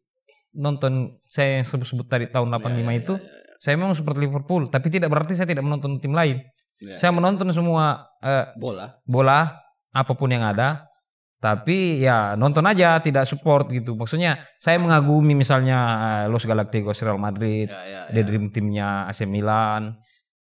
nonton 0.51 1.15
saya 1.23 1.63
yang 1.63 1.67
sebut-sebut 1.69 2.11
tadi 2.11 2.27
tahun 2.27 2.51
85 2.51 2.59
Ya, 2.67 2.83
ya, 2.83 2.93
itu. 2.99 3.15
ya, 3.15 3.23
ya. 3.23 3.55
Saya 3.57 3.75
memang 3.79 3.95
support 3.95 4.19
Liverpool, 4.19 4.67
tapi 4.67 4.91
tidak 4.91 5.15
berarti 5.15 5.39
saya 5.39 5.47
tidak 5.47 5.63
menonton 5.63 6.03
tim 6.03 6.11
lain. 6.11 6.43
Ya, 6.83 6.99
Saya 6.99 7.15
menonton 7.15 7.47
semua 7.55 8.11
eh, 8.19 8.51
bola. 8.59 8.99
bola 9.07 9.63
apa 9.95 10.13
pun 10.13 10.27
yang 10.27 10.43
ada, 10.43 10.91
tapi 11.37 12.01
ya 12.01 12.33
nonton 12.35 12.65
aja, 12.65 12.97
tidak 12.99 13.29
support 13.29 13.69
gitu. 13.69 13.93
Maksudnya 13.93 14.41
saya 14.57 14.81
mengagumi 14.81 15.37
misalnya 15.37 15.79
eh, 16.03 16.25
Los 16.27 16.43
Galacticos 16.43 17.01
Real 17.01 17.17
Madrid, 17.17 17.69
Ya, 17.69 17.81
ya, 17.85 18.01
The 18.09 18.23
ya. 18.23 18.27
Dream 18.27 18.49
Teamnya 18.49 19.05
AC 19.07 19.25
Milan. 19.25 20.01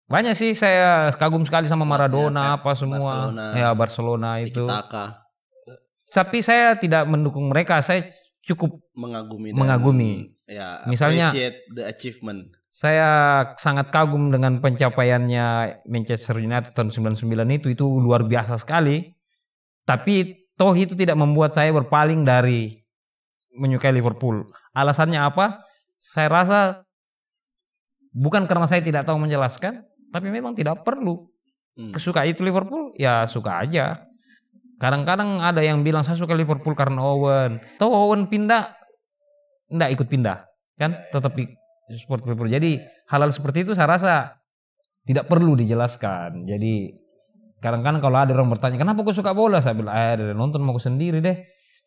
Banyak 0.04 0.36
sih 0.36 0.52
saya 0.52 1.08
kagum 1.16 1.42
sekali 1.42 1.66
sama 1.66 1.88
Maradona 1.88 2.54
Ya, 2.54 2.60
apa 2.60 2.76
semua. 2.76 3.00
Barcelona. 3.00 3.46
ya 3.56 3.70
Barcelona 3.72 4.30
itu. 4.40 4.66
Taka 4.68 5.06
Tapi 6.14 6.46
saya 6.46 6.76
tidak 6.76 7.10
mendukung 7.10 7.50
mereka. 7.50 7.82
Saya 7.82 8.06
cukup 8.44 8.78
mengagumi 8.94 9.50
dan, 9.50 9.58
Mengagumi. 9.58 10.12
ya 10.46 10.84
Misalnya- 10.86 11.32
the 11.72 11.88
achievement 11.88 12.52
saya 12.68 13.10
sangat 13.56 13.90
kagum 13.90 14.30
dengan 14.30 14.58
pencapaiannya 14.58 15.46
Manchester 15.86 16.38
United 16.38 16.74
tahun 16.74 16.90
99 16.90 17.24
itu 17.54 17.70
itu 17.70 17.86
luar 17.88 18.26
biasa 18.26 18.58
sekali. 18.58 19.14
Tapi 19.86 20.43
toh 20.58 20.74
itu 20.78 20.94
tidak 20.94 21.18
membuat 21.18 21.54
saya 21.54 21.74
berpaling 21.74 22.26
dari 22.26 22.78
menyukai 23.54 23.94
Liverpool. 23.94 24.50
Alasannya 24.74 25.22
apa? 25.22 25.62
Saya 25.98 26.28
rasa 26.30 26.60
bukan 28.14 28.46
karena 28.46 28.66
saya 28.70 28.82
tidak 28.82 29.06
tahu 29.06 29.22
menjelaskan, 29.22 29.86
tapi 30.14 30.30
memang 30.30 30.54
tidak 30.54 30.82
perlu. 30.86 31.30
Hmm. 31.74 31.90
Kesuka 31.90 32.26
itu 32.26 32.46
Liverpool, 32.46 32.94
ya 32.98 33.26
suka 33.26 33.66
aja. 33.66 34.06
Kadang-kadang 34.78 35.42
ada 35.42 35.64
yang 35.64 35.82
bilang 35.82 36.06
saya 36.06 36.18
suka 36.18 36.36
Liverpool 36.38 36.78
karena 36.78 37.02
Owen. 37.02 37.62
Tahu 37.80 37.90
Owen 37.90 38.30
pindah, 38.30 38.74
enggak 39.72 39.90
ikut 39.96 40.08
pindah, 40.10 40.46
kan? 40.78 40.98
Tetap 41.10 41.34
di 41.34 41.50
support 41.98 42.26
Liverpool. 42.26 42.52
Jadi 42.52 42.78
hal-hal 43.10 43.32
seperti 43.34 43.66
itu 43.66 43.72
saya 43.74 43.90
rasa 43.90 44.14
tidak 45.04 45.30
perlu 45.30 45.58
dijelaskan. 45.58 46.46
Jadi 46.46 47.03
kadang-kadang 47.64 48.04
kalau 48.04 48.20
ada 48.20 48.36
orang 48.36 48.52
bertanya, 48.52 48.76
kenapa 48.76 49.08
kau 49.08 49.16
suka 49.16 49.32
bola? 49.32 49.64
Saya 49.64 49.80
bilang, 49.80 49.96
eh 49.96 50.20
dari 50.20 50.36
nonton 50.36 50.60
mau 50.60 50.76
aku 50.76 50.84
sendiri 50.84 51.24
deh. 51.24 51.40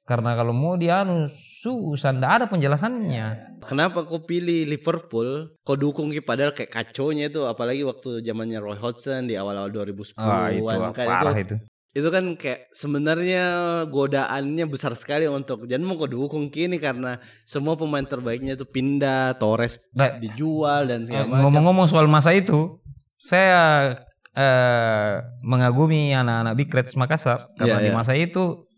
Karena 0.07 0.39
kalau 0.39 0.55
mau 0.55 0.79
dia 0.79 1.03
anu 1.03 1.27
susah, 1.61 2.15
enggak 2.15 2.33
ada 2.39 2.45
penjelasannya. 2.47 3.59
Kenapa 3.59 4.07
kau 4.07 4.23
pilih 4.23 4.63
Liverpool? 4.71 5.59
Kau 5.67 5.75
dukung 5.75 6.15
Ki, 6.15 6.23
padahal 6.23 6.55
kayak 6.55 6.71
kacaunya 6.71 7.27
itu 7.27 7.43
apalagi 7.43 7.83
waktu 7.83 8.23
zamannya 8.23 8.63
Roy 8.63 8.79
Hodgson 8.79 9.27
di 9.27 9.35
awal-awal 9.35 9.75
2010-an 9.75 10.15
Ah 10.23 10.55
itu 10.55 10.63
kan 10.95 11.07
parah 11.11 11.35
itu, 11.35 11.43
itu. 11.43 11.57
itu 11.97 12.09
kan 12.15 12.25
kayak 12.39 12.71
sebenarnya 12.71 13.45
godaannya 13.91 14.65
besar 14.71 14.95
sekali 14.95 15.27
untuk 15.27 15.67
jangan 15.67 15.83
mau 15.91 15.99
kau 15.99 16.07
dukung 16.07 16.55
kini 16.55 16.79
karena 16.79 17.19
semua 17.43 17.75
pemain 17.75 18.07
terbaiknya 18.07 18.55
itu 18.55 18.63
pindah, 18.63 19.35
Torres 19.43 19.83
Nah, 19.91 20.23
dijual 20.23 20.87
dan 20.87 21.03
Eh, 21.03 21.11
segala 21.11 21.27
macam. 21.27 21.51
Ngomong-ngomong 21.51 21.91
soal 21.91 22.07
masa 22.07 22.31
itu, 22.31 22.71
saya 23.19 23.91
eh, 24.37 25.13
mengagumi 25.43 26.13
anak-anak 26.13 26.55
Big 26.55 26.69
Reds 26.69 26.93
Makassar 26.95 27.49
karena 27.57 27.81
Iya, 27.81 27.85
di 27.85 27.91
iya. 27.91 27.97
masa 27.97 28.13
itu 28.13 28.69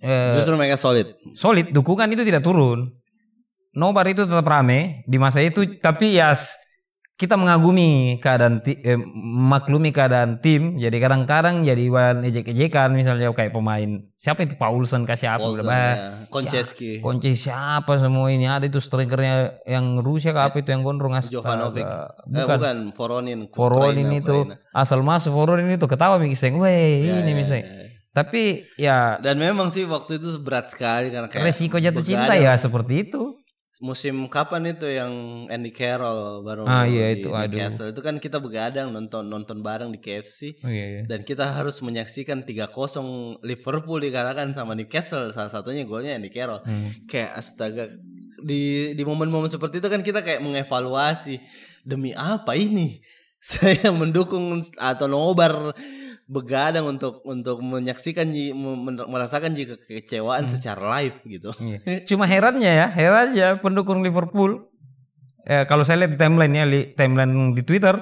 eh, 0.00 0.38
Justru 0.38 0.54
mereka 0.56 0.78
solid. 0.78 1.12
solid, 1.34 1.74
dukungan 1.74 2.08
itu 2.08 2.22
tidak 2.22 2.40
turun. 2.40 2.88
Nobar 3.70 4.06
itu 4.10 4.26
tetap 4.26 4.42
rame 4.42 5.06
di 5.06 5.14
masa 5.14 5.38
itu, 5.42 5.62
tapi 5.78 6.18
ya 6.18 6.34
kita 7.20 7.36
mengagumi 7.36 8.16
keadaan 8.16 8.64
ti- 8.64 8.80
eh, 8.80 8.96
maklumi 9.20 9.92
keadaan 9.92 10.40
tim. 10.40 10.74
Jadi 10.74 10.96
kadang-kadang 10.96 11.60
jadi 11.60 11.84
bahan 11.86 12.24
ejek-ejekan 12.24 12.88
misalnya 12.90 13.28
kayak 13.30 13.52
pemain 13.52 14.08
siapa 14.16 14.40
itu 14.40 14.56
Paulsen 14.56 15.04
kah 15.04 15.12
siapa 15.14 15.44
Paulsen, 15.44 15.68
Bah, 15.68 15.76
ya. 15.76 15.96
Konceski. 16.32 16.98
Kunci 16.98 17.36
siapa 17.36 18.00
semua 18.00 18.28
ini 18.28 18.44
ada 18.44 18.64
itu 18.64 18.80
strikernya 18.80 19.60
yang 19.64 20.00
Rusia 20.00 20.32
kah 20.32 20.48
apa 20.48 20.58
itu 20.58 20.72
yang 20.72 20.80
gondrong 20.80 21.12
astaga. 21.12 21.36
Jovanovic. 21.36 21.84
Eh, 21.84 22.08
Bukan. 22.24 22.56
bukan 22.56 22.76
Voronin. 22.96 23.40
Foronin 23.50 24.06
Ukraina, 24.08 24.16
itu 24.16 24.36
Ukraina. 24.48 24.56
asal 24.72 25.00
masuk 25.00 25.32
Foronin 25.32 25.68
itu 25.70 25.84
ketawa 25.84 26.16
mikiseng, 26.16 26.56
weh 26.56 27.04
Ya, 27.04 27.20
ini 27.20 27.32
ya, 27.32 27.36
misalnya. 27.36 27.64
ya, 27.64 27.74
ya. 27.76 27.88
Tapi 28.10 28.42
ya 28.74 28.98
Dan 29.22 29.38
memang 29.38 29.68
sih 29.68 29.86
waktu 29.86 30.18
itu 30.18 30.34
berat 30.40 30.66
sekali 30.68 31.08
karena 31.08 31.30
kayak 31.30 31.46
resiko 31.46 31.78
jatuh 31.78 32.02
cinta 32.02 32.34
ya 32.34 32.56
seperti 32.56 33.06
itu. 33.06 33.38
Musim 33.80 34.28
kapan 34.28 34.76
itu 34.76 34.84
yang 34.84 35.08
Andy 35.48 35.72
Carroll 35.72 36.44
baru 36.44 36.68
Ah, 36.68 36.84
iya, 36.84 37.16
di 37.16 37.24
itu, 37.24 37.32
aduh. 37.32 37.48
Newcastle 37.48 37.88
itu 37.88 38.00
kan 38.04 38.20
kita 38.20 38.36
begadang 38.36 38.92
nonton 38.92 39.24
nonton 39.24 39.64
bareng 39.64 39.88
di 39.88 39.96
KFC 39.96 40.60
Oh, 40.60 40.68
iya, 40.68 40.84
iya. 40.84 41.02
dan 41.08 41.24
kita 41.24 41.48
harus 41.48 41.80
menyaksikan 41.80 42.44
3-0 42.44 43.40
Liverpool 43.40 44.04
dikalahkan 44.04 44.52
sama 44.52 44.76
Newcastle 44.76 45.32
salah 45.32 45.48
satunya 45.48 45.88
golnya 45.88 46.12
Andy 46.12 46.28
Carroll. 46.28 46.60
Hmm. 46.60 46.92
Kayak 47.08 47.40
astaga 47.40 47.88
di 48.40 48.92
di 48.92 49.02
momen-momen 49.02 49.48
seperti 49.48 49.80
itu 49.80 49.88
kan 49.88 50.04
kita 50.04 50.20
kayak 50.20 50.44
mengevaluasi 50.44 51.40
demi 51.80 52.12
apa 52.12 52.52
ini 52.56 53.00
saya 53.40 53.88
mendukung 53.88 54.60
atau 54.76 55.08
nobar 55.08 55.72
begadang 56.30 56.86
untuk 56.88 57.26
untuk 57.26 57.58
menyaksikan 57.58 58.30
merasakan 59.04 59.50
jika 59.50 59.74
kekecewaan 59.76 60.46
secara 60.46 60.78
live 60.96 61.18
gitu. 61.26 61.50
Iya. 61.58 62.06
Cuma 62.06 62.22
herannya 62.24 62.70
ya, 62.70 62.86
herannya 62.86 63.58
pendukung 63.58 63.98
Liverpool. 64.00 64.70
Eh, 65.42 65.66
kalau 65.66 65.82
saya 65.82 66.04
lihat 66.04 66.14
di 66.14 66.20
timeline 66.20 66.54
ya, 66.54 66.64
li- 66.64 66.88
timeline 66.94 67.34
di 67.50 67.62
Twitter, 67.62 67.98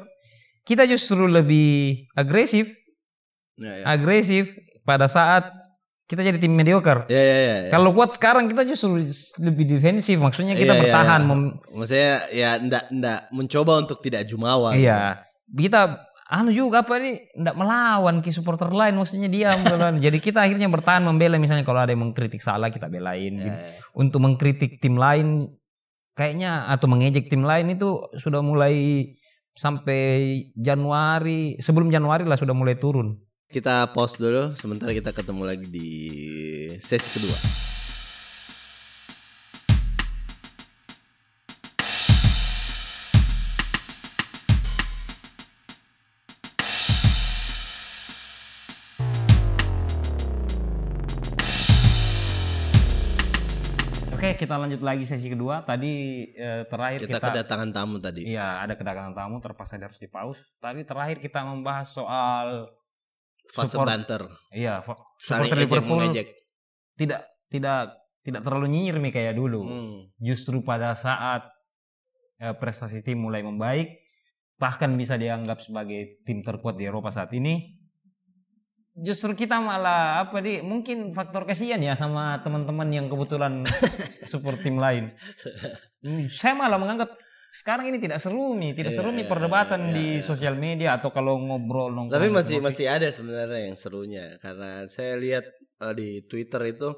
kita 0.60 0.84
justru 0.84 1.24
lebih 1.24 2.04
agresif, 2.12 2.68
Ya, 3.56 3.72
ya. 3.80 3.84
agresif 3.88 4.52
pada 4.84 5.08
saat 5.08 5.48
kita 6.04 6.20
jadi 6.20 6.36
tim 6.36 6.52
mediocre. 6.52 7.04
Ya, 7.06 7.16
ya, 7.16 7.38
ya, 7.38 7.56
ya. 7.64 7.70
Kalau 7.70 7.92
kuat 7.92 8.12
sekarang 8.12 8.44
kita 8.44 8.64
justru 8.64 9.00
lebih 9.38 9.64
defensif, 9.66 10.16
maksudnya 10.16 10.52
kita 10.52 10.72
Iya, 10.72 10.76
iya, 10.76 10.82
bertahan. 10.84 11.20
iya. 11.20 11.28
mem- 11.28 11.56
Maksudnya 11.70 12.12
ya 12.30 12.50
ndak 12.58 12.84
ndak 12.90 13.18
mencoba 13.30 13.72
untuk 13.80 13.98
tidak 14.00 14.24
jumawa. 14.24 14.72
gitu. 14.72 14.84
Iya, 14.84 15.24
kita 15.48 15.80
anu 16.28 16.52
juga 16.52 16.84
apa 16.84 17.00
nih 17.00 17.32
ndak 17.40 17.56
melawan 17.56 18.20
ki 18.20 18.28
supporter 18.28 18.68
lain 18.68 19.00
maksudnya 19.00 19.32
diam 19.32 19.56
melawan. 19.64 19.96
Jadi 19.96 20.20
kita 20.20 20.44
akhirnya 20.44 20.68
bertahan 20.68 21.00
membela 21.00 21.40
misalnya 21.40 21.64
kalau 21.64 21.80
ada 21.80 21.96
yang 21.96 22.04
mengkritik 22.04 22.44
salah 22.44 22.68
kita 22.68 22.92
belain. 22.92 23.32
Ya, 23.40 23.44
gitu. 23.48 23.58
Untuk 23.96 24.20
mengkritik 24.20 24.76
tim 24.78 25.00
lain 25.00 25.48
kayaknya 26.12 26.68
atau 26.68 26.84
mengejek 26.90 27.32
tim 27.32 27.48
lain 27.48 27.72
itu 27.72 28.04
sudah 28.20 28.44
mulai 28.44 29.08
sampai 29.56 30.04
Januari 30.52 31.56
sebelum 31.58 31.88
Januari 31.88 32.28
lah 32.28 32.36
sudah 32.36 32.52
mulai 32.52 32.76
turun. 32.76 33.16
Kita 33.48 33.88
pause 33.96 34.20
dulu 34.20 34.52
sementara 34.52 34.92
kita 34.92 35.16
ketemu 35.16 35.42
lagi 35.48 35.66
di 35.72 35.88
sesi 36.76 37.08
kedua. 37.16 37.38
Kita 54.38 54.54
lanjut 54.54 54.78
lagi 54.78 55.02
sesi 55.02 55.26
kedua. 55.26 55.66
Tadi 55.66 55.92
eh, 56.38 56.62
terakhir 56.70 57.10
Kita, 57.10 57.18
kita, 57.18 57.28
kedatangan 57.34 57.70
tamu 57.74 57.98
tadi. 57.98 58.22
Iya, 58.30 58.62
ada 58.62 58.78
kedatangan 58.78 59.12
tamu 59.18 59.42
terpaksa 59.42 59.74
harus 59.76 59.98
dipaus. 59.98 60.38
Tadi 60.62 60.86
terakhir 60.86 61.18
kita 61.18 61.42
membahas 61.42 61.90
soal 61.90 62.70
Fase 63.50 63.74
support- 63.74 63.90
banter. 63.90 64.22
Iya, 64.54 64.84
supporter 65.18 65.58
Liverpool 65.58 65.98
mengejek. 65.98 66.28
tidak 66.98 67.26
tidak 67.48 67.96
tidak 68.22 68.42
terlalu 68.44 68.66
nyinyir 68.70 68.96
nih 69.02 69.12
kayak 69.14 69.34
dulu. 69.34 69.62
Hmm. 69.64 69.98
Justru 70.20 70.62
pada 70.62 70.94
saat 70.94 71.48
eh, 72.38 72.54
prestasi 72.54 73.02
tim 73.02 73.18
mulai 73.18 73.42
membaik, 73.42 73.98
bahkan 74.58 74.92
bisa 74.98 75.14
dianggap 75.14 75.62
sebagai 75.62 76.22
tim 76.26 76.42
terkuat 76.42 76.76
di 76.76 76.86
Eropa 76.86 77.08
saat 77.14 77.30
ini, 77.34 77.77
justru 78.98 79.34
kita 79.38 79.62
malah 79.62 80.26
apa 80.26 80.42
di 80.42 80.58
mungkin 80.60 81.14
faktor 81.14 81.46
kasihan 81.46 81.78
ya 81.78 81.94
sama 81.94 82.42
teman-teman 82.42 82.90
yang 82.90 83.06
kebetulan 83.06 83.62
support 84.30 84.58
tim 84.58 84.76
lain. 84.78 85.14
Hmm, 86.02 86.26
Saya 86.30 86.54
malah 86.58 86.78
menganggap 86.78 87.14
sekarang 87.48 87.88
ini 87.88 87.98
tidak 87.98 88.20
seru 88.20 88.52
nih, 88.58 88.76
tidak 88.76 88.92
seru 88.92 89.08
nih 89.08 89.24
Iya, 89.24 89.30
perdebatan 89.32 89.80
iya, 89.88 89.94
di 89.96 90.06
iya. 90.20 90.24
sosial 90.24 90.54
media 90.60 91.00
atau 91.00 91.08
kalau 91.08 91.40
ngobrol 91.40 91.94
nongkrong. 91.96 92.12
Tapi 92.20 92.28
masih 92.28 92.56
masih 92.60 92.86
ada 92.92 93.08
sebenarnya 93.08 93.72
yang 93.72 93.76
serunya 93.78 94.36
karena 94.42 94.84
saya 94.84 95.16
lihat 95.16 95.48
eh, 95.80 95.94
di 95.96 96.08
Twitter 96.28 96.60
itu 96.76 96.92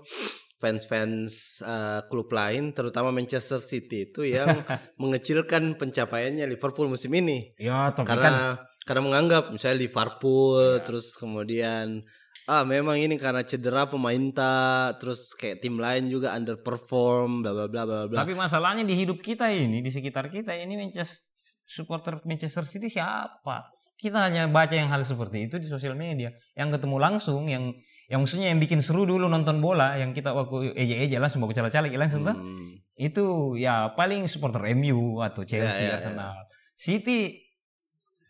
fans-fans 0.60 1.62
eh, 1.64 2.00
klub 2.10 2.28
lain 2.34 2.74
terutama 2.74 3.14
Manchester 3.14 3.62
City 3.62 4.10
itu 4.10 4.26
yang 4.26 4.50
mengecilkan 5.02 5.78
pencapaiannya 5.78 6.44
Liverpool 6.50 6.90
musim 6.90 7.14
ini 7.14 7.54
Ya, 7.56 7.94
tapi 7.94 8.10
kan 8.10 8.60
karena 8.82 9.02
menganggap 9.02 9.50
misalnya 9.50 9.84
Liverpool 9.84 10.80
Ya. 10.80 10.82
terus 10.82 11.12
kemudian 11.14 12.00
ah 12.46 12.64
memang 12.64 12.96
ini 12.96 13.14
karena 13.14 13.44
cedera 13.44 13.86
pemain 13.86 14.18
tak 14.32 14.98
terus 14.98 15.36
kayak 15.36 15.60
tim 15.60 15.76
lain 15.76 16.08
juga 16.08 16.32
underperform 16.34 17.44
bla 17.44 17.52
bla 17.52 17.66
bla 17.68 17.82
bla 17.84 18.00
bla 18.08 18.18
tapi 18.18 18.34
masalahnya 18.34 18.82
di 18.82 18.96
hidup 18.96 19.20
kita 19.20 19.50
ini, 19.50 19.78
di 19.80 19.90
sekitar 19.90 20.28
kita 20.28 20.54
ini 20.54 20.74
Manchester 20.76 21.26
supporter 21.62 22.18
Manchester 22.26 22.66
City 22.66 22.90
siapa? 22.90 23.70
Kita 23.94 24.26
hanya 24.26 24.48
baca 24.48 24.72
yang 24.74 24.88
hal 24.88 25.04
seperti 25.04 25.46
itu 25.46 25.60
di 25.60 25.68
sosial 25.68 25.94
media. 25.94 26.32
Yang 26.56 26.80
ketemu 26.80 26.96
langsung, 26.98 27.46
yang 27.46 27.70
yang 28.10 28.24
maksudnya 28.24 28.50
yang 28.50 28.58
bikin 28.58 28.80
seru 28.82 29.06
dulu 29.06 29.28
nonton 29.30 29.60
bola, 29.62 29.94
yang 29.94 30.10
kita 30.10 30.34
waktu 30.34 30.72
eja-eja 30.74 31.20
langsung 31.22 31.44
baku 31.44 31.54
cala-cala 31.54 31.86
langsung 31.86 32.24
tuh. 32.24 32.34
Hmm. 32.34 32.80
itu 32.96 33.54
ya 33.54 33.92
paling 33.94 34.26
supporter 34.26 34.60
MU 34.74 35.20
atau 35.22 35.46
Chelsea, 35.46 35.86
Ya, 35.86 35.94
ya, 35.94 35.96
Arsenal. 36.02 36.32
City, 36.74 37.38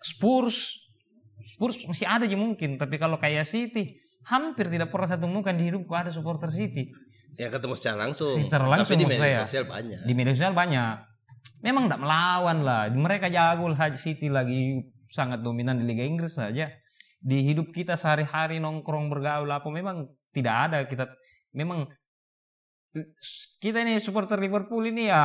Spurs, 0.00 0.80
Spurs 1.44 1.76
masih 1.84 2.08
ada 2.08 2.24
aja 2.24 2.36
mungkin, 2.36 2.80
tapi 2.80 2.96
kalau 2.96 3.20
kayak 3.20 3.44
City 3.44 4.00
hampir 4.24 4.68
tidak 4.68 4.88
pernah 4.92 5.08
satu 5.08 5.28
muka 5.28 5.52
di 5.52 5.68
hidupku 5.68 5.92
ada 5.92 6.12
supporter 6.12 6.48
City. 6.52 6.88
ya 7.38 7.48
ketemu 7.48 7.72
secara 7.72 7.96
langsung 8.04 8.36
Secara 8.36 8.68
langsung 8.68 8.98
tapi 8.98 9.00
di 9.00 9.06
media 9.08 9.22
saya. 9.22 9.38
sosial 9.48 9.64
banyak 9.64 9.98
Di 10.04 10.12
media 10.12 10.32
sosial 10.36 10.52
banyak. 10.52 10.96
Memang 11.64 11.88
tidak 11.88 12.00
melawan 12.04 12.58
lah. 12.60 12.82
Mereka 12.92 13.32
jago 13.32 13.72
lah 13.72 13.88
City 13.96 14.28
lagi 14.28 14.76
sangat 15.08 15.40
dominan 15.40 15.80
di 15.80 15.88
Liga 15.88 16.04
Inggris 16.04 16.36
saja. 16.36 16.68
Di 17.20 17.38
hidup 17.44 17.72
kita 17.72 17.96
sehari-hari 17.96 18.60
nongkrong 18.60 19.08
bergaul 19.08 19.48
apa 19.48 19.68
memang 19.72 20.04
tidak 20.32 20.54
ada 20.68 20.78
kita 20.84 21.04
memang 21.52 21.88
kita 23.62 23.86
ini 23.86 24.02
supporter 24.02 24.38
Liverpool 24.40 24.82
ini 24.88 25.06
ya 25.10 25.22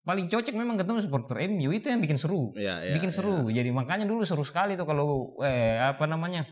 paling 0.00 0.26
cocok 0.26 0.54
memang 0.56 0.80
ketemu 0.80 0.98
supporter 1.04 1.36
MU 1.46 1.70
itu 1.70 1.86
yang 1.92 2.00
bikin 2.00 2.16
seru. 2.16 2.50
ya, 2.56 2.80
ya, 2.80 2.96
bikin 2.96 3.12
ya. 3.12 3.16
seru. 3.20 3.36
Jadi 3.48 3.70
makanya 3.70 4.08
dulu 4.08 4.24
seru 4.24 4.42
sekali 4.42 4.74
tuh 4.74 4.88
kalau 4.88 5.36
eh 5.44 5.76
apa 5.76 6.08
namanya? 6.08 6.48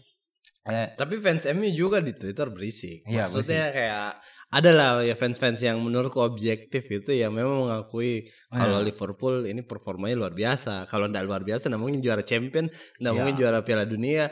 Eh, 0.69 0.93
Tapi 0.95 1.17
fans 1.25 1.49
MU 1.57 1.69
juga 1.73 2.05
di 2.05 2.13
Twitter 2.13 2.53
berisik. 2.53 3.01
Iya, 3.09 3.25
Maksudnya 3.25 3.73
kayak 3.73 4.21
ada 4.49 4.71
lah 4.73 4.91
ya 5.01 5.13
fans-fans 5.17 5.61
yang 5.61 5.77
menurutku 5.81 6.21
objektif 6.21 6.89
itu 6.89 7.13
ya 7.13 7.29
memang 7.29 7.69
mengakui 7.69 8.29
kalau 8.49 8.81
Iya. 8.81 8.93
Liverpool 8.93 9.45
ini 9.45 9.65
performanya 9.65 10.17
luar 10.17 10.33
biasa. 10.33 10.85
Kalau 10.89 11.09
tidak 11.09 11.25
luar 11.25 11.41
biasa, 11.45 11.69
nah 11.73 11.81
mungkin 11.81 12.01
juara 12.05 12.21
champion, 12.21 12.69
nah 13.01 13.13
Iya. 13.13 13.17
mungkin 13.17 13.35
juara 13.37 13.61
Piala 13.65 13.85
Dunia. 13.85 14.29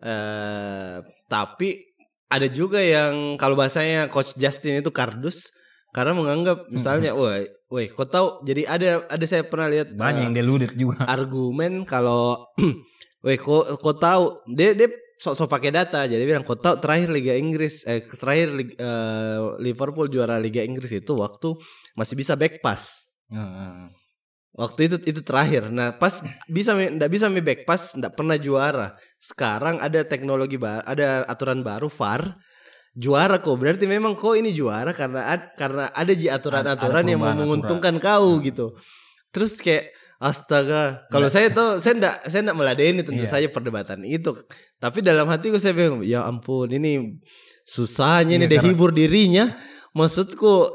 Eh, 0.00 0.96
tapi 1.26 1.90
ada 2.30 2.46
juga 2.46 2.78
yang 2.78 3.34
kalau 3.34 3.58
bahasanya 3.58 4.06
Coach 4.06 4.38
Justin 4.38 4.78
itu 4.78 4.90
kardus 4.94 5.50
karena 5.90 6.14
menganggap 6.14 6.70
misalnya, 6.70 7.18
woi, 7.18 7.50
woi, 7.66 7.90
kau 7.90 8.06
tahu? 8.06 8.46
Jadi 8.46 8.62
ada 8.62 9.04
ada 9.10 9.24
saya 9.26 9.42
pernah 9.42 9.66
lihat 9.66 9.90
banyak 9.90 10.22
eh, 10.22 10.24
yang 10.30 10.34
deluded 10.38 10.70
juga. 10.78 11.02
argumen 11.14 11.82
kalau 11.82 12.46
weh 13.26 13.36
kok 13.36 13.82
kok 13.82 13.96
tahu 13.98 14.46
dia 14.54 14.72
dia 14.72 14.88
sok-sok 15.20 15.52
pakai 15.52 15.68
data 15.68 16.08
jadi 16.08 16.24
bilang 16.24 16.40
kok 16.40 16.64
tahu 16.64 16.80
terakhir 16.80 17.12
Liga 17.12 17.36
Inggris 17.36 17.84
eh 17.84 18.00
terakhir 18.06 18.56
eh, 18.56 19.38
Liverpool 19.60 20.08
juara 20.08 20.40
Liga 20.40 20.64
Inggris 20.64 20.94
itu 20.94 21.12
waktu 21.18 21.52
masih 21.98 22.14
bisa 22.16 22.38
back 22.38 22.62
pass. 22.64 23.12
Waktu 24.50 24.80
itu 24.90 24.96
itu 25.06 25.20
terakhir. 25.22 25.70
Nah 25.70 25.94
pas 25.98 26.22
bisa 26.50 26.74
ndak 26.74 27.10
bisa 27.10 27.26
mi 27.30 27.42
back 27.42 27.66
pass 27.66 27.98
ndak 27.98 28.14
pernah 28.14 28.38
juara. 28.38 28.94
Sekarang 29.20 29.78
ada 29.82 30.06
teknologi 30.06 30.56
baru 30.56 30.82
ada 30.86 31.26
aturan 31.28 31.60
baru 31.60 31.92
VAR 31.92 32.34
juara 32.92 33.38
kok 33.38 33.54
berarti 33.54 33.86
memang 33.86 34.14
kok 34.14 34.34
ini 34.34 34.50
juara 34.50 34.90
karena 34.90 35.26
ad- 35.26 35.54
karena 35.54 35.90
ada 35.90 36.12
ji 36.14 36.26
aturan-aturan 36.26 37.04
yang 37.06 37.20
perubahan 37.20 37.38
menguntungkan 37.38 37.94
kau 37.98 38.38
gitu. 38.40 38.74
Terus 39.30 39.58
kayak 39.58 39.90
astaga 40.20 41.08
kalau 41.08 41.26
saya 41.26 41.48
tuh 41.48 41.80
saya 41.80 41.96
enggak 41.96 42.16
saya 42.28 42.40
enggak 42.44 42.58
meladeni 42.58 43.00
tentu 43.00 43.24
Iya. 43.24 43.30
saja 43.30 43.48
perdebatan 43.48 44.04
itu. 44.04 44.36
Tapi 44.76 45.00
dalam 45.00 45.26
hatiku 45.26 45.56
saya 45.56 45.72
bilang 45.72 46.04
ya 46.04 46.22
ampun 46.24 46.68
ini 46.70 47.18
susahnya 47.64 48.36
ini 48.36 48.46
dia 48.46 48.60
karena- 48.60 48.68
hibur 48.70 48.90
dirinya. 48.90 49.50
Maksudku 49.90 50.70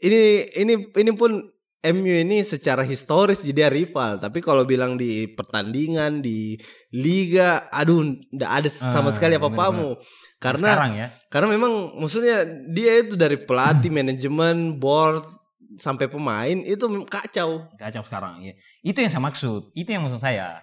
ini 0.00 0.48
ini 0.56 0.74
ini 0.88 1.10
pun 1.12 1.51
MU 1.82 2.14
ini 2.14 2.46
secara 2.46 2.86
historis 2.86 3.42
jadi 3.42 3.66
rival. 3.66 4.22
Tapi 4.22 4.38
kalau 4.38 4.62
bilang 4.62 4.94
di 4.94 5.26
pertandingan 5.26 6.22
di 6.22 6.54
liga 6.94 7.66
aduh 7.74 8.06
enggak 8.30 8.52
ada 8.62 8.68
sama 8.70 9.10
Ah, 9.10 9.14
sekali 9.14 9.34
apa-apamu 9.34 9.98
karena 10.38 10.68
sekarang 10.70 10.92
ya. 10.94 11.06
karena 11.26 11.48
memang 11.50 11.72
maksudnya 11.98 12.46
dia 12.70 13.02
itu 13.02 13.18
dari 13.18 13.34
pelatih 13.34 13.90
manajemen 13.98 14.78
board 14.78 15.26
sampai 15.74 16.06
pemain 16.06 16.54
itu 16.62 16.86
kacau. 17.10 17.66
Kacau 17.74 18.02
sekarang 18.06 18.46
ya 18.46 18.54
itu 18.86 19.02
yang 19.02 19.10
saya 19.10 19.22
maksud. 19.26 19.74
Itu 19.74 19.90
yang 19.90 20.06
maksud 20.06 20.22
saya. 20.22 20.62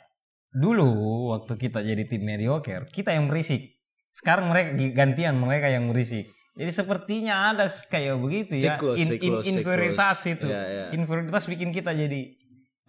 Dulu 0.56 0.88
waktu 1.36 1.54
kita 1.60 1.84
jadi 1.84 2.08
tim 2.08 2.24
mediocre 2.24 2.88
kita 2.96 3.12
yang 3.12 3.28
berisik. 3.28 3.76
Sekarang 4.16 4.48
mereka 4.48 4.72
gantian 4.96 5.36
mereka 5.36 5.68
yang 5.68 5.92
berisik 5.92 6.32
jadi 6.58 6.72
sepertinya 6.74 7.54
ada 7.54 7.66
kayak 7.68 8.16
begitu 8.20 8.54
ya. 8.58 8.76
Siklus, 8.76 8.98
In- 8.98 9.08
in- 9.08 9.12
siklus, 9.16 9.44
inferioritas 9.48 10.18
siklus. 10.26 10.34
itu. 10.36 10.46
Ya, 10.50 10.62
ya. 10.66 10.86
inferioritas 10.92 11.46
bikin 11.46 11.70
kita 11.70 11.94
jadi 11.94 12.22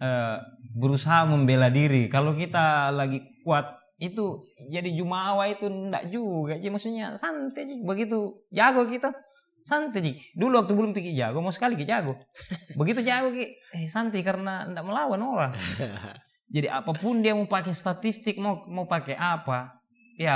eh, 0.01 0.35
berusaha 0.75 1.23
membela 1.29 1.69
diri. 1.69 2.09
Kalau 2.09 2.33
kita 2.33 2.89
lagi 2.91 3.21
kuat 3.45 3.79
itu 4.01 4.41
jadi 4.73 4.89
jumawa 4.97 5.45
itu 5.45 5.69
enggak 5.69 6.09
juga 6.09 6.57
sih. 6.57 6.67
Maksudnya 6.73 7.15
santai 7.15 7.69
sih. 7.69 7.77
Begitu 7.85 8.43
jago 8.49 8.83
kita 8.89 9.13
santai 9.61 10.01
sih. 10.03 10.15
Dulu 10.33 10.65
waktu 10.65 10.73
belum 10.73 10.91
pikir 10.91 11.13
jago 11.13 11.39
mau 11.39 11.53
sekali 11.53 11.77
ke 11.77 11.85
jago. 11.85 12.17
Begitu 12.79 13.05
jago 13.05 13.29
ki 13.31 13.45
eh 13.77 13.87
santai 13.87 14.25
karena 14.25 14.65
enggak 14.67 14.83
melawan 14.83 15.21
orang. 15.21 15.53
Jadi 16.55 16.67
apa 16.67 16.91
pun 16.91 17.23
dia 17.23 17.31
mau 17.31 17.47
pakai 17.47 17.71
statistik 17.71 18.35
mau 18.35 18.67
mau 18.67 18.83
pakai 18.83 19.15
apa 19.15 19.79
ya 20.19 20.35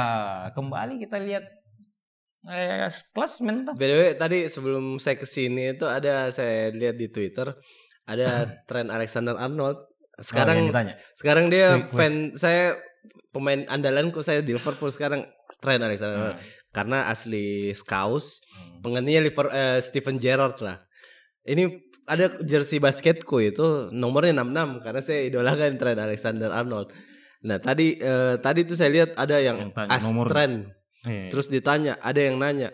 kembali 0.56 1.04
kita 1.04 1.20
lihat 1.20 1.44
eh 2.48 2.86
klasmen 3.12 3.66
tuh 3.66 3.74
By 3.74 3.88
the 3.88 3.96
way, 3.96 4.12
tadi 4.14 4.46
sebelum 4.46 4.98
saya 4.98 5.16
ke 5.16 5.26
sini 5.26 5.74
itu 5.74 5.86
ada 5.86 6.30
saya 6.30 6.70
lihat 6.70 6.96
di 6.96 7.10
Twitter 7.10 7.54
ada 8.06 8.28
tren 8.70 8.88
Alexander 8.88 9.34
Arnold. 9.36 9.78
Oh, 10.16 10.24
Sekarang 10.24 10.70
ditanya. 10.70 10.96
sekarang 11.12 11.46
dia 11.50 11.76
Quick 11.76 11.90
quiz. 11.90 11.98
fan 11.98 12.14
saya 12.34 12.64
pemain 13.30 13.68
andalanku 13.68 14.22
saya 14.22 14.40
di 14.40 14.56
Liverpool 14.56 14.88
sekarang 14.88 15.28
tren 15.60 15.82
Alexander 15.82 16.16
Arnold 16.32 16.40
karena 16.72 17.08
asli 17.08 17.72
Scouse. 17.72 18.44
Hmm. 18.48 18.80
Penggantinya 18.80 19.22
Liver, 19.24 19.48
eh, 19.50 19.80
Steven 19.82 20.16
Gerrard 20.16 20.60
lah. 20.62 20.78
Ini 21.44 21.68
ada 22.06 22.38
jersey 22.40 22.78
basketku 22.78 23.42
itu 23.42 23.90
nomornya 23.90 24.38
66 24.38 24.86
karena 24.86 25.02
saya 25.02 25.20
idolakan 25.26 25.76
tren 25.76 25.98
Alexander 25.98 26.54
Arnold. 26.54 26.94
Nah, 27.44 27.58
tadi 27.58 27.98
eh, 27.98 28.36
tadi 28.38 28.62
tuh 28.64 28.78
saya 28.78 28.94
lihat 28.94 29.10
ada 29.16 29.38
yang, 29.38 29.74
Yang 29.74 29.90
as 29.90 30.04
nomor. 30.06 30.28
tren 30.30 30.52
Eh, 31.06 31.30
Terus 31.30 31.48
ditanya, 31.48 31.98
ada 32.02 32.18
yang 32.18 32.38
nanya, 32.41 32.74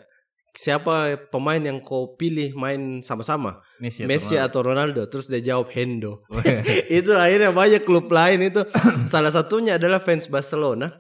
siapa 0.52 1.16
pemain 1.32 1.60
yang 1.60 1.80
kau 1.80 2.16
pilih 2.20 2.52
main 2.60 3.00
sama-sama? 3.04 3.64
Messi, 3.80 4.04
Messi 4.04 4.36
atau 4.36 4.62
atau 4.62 4.72
Ronaldo? 4.72 5.08
Terus 5.08 5.32
dia 5.32 5.40
jawab 5.40 5.72
Hendo. 5.72 6.24
Itu 6.92 7.16
akhirnya 7.16 7.56
banyak 7.56 7.84
klub 7.88 8.12
lain 8.12 8.52
itu. 8.52 8.62
Salah 9.12 9.32
satunya 9.32 9.80
adalah 9.80 10.04
fans 10.04 10.28
Barcelona 10.28 10.92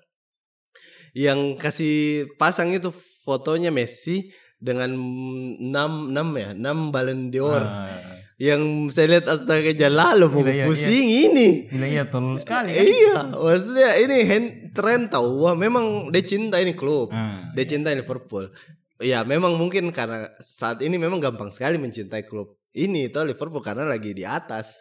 yang 1.11 1.59
kasih 1.59 2.27
pasang 2.39 2.71
itu 2.71 2.95
fotonya 3.27 3.67
Messi 3.67 4.31
dengan 4.55 4.95
6 4.95 5.67
6 5.67 6.39
ya, 6.39 6.49
6 6.55 6.93
Ballon 6.93 7.21
d'Or. 7.27 7.63
Ah, 7.67 8.20
Yang 8.41 8.61
saya 8.97 9.05
lihat 9.13 9.25
astaga 9.29 9.69
jalalo 9.69 10.33
mau 10.33 10.41
Iya, 10.41 10.53
iya, 10.53 10.65
pusing 10.65 11.05
ini. 11.05 11.69
Gila 11.69 11.85
iya 11.85 12.03
tolol 12.09 12.41
sekali 12.41 12.73
kan. 12.73 12.81
Iya, 12.81 13.17
maksudnya 13.37 13.89
ini 14.01 14.17
hand, 14.25 14.47
tren 14.73 15.01
tahu 15.13 15.45
wah 15.45 15.53
memang 15.53 16.09
dia 16.09 16.25
cinta 16.25 16.57
ini 16.57 16.73
klub. 16.73 17.13
Ah, 17.13 17.53
Dia 17.53 17.69
cinta 17.69 17.93
Liverpool. 17.93 18.49
Ya 18.97 19.21
memang 19.21 19.61
mungkin 19.61 19.93
karena 19.93 20.33
saat 20.41 20.81
ini 20.81 20.97
memang 20.97 21.21
gampang 21.21 21.53
sekali 21.53 21.77
mencintai 21.77 22.25
klub 22.25 22.57
ini 22.73 23.11
itu 23.11 23.19
Liverpool 23.21 23.61
karena 23.61 23.85
lagi 23.85 24.15
di 24.15 24.25
atas. 24.25 24.79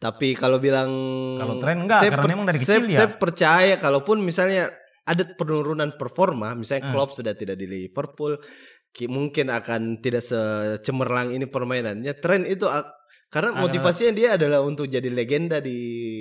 Tapi 0.00 0.32
kalau 0.32 0.56
bilang 0.56 0.88
Kalau 1.36 1.60
tren 1.60 1.84
enggak, 1.84 2.00
karena 2.08 2.28
memang 2.28 2.46
dari 2.48 2.58
saya, 2.60 2.80
kecil 2.80 2.84
ya. 2.88 2.96
Saya 3.04 3.08
percaya 3.16 3.74
kalaupun 3.76 4.24
misalnya 4.24 4.72
ada 5.04 5.20
penurunan 5.36 6.00
performa, 6.00 6.56
misalnya 6.56 6.88
Hmm. 6.88 6.92
Klopp 6.96 7.12
sudah 7.12 7.36
tidak 7.36 7.60
di 7.60 7.68
Liverpool, 7.68 8.40
mungkin 9.04 9.50
akan 9.50 9.98
tidak 9.98 10.22
secemerlang 10.22 11.34
ini 11.34 11.44
permainannya. 11.44 12.14
Tren 12.16 12.46
itu 12.46 12.70
karena 13.28 13.50
Adalah- 13.50 13.62
motivasinya 13.66 14.12
dia 14.14 14.28
adalah 14.38 14.62
untuk 14.62 14.86
jadi 14.86 15.10
legenda 15.10 15.58
di 15.58 15.78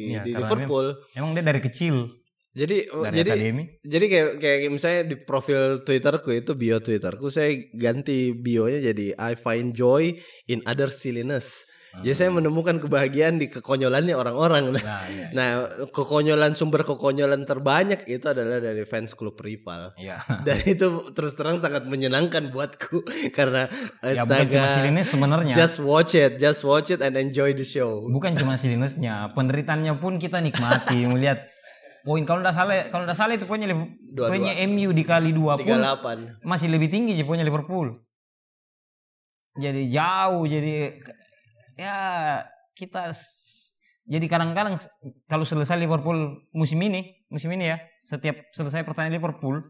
Iya, 0.09 0.25
di 0.25 0.31
Liverpool. 0.33 0.97
Emang 1.13 1.37
dia 1.37 1.45
dari 1.45 1.61
kecil 1.61 2.09
Jadi 2.53 2.85
dari 2.85 3.17
jadi 3.17 3.29
akademi. 3.33 3.63
jadi 3.81 4.05
kayak 4.05 4.29
kayak 4.37 4.59
misalnya 4.69 5.01
di 5.09 5.15
profil 5.17 5.81
Twitterku 5.81 6.29
itu 6.29 6.53
bio 6.53 6.77
Twitterku 6.77 7.25
saya 7.27 7.49
ganti 7.73 8.29
bionya 8.29 8.93
jadi 8.93 9.17
I 9.17 9.33
find 9.33 9.73
joy 9.73 10.21
in 10.45 10.61
other 10.65 10.89
silliness. 10.89 11.65
Jadi 11.95 12.09
saya 12.11 12.29
menemukan 12.31 12.79
kebahagiaan 12.79 13.37
di 13.37 13.45
kekonyolannya 13.47 14.13
orang-orang. 14.13 14.73
Nah, 14.73 14.81
Ya, 14.81 14.97
ya, 15.05 15.27
nah, 15.31 15.49
kekonyolan 15.87 16.53
sumber 16.53 16.81
kekonyolan 16.81 17.43
terbanyak 17.43 18.01
itu 18.07 18.25
adalah 18.25 18.57
dari 18.57 18.81
fans 18.83 19.13
klub 19.13 19.37
rival. 19.37 19.93
ya. 19.95 20.17
Dan 20.41 20.57
itu 20.63 20.85
terus 21.11 21.33
terang 21.33 21.57
sangat 21.57 21.85
menyenangkan 21.85 22.49
buatku 22.49 23.05
karena 23.29 23.69
Ya 24.01 24.21
bukan 24.21 24.47
cuma 24.47 24.65
astaga. 24.65 24.73
silinis 24.73 25.07
sebenarnya. 25.07 25.53
just 25.53 25.77
watch 25.79 26.13
it, 26.13 26.37
just 26.37 26.63
watch 26.63 26.89
it 26.89 26.97
and 26.99 27.13
enjoy 27.13 27.51
the 27.51 27.63
show. 27.63 28.01
Bukan 28.03 28.33
cuma 28.33 28.55
silinisnya, 28.55 29.29
penderitaannya 29.31 29.93
pun 29.95 30.17
kita 30.17 30.39
nikmati 30.39 31.05
melihat 31.11 31.45
poin 32.01 32.19
kalau 32.23 32.41
tidak 32.41 32.51
salah 32.53 32.75
kalau 32.89 33.03
tidak 33.05 33.15
salah 33.15 33.33
itu 33.33 33.45
poinnya 33.45 33.69
Dua-dua. 33.69 34.27
poinnya 34.27 34.53
MU 34.65 34.91
dikali 34.91 35.29
dua 35.29 35.55
pun 35.55 35.71
38. 35.71 36.41
masih 36.41 36.67
lebih 36.67 36.89
tinggi 36.89 37.13
sih 37.13 37.23
poinnya 37.23 37.43
Liverpool. 37.43 37.95
Jadi 39.53 39.85
jauh 39.87 40.43
jadi 40.43 40.97
ya 41.75 41.97
kita 42.73 43.09
jadi 44.03 44.25
kadang-kadang 44.27 44.75
kalau 45.25 45.43
selesai 45.43 45.77
Liverpool 45.77 46.43
musim 46.51 46.79
ini 46.79 47.23
musim 47.27 47.49
ini 47.49 47.71
ya 47.71 47.77
setiap 48.01 48.35
selesai 48.51 48.83
pertandingan 48.83 49.17
Liverpool 49.17 49.63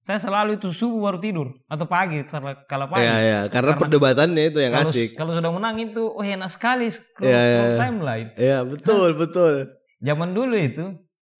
saya 0.00 0.16
selalu 0.16 0.56
itu 0.56 0.72
subuh 0.72 1.12
baru 1.12 1.18
tidur 1.20 1.48
atau 1.68 1.84
pagi 1.84 2.24
kalau 2.24 2.56
kalau 2.64 2.88
pagi 2.88 3.04
Ya 3.04 3.20
ya, 3.20 3.40
karena 3.52 3.76
Karena- 3.76 3.80
perdebatannya 3.84 4.44
itu 4.48 4.58
yang 4.58 4.72
kalau, 4.72 4.88
asik. 4.88 5.12
kalau 5.12 5.32
sudah 5.36 5.52
menang 5.52 5.76
itu 5.76 6.00
oh 6.00 6.24
enak 6.24 6.48
sekali 6.48 6.88
scroll, 6.88 7.28
Ya, 7.28 7.36
ya, 7.36 7.44
scroll 7.44 7.68
ya. 7.68 7.76
timeline 7.78 8.28
Ya, 8.34 8.58
betul, 8.64 9.08
betul. 9.12 9.54
Zaman 10.00 10.32
dulu 10.32 10.56
itu 10.56 10.84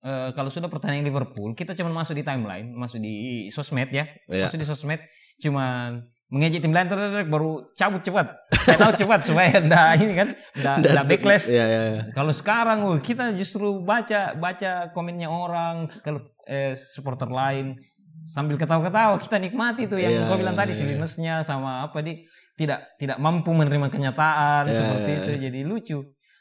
eh, 0.00 0.28
kalau 0.32 0.48
sudah 0.48 0.68
pertandingan 0.68 1.08
Liverpool, 1.08 1.52
kita 1.52 1.72
cuma 1.72 1.88
masuk 1.90 2.12
di 2.12 2.20
timeline, 2.20 2.68
masuk 2.72 3.00
di 3.00 3.48
sosmed 3.48 3.88
ya, 3.88 4.04
Iya. 4.28 4.44
masuk 4.44 4.56
di 4.56 4.64
sosmed, 4.64 5.00
cuman 5.36 6.04
mengejek 6.30 6.62
tim 6.62 6.70
lain 6.70 6.86
ter- 6.86 6.94
ter- 6.96 7.10
ter- 7.10 7.28
baru 7.28 7.74
cabut 7.74 8.00
cepat. 8.06 8.26
Saya 8.62 8.78
tahu 8.78 8.92
cepat 9.02 9.20
supaya 9.26 9.58
ndak 9.58 9.98
ini 9.98 10.14
kan, 10.14 10.28
ndak 10.54 10.76
ndak 10.86 11.04
backlash. 11.10 11.50
Ya 11.50 11.66
ya. 11.66 11.80
ya. 11.90 12.02
Kalau 12.14 12.30
sekarang 12.30 12.86
oh, 12.86 12.96
kita 13.02 13.34
justru 13.34 13.82
baca 13.82 14.38
baca 14.38 14.94
komennya 14.94 15.26
orang, 15.26 15.90
kalau 16.06 16.22
eh, 16.46 16.78
supporter 16.78 17.26
lain 17.26 17.74
sambil 18.24 18.60
ketawa-ketawa 18.60 19.16
kita 19.16 19.40
nikmati 19.40 19.88
tuh 19.88 19.96
yang 19.96 20.12
Iya, 20.12 20.28
kau 20.28 20.36
bilang 20.36 20.54
iya, 20.54 20.60
tadi 20.62 20.72
iya. 20.76 20.78
silinesnya 20.78 21.34
sama 21.40 21.88
apa 21.88 22.04
di 22.04 22.20
tidak 22.52 22.92
tidak 23.00 23.16
mampu 23.16 23.48
menerima 23.56 23.88
kenyataan 23.88 24.68
Iya, 24.68 24.76
seperti 24.76 25.10
iya, 25.10 25.18
itu 25.18 25.30
jadi 25.48 25.60
lucu. 25.64 25.98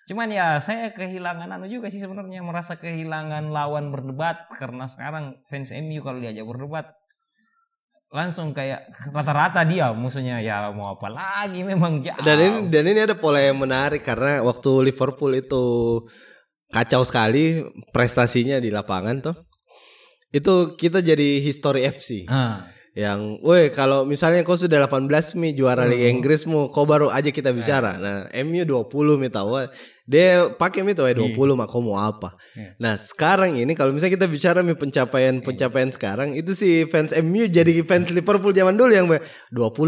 Cuman 0.09 0.27
ya 0.33 0.57
saya 0.57 0.89
kehilangan 0.89 1.47
anu 1.53 1.69
juga 1.69 1.87
sih 1.87 2.01
sebenarnya 2.01 2.41
merasa 2.41 2.81
kehilangan 2.81 3.53
lawan 3.53 3.93
berdebat 3.93 4.49
karena 4.57 4.89
sekarang 4.89 5.37
fans 5.47 5.69
MU 5.69 6.01
kalau 6.01 6.17
diajak 6.17 6.49
berdebat 6.49 6.98
langsung 8.09 8.57
kayak 8.57 8.89
rata-rata 9.13 9.61
dia 9.61 9.93
musuhnya 9.93 10.41
ya 10.41 10.73
mau 10.73 10.97
apa 10.97 11.07
lagi 11.13 11.61
memang 11.61 12.01
jauh. 12.01 12.17
Dan 12.25 12.37
ini 12.41 12.57
dan 12.73 12.83
ini 12.89 12.99
ada 13.05 13.13
pola 13.13 13.37
yang 13.37 13.61
menarik 13.61 14.01
karena 14.01 14.41
waktu 14.41 14.89
Liverpool 14.89 15.37
itu 15.37 15.65
kacau 16.73 17.05
sekali 17.05 17.61
prestasinya 17.93 18.57
di 18.57 18.73
lapangan 18.73 19.17
tuh. 19.21 19.35
Itu 20.29 20.77
kita 20.77 21.01
jadi 21.01 21.41
history 21.41 21.85
FC. 21.89 22.29
Ah, 22.29 22.69
yang 22.99 23.39
woi 23.39 23.71
kalau 23.71 24.03
misalnya 24.03 24.41
kau 24.41 24.55
sudah 24.55 24.83
18 24.83 25.07
mi 25.33 25.53
juara 25.53 25.81
Hmm. 25.81 25.91
Liga 25.93 26.07
Inggrismu 26.09 26.67
kau 26.67 26.83
baru 26.83 27.07
aja 27.07 27.29
kita 27.29 27.49
bicara. 27.49 27.95
Nah 27.95 28.17
MU 28.41 28.61
20 28.61 28.91
mi 29.15 29.29
tahu 29.29 29.55
dia 30.03 30.27
pakai 30.51 30.81
mi 30.81 30.91
tahu 30.91 31.05
ya 31.05 31.15
20 31.15 31.31
mah 31.53 31.63
kau 31.65 31.79
mau 31.79 31.95
apa? 31.95 32.33
Iya. 32.51 32.73
nah 32.75 32.97
sekarang 32.97 33.55
ini 33.55 33.71
kalau 33.71 33.93
misalnya 33.93 34.17
kita 34.17 34.27
bicara 34.27 34.59
mi 34.59 34.73
pencapaian 34.73 35.37
pencapaian 35.39 35.87
sekarang 35.87 36.33
itu 36.33 36.51
si 36.51 36.69
fans 36.85 37.13
MU 37.15 37.45
jadi 37.47 37.71
fans 37.83 38.09
Liverpool 38.09 38.51
zaman 38.51 38.73
dulu 38.73 38.89
yang 38.89 39.05
20 39.05 39.21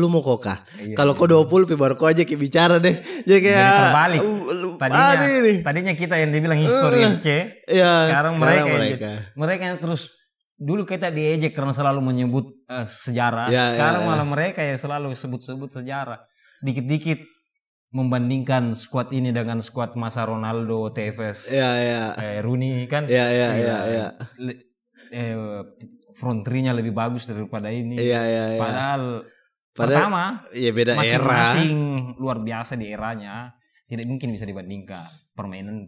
mau 0.08 0.22
kok 0.22 0.40
kah? 0.40 0.58
Iya, 0.78 0.94
kalau 0.94 1.12
kau 1.12 1.26
20 1.26 1.42
pi 1.66 1.76
baru 1.76 1.94
kau 1.96 2.06
aja 2.06 2.22
ki 2.22 2.38
bicara 2.38 2.78
deh. 2.78 2.96
Jadi 3.22 3.40
kayak 3.42 3.58
Jadi 3.58 3.82
terbalik. 3.82 4.20
uh, 4.22 4.78
tadinya 4.78 5.06
ada 5.12 5.26
ini. 5.28 5.54
tadinya 5.60 5.94
kita 5.94 6.16
yang 6.16 6.30
dibilang 6.30 6.60
history 6.60 7.02
Eh. 7.02 7.10
FC 7.12 7.28
ya 7.68 7.92
sekarang, 8.08 8.34
mereka, 8.38 8.56
yang 8.56 8.68
mereka. 8.72 9.10
jadi- 9.10 9.22
mereka 9.36 9.64
yang 9.66 9.78
terus 9.80 10.21
dulu 10.62 10.86
kita 10.86 11.10
diejek 11.10 11.58
karena 11.58 11.74
selalu 11.74 12.06
menyebut 12.06 12.46
eh, 12.70 12.86
sejarah. 12.86 13.50
Ya, 13.50 13.74
ya, 13.74 13.82
sekarang 13.82 14.02
ya. 14.06 14.08
malah 14.08 14.28
mereka 14.30 14.62
yang 14.62 14.78
selalu 14.78 15.18
sebut-sebut 15.18 15.74
sejarah. 15.74 16.22
Sedikit-dikit 16.62 17.18
membandingkan 17.92 18.72
skuad 18.72 19.12
ini 19.12 19.34
dengan 19.34 19.60
skuad 19.60 19.98
masa 20.00 20.24
Ronaldo, 20.24 20.94
Tevez, 20.96 21.50
ya 21.52 21.76
ya. 21.76 22.04
eh, 22.16 22.40
Rooney 22.40 22.88
kan? 22.88 23.04
Ya 23.10 23.28
ya 23.28 23.50
ya 23.52 23.58
Iya. 23.58 23.78
ya 23.90 24.06
Le- 24.40 24.62
eh, 25.12 25.36
front 26.16 26.46
three-nya 26.46 26.72
lebih 26.72 26.96
bagus 26.96 27.28
daripada 27.28 27.68
ini. 27.68 28.00
Ya 28.00 28.24
ya 28.24 28.56
ya. 28.56 28.60
Padahal 28.62 29.04
Padahal 29.72 30.08
pertama 30.08 30.24
ya 30.54 30.72
beda 30.72 30.92
era. 30.94 31.00
masing-masing 31.00 31.76
luar 32.16 32.40
biasa 32.40 32.76
di 32.76 32.92
eranya 32.92 33.56
tidak 33.88 34.08
mungkin 34.08 34.32
bisa 34.32 34.44
dibandingkan 34.44 35.08
permainan 35.32 35.88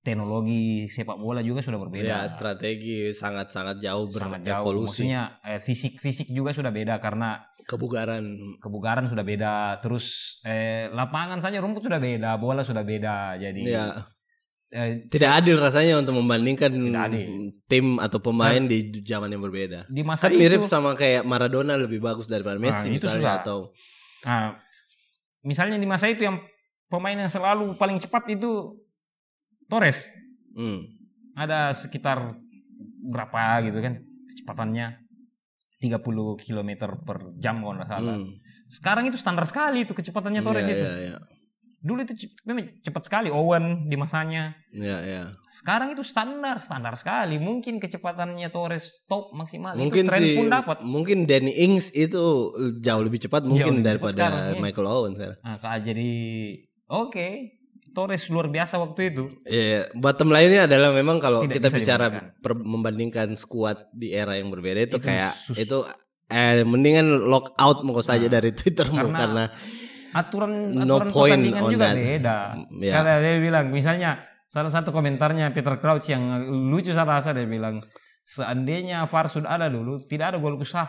teknologi 0.00 0.86
sepak 0.86 1.16
bola 1.16 1.40
juga 1.40 1.60
sudah 1.60 1.76
berbeda 1.78 2.06
Ya 2.06 2.20
strategi 2.24 3.10
sangat-sangat 3.10 3.78
jauh 3.78 4.06
sangat 4.08 4.40
jauh 4.42 4.64
berevolusi. 4.64 5.04
maksudnya 5.04 5.22
eh, 5.42 5.58
fisik 5.58 5.98
fisik 5.98 6.28
juga 6.28 6.50
sudah 6.50 6.70
beda 6.70 6.98
karena 6.98 7.42
Kebugaran. 7.64 8.24
kebugaran 8.56 9.04
sudah 9.04 9.20
beda 9.20 9.52
terus 9.78 10.04
eh, 10.40 10.88
lapangan 10.88 11.36
saja 11.38 11.60
rumput 11.60 11.84
sudah 11.84 11.98
beda 11.98 12.34
bola 12.34 12.64
sudah 12.64 12.80
beda 12.80 13.36
jadi 13.36 13.60
Ya 13.60 13.86
eh, 14.68 15.04
tidak 15.04 15.32
adil 15.34 15.56
rasanya 15.56 15.96
untuk 15.98 16.16
membandingkan 16.16 16.72
adil. 16.72 17.28
Nah. 17.28 17.52
tim 17.64 17.96
atau 17.98 18.16
pemain 18.18 18.60
di 18.62 18.88
zaman 19.02 19.28
yang 19.28 19.40
berbeda. 19.40 19.84
di 19.84 20.00
masa 20.00 20.28
Kan 20.28 20.36
mirip 20.36 20.60
itu 20.60 20.68
sama 20.68 20.92
kayak 20.92 21.24
Maradona 21.24 21.76
lebih 21.76 22.00
bagus 22.00 22.24
daripada 22.24 22.56
Messi 22.56 22.88
Nah, 22.88 22.94
misalnya 22.94 23.20
susah. 23.20 23.36
atau 23.40 23.58
nah, 24.24 24.56
misalnya 25.42 25.76
di 25.76 25.84
masa 25.84 26.08
itu 26.08 26.24
yang 26.24 26.40
pemain 26.86 27.16
yang 27.18 27.28
selalu 27.28 27.76
paling 27.76 27.96
cepat 27.96 28.32
itu 28.32 28.80
Torres 29.68 30.08
hmm, 30.56 30.80
ada 31.36 31.70
sekitar 31.76 32.34
berapa 33.08 33.62
gitu 33.68 33.78
kan 33.78 34.00
kecepatannya 34.32 35.08
30 35.78 36.02
km 36.42 36.70
per 37.06 37.18
jam 37.38 37.62
kalau 37.62 37.78
nggak 37.78 37.86
salah. 37.90 38.18
hmm. 38.18 38.34
Sekarang 38.66 39.06
itu 39.06 39.14
standar 39.14 39.46
sekali 39.46 39.86
itu 39.86 39.94
kecepatannya 39.94 40.42
Torres 40.42 40.66
Iya, 40.66 40.74
itu. 40.74 40.84
iya, 40.84 40.94
iya. 41.14 41.18
Dulu 41.78 42.02
itu 42.02 42.26
memang 42.42 42.74
cepat 42.82 43.06
sekali 43.06 43.30
Owen 43.30 43.86
di 43.86 43.94
masanya. 43.94 44.58
Iya, 44.74 44.98
iya. 45.06 45.22
Sekarang 45.46 45.94
itu 45.94 46.02
standar, 46.02 46.58
standar 46.58 46.98
sekali. 46.98 47.38
Mungkin 47.38 47.78
kecepatannya 47.78 48.50
Torres 48.50 49.06
top 49.06 49.30
maksimal. 49.30 49.78
Mungkin 49.78 50.10
itu 50.10 50.10
tren 50.10 50.22
si 50.26 50.34
pun 50.34 50.50
dapat. 50.50 50.82
mungkin 50.82 51.30
Danny 51.30 51.54
Ings 51.54 51.94
itu 51.94 52.50
jauh 52.82 53.02
lebih 53.06 53.22
cepat 53.22 53.46
mungkin 53.46 53.78
lebih 53.78 53.94
cepat 53.94 54.10
daripada 54.10 54.14
sekarang, 54.18 54.42
iya. 54.58 54.58
Michael 54.58 54.88
Owen 54.90 55.12
sekarang. 55.14 55.38
Nah, 55.46 55.78
jadi 55.78 56.10
oke. 56.90 57.28
Torres 57.98 58.30
luar 58.30 58.46
biasa 58.46 58.78
waktu 58.78 59.10
itu. 59.10 59.24
Iya, 59.42 59.90
bottom 59.92 60.30
line-nya 60.30 60.70
adalah 60.70 60.94
memang 60.94 61.18
kalau 61.18 61.42
Tidak 61.42 61.58
kita 61.58 61.68
bicara 61.74 62.06
per- 62.38 62.54
membandingkan 62.54 63.34
skuad 63.34 63.90
di 63.90 64.14
era 64.14 64.38
yang 64.38 64.54
berbeda 64.54 64.86
itu, 64.86 64.96
Itu 64.96 65.02
kayak 65.02 65.34
sus- 65.34 65.58
itu 65.58 65.82
eh 66.30 66.62
mendingan 66.62 67.26
lock 67.26 67.58
out 67.58 67.82
mau 67.82 67.98
saja 67.98 68.30
Nah, 68.30 68.38
dari 68.38 68.54
Twitter 68.54 68.86
karena 68.86 69.10
karena 69.10 69.44
aturan 70.14 70.52
No 70.78 71.02
aturan 71.02 71.08
point 71.10 71.40
pertandingan 71.42 71.62
juga 71.66 71.86
that. 71.90 71.96
beda. 71.98 72.36
Ya. 72.78 72.92
Karena 72.94 73.14
dia 73.18 73.34
bilang 73.42 73.66
misalnya 73.68 74.10
salah 74.46 74.70
satu 74.70 74.88
komentarnya 74.88 75.50
Peter 75.50 75.76
Crouch 75.76 76.08
yang 76.08 76.22
lucu 76.70 76.94
saya 76.94 77.04
rasa 77.04 77.34
dia 77.34 77.44
bilang 77.44 77.82
seandainya 78.22 79.04
VAR 79.04 79.26
sudah 79.28 79.56
ada 79.56 79.68
dulu 79.68 80.00
tidak 80.00 80.32
ada 80.32 80.38
gol 80.38 80.56
sah 80.62 80.88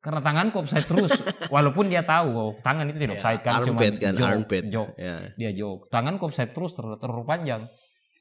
karena 0.00 0.20
tanganku 0.22 0.62
offside 0.62 0.86
terus 0.86 1.10
walaupun 1.54 1.90
dia 1.90 2.06
tahu 2.06 2.28
oh, 2.30 2.52
tangan 2.62 2.86
itu 2.86 2.98
tidak 3.02 3.18
offside 3.18 3.42
kan 3.42 3.64
cuma 3.66 3.80
kan 3.82 4.14
jog, 4.14 4.28
armpit. 4.28 4.62
jog. 4.70 4.88
Ya. 4.94 5.34
dia 5.34 5.50
jog 5.50 5.90
tangan 5.90 6.20
offside 6.22 6.54
terus 6.54 6.78
ter 6.78 6.86
terlalu 7.02 7.24
panjang 7.26 7.62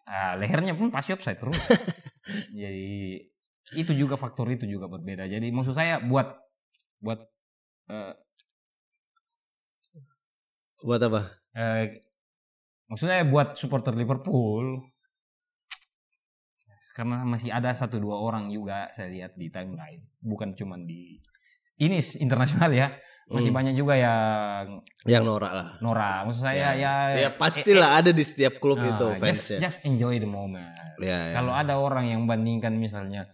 ah, 0.10 0.34
lehernya 0.40 0.74
pun 0.74 0.90
pasti 0.90 1.14
offside 1.14 1.38
terus 1.38 1.58
jadi 2.62 3.22
itu 3.74 3.92
juga 3.98 4.18
faktor 4.18 4.50
itu 4.50 4.66
juga 4.66 4.90
berbeda 4.90 5.30
jadi 5.30 5.46
maksud 5.50 5.74
saya 5.78 6.02
buat 6.02 6.38
buat 7.02 7.22
eh, 7.90 8.14
Buat 10.86 11.02
apa? 11.08 11.22
eh, 11.58 11.98
maksudnya 12.86 13.26
buat 13.26 13.58
supporter 13.58 13.98
Liverpool 13.98 14.86
karena 16.96 17.28
masih 17.28 17.52
ada 17.52 17.76
satu 17.76 18.00
dua 18.00 18.22
orang 18.22 18.48
juga 18.48 18.88
saya 18.96 19.12
lihat 19.12 19.36
di 19.36 19.52
timeline 19.52 20.08
bukan 20.24 20.56
cuman 20.56 20.88
di 20.88 21.20
ini 21.78 21.98
internasional 22.20 22.72
ya 22.72 22.88
masih 23.26 23.50
Hmm. 23.50 23.58
banyak 23.58 23.74
juga 23.74 23.98
yang 23.98 24.86
Yang 25.02 25.24
norak 25.26 25.50
lah. 25.50 25.68
Nora 25.82 26.22
maksud 26.24 26.46
saya 26.46 26.78
ya 26.78 26.94
Ya 27.18 27.30
pastilah 27.32 27.98
ada 27.98 28.14
di 28.14 28.22
setiap 28.22 28.62
klub 28.62 28.78
eh, 28.78 28.86
eh, 28.86 28.92
itu 28.92 29.02
ah, 29.04 29.14
just, 29.18 29.26
fansnya. 29.50 29.60
just 29.60 29.80
enjoy 29.84 30.16
the 30.16 30.30
moment 30.30 30.70
Ya, 31.02 31.34
ya. 31.34 31.36
kalau 31.36 31.52
ada 31.52 31.74
orang 31.76 32.06
yang 32.08 32.22
bandingkan 32.24 32.78
misalnya 32.78 33.26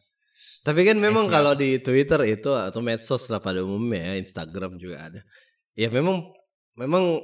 Tapi 0.61 0.85
kan 0.85 0.95
memang 0.95 1.25
Asia. 1.25 1.35
kalau 1.35 1.53
di 1.53 1.77
Twitter 1.77 2.21
itu 2.23 2.53
atau 2.53 2.79
medsos 2.79 3.25
lah 3.27 3.37
pada 3.37 3.59
umumnya 3.59 4.13
ya, 4.13 4.13
Instagram 4.15 4.77
juga 4.77 5.09
ada. 5.09 5.21
Ya 5.73 5.89
memang 5.89 6.23
memang 6.73 7.19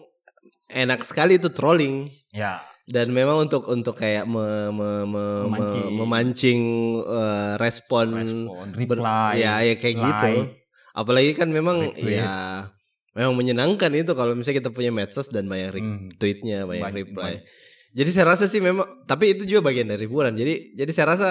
enak 0.68 1.02
sekali 1.02 1.38
itu 1.38 1.48
trolling 1.48 2.10
ya 2.32 2.60
dan 2.84 3.12
memang 3.12 3.46
untuk 3.46 3.68
untuk 3.68 3.94
kayak 3.94 4.26
me- 4.26 4.72
me- 4.72 5.06
me- 5.06 5.08
me- 5.08 5.44
Memancing. 5.48 5.86
memancing 5.94 6.62
eh, 7.00 7.52
respon, 7.56 8.08
respon 8.16 8.68
ber- 8.68 9.00
reply 9.00 9.32
ya 9.38 9.54
ya 9.62 9.76
kayak 9.76 9.96
gitu. 9.98 10.32
Apalagi 10.98 11.38
kan 11.38 11.54
memang 11.54 11.94
Retweet. 11.94 12.18
ya 12.18 12.66
memang 13.14 13.34
menyenangkan 13.34 13.90
itu 13.94 14.14
kalau 14.14 14.34
misalnya 14.34 14.66
kita 14.66 14.70
punya 14.74 14.90
medsos 14.90 15.30
dan 15.30 15.46
banyak 15.46 15.78
Hmm. 15.78 16.10
tweetnya 16.18 16.66
banyak, 16.66 16.82
Banyak, 16.86 16.98
reply. 17.06 17.22
banyak. 17.38 17.44
Jadi 17.94 18.10
saya 18.14 18.26
rasa 18.30 18.46
sih 18.46 18.62
memang 18.62 18.86
tapi 19.06 19.34
itu 19.34 19.46
juga 19.46 19.70
bagian 19.70 19.90
dari 19.90 20.06
hiburan. 20.06 20.34
Jadi 20.34 20.74
jadi 20.74 20.92
saya 20.94 21.18
rasa 21.18 21.30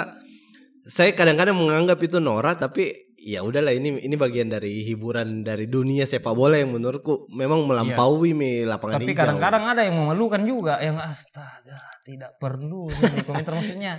saya 0.82 1.10
kadang-kadang 1.10 1.54
menganggap 1.54 1.98
itu 1.98 2.18
norak 2.18 2.58
tapi 2.58 3.05
ya 3.26 3.42
udahlah 3.42 3.74
ini 3.74 4.06
ini 4.06 4.14
bagian 4.14 4.46
dari 4.46 4.86
hiburan 4.86 5.42
dari 5.42 5.66
dunia 5.66 6.06
sepak 6.06 6.30
bola 6.30 6.62
yang 6.62 6.78
menurutku 6.78 7.26
memang 7.34 7.66
melampaui 7.66 8.38
mi 8.38 8.62
lapangan 8.62 9.02
Tapi 9.02 9.10
hijau. 9.10 9.18
kadang-kadang 9.18 9.64
ada 9.66 9.82
yang 9.82 9.98
memalukan 9.98 10.46
juga 10.46 10.78
yang 10.78 10.94
astaga 11.02 11.82
tidak 12.06 12.38
perlu 12.38 12.86
komentar. 13.26 13.50
Maksudnya 13.58 13.98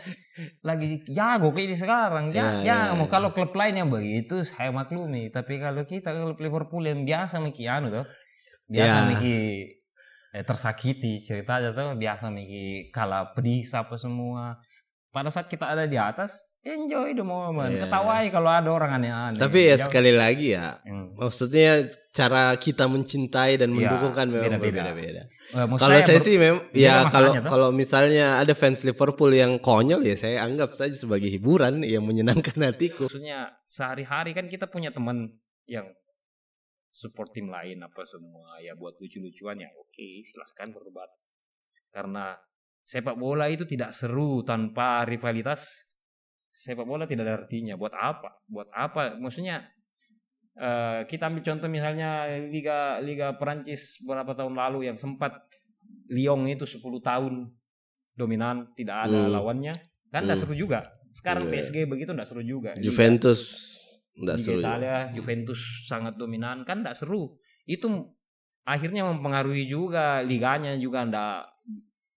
lagi 0.64 1.04
jago 1.12 1.52
kayak 1.52 1.68
ini 1.68 1.76
sekarang. 1.76 2.26
Ya, 2.32 2.64
ya, 2.64 2.96
ya, 2.96 2.96
ya, 2.96 3.06
kalau 3.12 3.36
klub 3.36 3.52
lain 3.52 3.84
yang 3.84 3.92
begitu 3.92 4.48
saya 4.48 4.72
maklumi. 4.72 5.28
Tapi 5.28 5.60
kalau 5.60 5.84
kita 5.84 6.16
klub 6.16 6.40
Liverpool 6.40 6.88
yang 6.88 7.04
biasa 7.04 7.44
Miki 7.44 7.68
anu 7.68 7.92
tuh 7.92 8.08
biasa 8.72 8.98
Ya. 9.04 9.08
Miki 9.12 9.36
eh, 10.32 10.44
tersakiti 10.48 11.20
cerita 11.20 11.60
aja 11.60 11.76
tuh 11.76 12.00
biasa 12.00 12.32
Miki 12.32 12.96
kalah 12.96 13.36
pedis 13.36 13.76
apa 13.76 14.00
semua. 14.00 14.56
Pada 15.12 15.28
saat 15.28 15.52
kita 15.52 15.68
ada 15.68 15.84
di 15.84 16.00
atas 16.00 16.48
enjoy 16.62 17.12
the 17.12 17.22
moment 17.22 17.72
Ya. 17.72 17.84
ketawai 17.84 18.26
kalau 18.28 18.50
ada 18.50 18.70
orang 18.70 18.92
aneh-aneh 18.96 19.38
Tapi 19.38 19.60
ya 19.64 19.76
Jauh- 19.76 19.86
sekali 19.86 20.12
lagi 20.12 20.52
ya 20.52 20.78
Hmm. 20.82 21.16
maksudnya 21.16 21.88
cara 22.12 22.54
kita 22.56 22.86
mencintai 22.86 23.56
dan 23.56 23.72
Ya, 23.72 23.76
mendukung 23.78 24.12
kan 24.12 24.26
memang 24.26 24.58
beda-beda. 24.58 24.90
berbeda-beda. 24.90 25.22
Eh, 25.48 25.66
Kalau 25.72 25.98
saya 25.98 26.18
ber- 26.18 26.26
sih 26.26 26.36
memang 26.36 26.60
beda 26.68 26.76
ya 26.76 26.96
kalau 27.08 27.32
kalau 27.42 27.70
misalnya 27.72 28.36
ada 28.36 28.52
fans 28.52 28.84
Liverpool 28.84 29.32
yang 29.32 29.58
konyol 29.60 30.02
ya 30.02 30.14
saya 30.14 30.42
anggap 30.42 30.74
saja 30.74 30.92
sebagai 30.94 31.30
hiburan 31.30 31.82
yang 31.84 32.04
menyenangkan 32.04 32.58
hatiku. 32.60 33.08
maksudnya 33.08 33.56
sehari-hari 33.66 34.34
kan 34.34 34.46
kita 34.46 34.66
punya 34.66 34.90
teman 34.90 35.30
yang 35.66 35.88
support 36.90 37.32
tim 37.32 37.48
lain 37.48 37.80
apa 37.80 38.04
semua 38.04 38.58
ya 38.60 38.74
buat 38.74 38.98
lucu-lucuan 38.98 39.56
ya 39.56 39.70
oke 39.72 40.08
silahkan 40.26 40.68
berdebat 40.70 41.08
karena 41.90 42.36
sepak 42.82 43.16
bola 43.16 43.48
itu 43.48 43.64
tidak 43.64 43.92
seru 43.92 44.42
tanpa 44.42 45.06
rivalitas 45.06 45.87
sepak 46.58 46.82
bola 46.84 47.06
tidak 47.06 47.24
ada 47.24 47.34
artinya 47.40 47.78
buat 47.78 47.94
apa 47.94 48.42
buat 48.50 48.66
apa 48.74 49.14
maksudnya 49.16 49.62
eh, 50.58 51.06
kita 51.06 51.30
ambil 51.30 51.46
contoh 51.46 51.70
misalnya 51.70 52.10
liga 52.50 52.98
liga 53.00 53.38
Perancis 53.38 54.02
beberapa 54.02 54.34
tahun 54.34 54.58
lalu 54.58 54.90
yang 54.90 54.98
sempat 54.98 55.38
Lyon 56.10 56.48
itu 56.48 56.66
10 56.66 56.82
tahun 57.00 57.52
dominan 58.14 58.74
tidak 58.74 59.06
ada 59.06 59.20
Hmm. 59.22 59.32
lawannya 59.32 59.74
kan 60.10 60.26
tidak 60.26 60.34
Hmm. 60.34 60.44
seru 60.44 60.56
juga 60.58 60.80
sekarang 61.14 61.46
Iya. 61.46 61.62
PSG 61.62 61.86
begitu 61.86 62.10
tidak 62.10 62.26
seru 62.26 62.42
juga 62.42 62.74
Juventus 62.78 63.42
Liga 64.16 64.34
seru. 64.36 64.58
ya. 64.58 64.66
Italia 64.66 64.98
Juventus 65.14 65.60
sangat 65.86 66.18
dominan 66.18 66.66
kan 66.66 66.82
tidak 66.82 66.98
seru 66.98 67.38
itu 67.64 67.86
akhirnya 68.64 69.06
mempengaruhi 69.06 69.64
juga 69.64 70.20
liganya 70.22 70.74
juga 70.76 71.06
ndak 71.06 71.54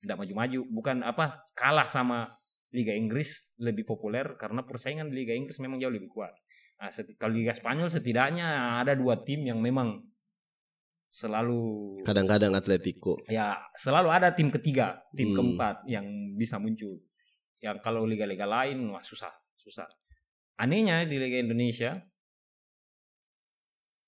ndak 0.00 0.16
maju-maju 0.16 0.60
bukan 0.70 0.96
apa 1.04 1.44
kalah 1.52 1.84
sama 1.84 2.39
Liga 2.70 2.94
Inggris 2.94 3.50
lebih 3.58 3.82
populer 3.82 4.38
karena 4.38 4.62
persaingan 4.62 5.10
di 5.10 5.22
Liga 5.22 5.34
Inggris 5.34 5.58
memang 5.58 5.78
jauh 5.78 5.90
lebih 5.90 6.06
kuat 6.08 6.30
nah, 6.78 6.88
kalau 7.18 7.34
Liga 7.34 7.50
Spanyol 7.52 7.90
setidaknya 7.90 8.78
ada 8.78 8.94
dua 8.94 9.20
tim 9.20 9.42
yang 9.44 9.58
memang 9.58 10.00
selalu 11.10 11.98
Kadang-kadang 12.06 12.54
Atletico. 12.54 13.18
ya 13.26 13.58
selalu 13.74 14.08
ada 14.14 14.30
tim 14.30 14.46
ketiga, 14.46 15.02
tim 15.10 15.34
Hmm. 15.34 15.58
keempat 15.58 15.82
yang 15.90 16.06
bisa 16.38 16.62
muncul. 16.62 17.02
Yang 17.58 17.82
kalau 17.82 18.06
liga-liga 18.06 18.46
lain 18.46 18.86
wah 18.88 19.02
susah, 19.02 19.34
susah. 19.58 19.90
Anehnya 20.54 21.02
di 21.04 21.18
Liga 21.18 21.42
Indonesia 21.42 21.98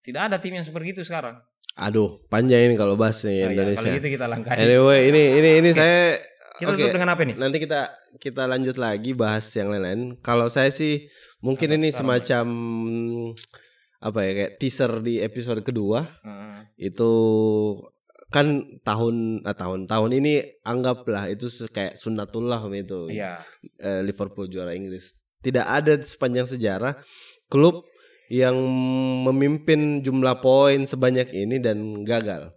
tidak 0.03 0.31
ada 0.31 0.37
tim 0.39 0.55
yang 0.55 0.67
seperti 0.67 0.95
itu 0.95 1.03
sekarang. 1.03 1.39
Aduh, 1.75 2.23
panjang 2.29 2.69
ini 2.69 2.77
kalau 2.77 2.95
bahas 2.95 3.19
nih 3.25 3.49
Oh, 3.49 3.51
Indonesia. 3.51 3.83
kalau 3.83 3.99
gitu 3.99 4.09
kita 4.13 4.27
langkahi. 4.29 4.57
Anyway, 4.61 5.01
ini 5.09 5.23
ini 5.41 5.51
ini 5.59 5.71
saya 5.73 6.21
kita 6.63 6.71
oke. 6.73 6.79
tutup 6.79 6.95
dengan 6.95 7.11
apa 7.13 7.23
nih? 7.27 7.35
nanti 7.35 7.59
kita 7.59 7.81
kita 8.23 8.43
lanjut 8.47 8.77
lagi 8.79 9.11
bahas 9.13 9.45
yang 9.59 9.69
lain-lain. 9.75 10.15
Kalau 10.23 10.47
saya 10.47 10.71
sih 10.71 11.11
mungkin 11.43 11.75
Apa 11.75 11.77
ini 11.83 11.89
semacam 11.91 12.45
apa 14.03 14.19
ya 14.27 14.31
kayak 14.35 14.53
teaser 14.59 14.93
di 14.99 15.23
episode 15.23 15.63
kedua 15.63 16.07
Heeh. 16.27 16.91
itu 16.91 17.11
kan 18.33 18.81
tahun 18.83 19.45
ah, 19.45 19.55
tahun 19.55 19.87
tahun 19.87 20.11
ini 20.19 20.63
anggaplah 20.65 21.29
itu 21.29 21.47
kayak 21.69 21.95
sunnatullah 22.01 22.65
itu 22.73 23.13
Iya. 23.13 23.45
eh, 23.79 24.01
Liverpool 24.03 24.49
juara 24.49 24.73
Inggris. 24.73 25.21
Tidak 25.43 25.63
ada 25.63 25.99
sepanjang 26.01 26.49
sejarah 26.49 26.97
klub 27.47 27.85
yang 28.33 28.57
memimpin 29.29 30.01
jumlah 30.01 30.41
poin 30.41 30.89
sebanyak 30.89 31.29
ini 31.37 31.61
dan 31.61 32.01
gagal. 32.09 32.57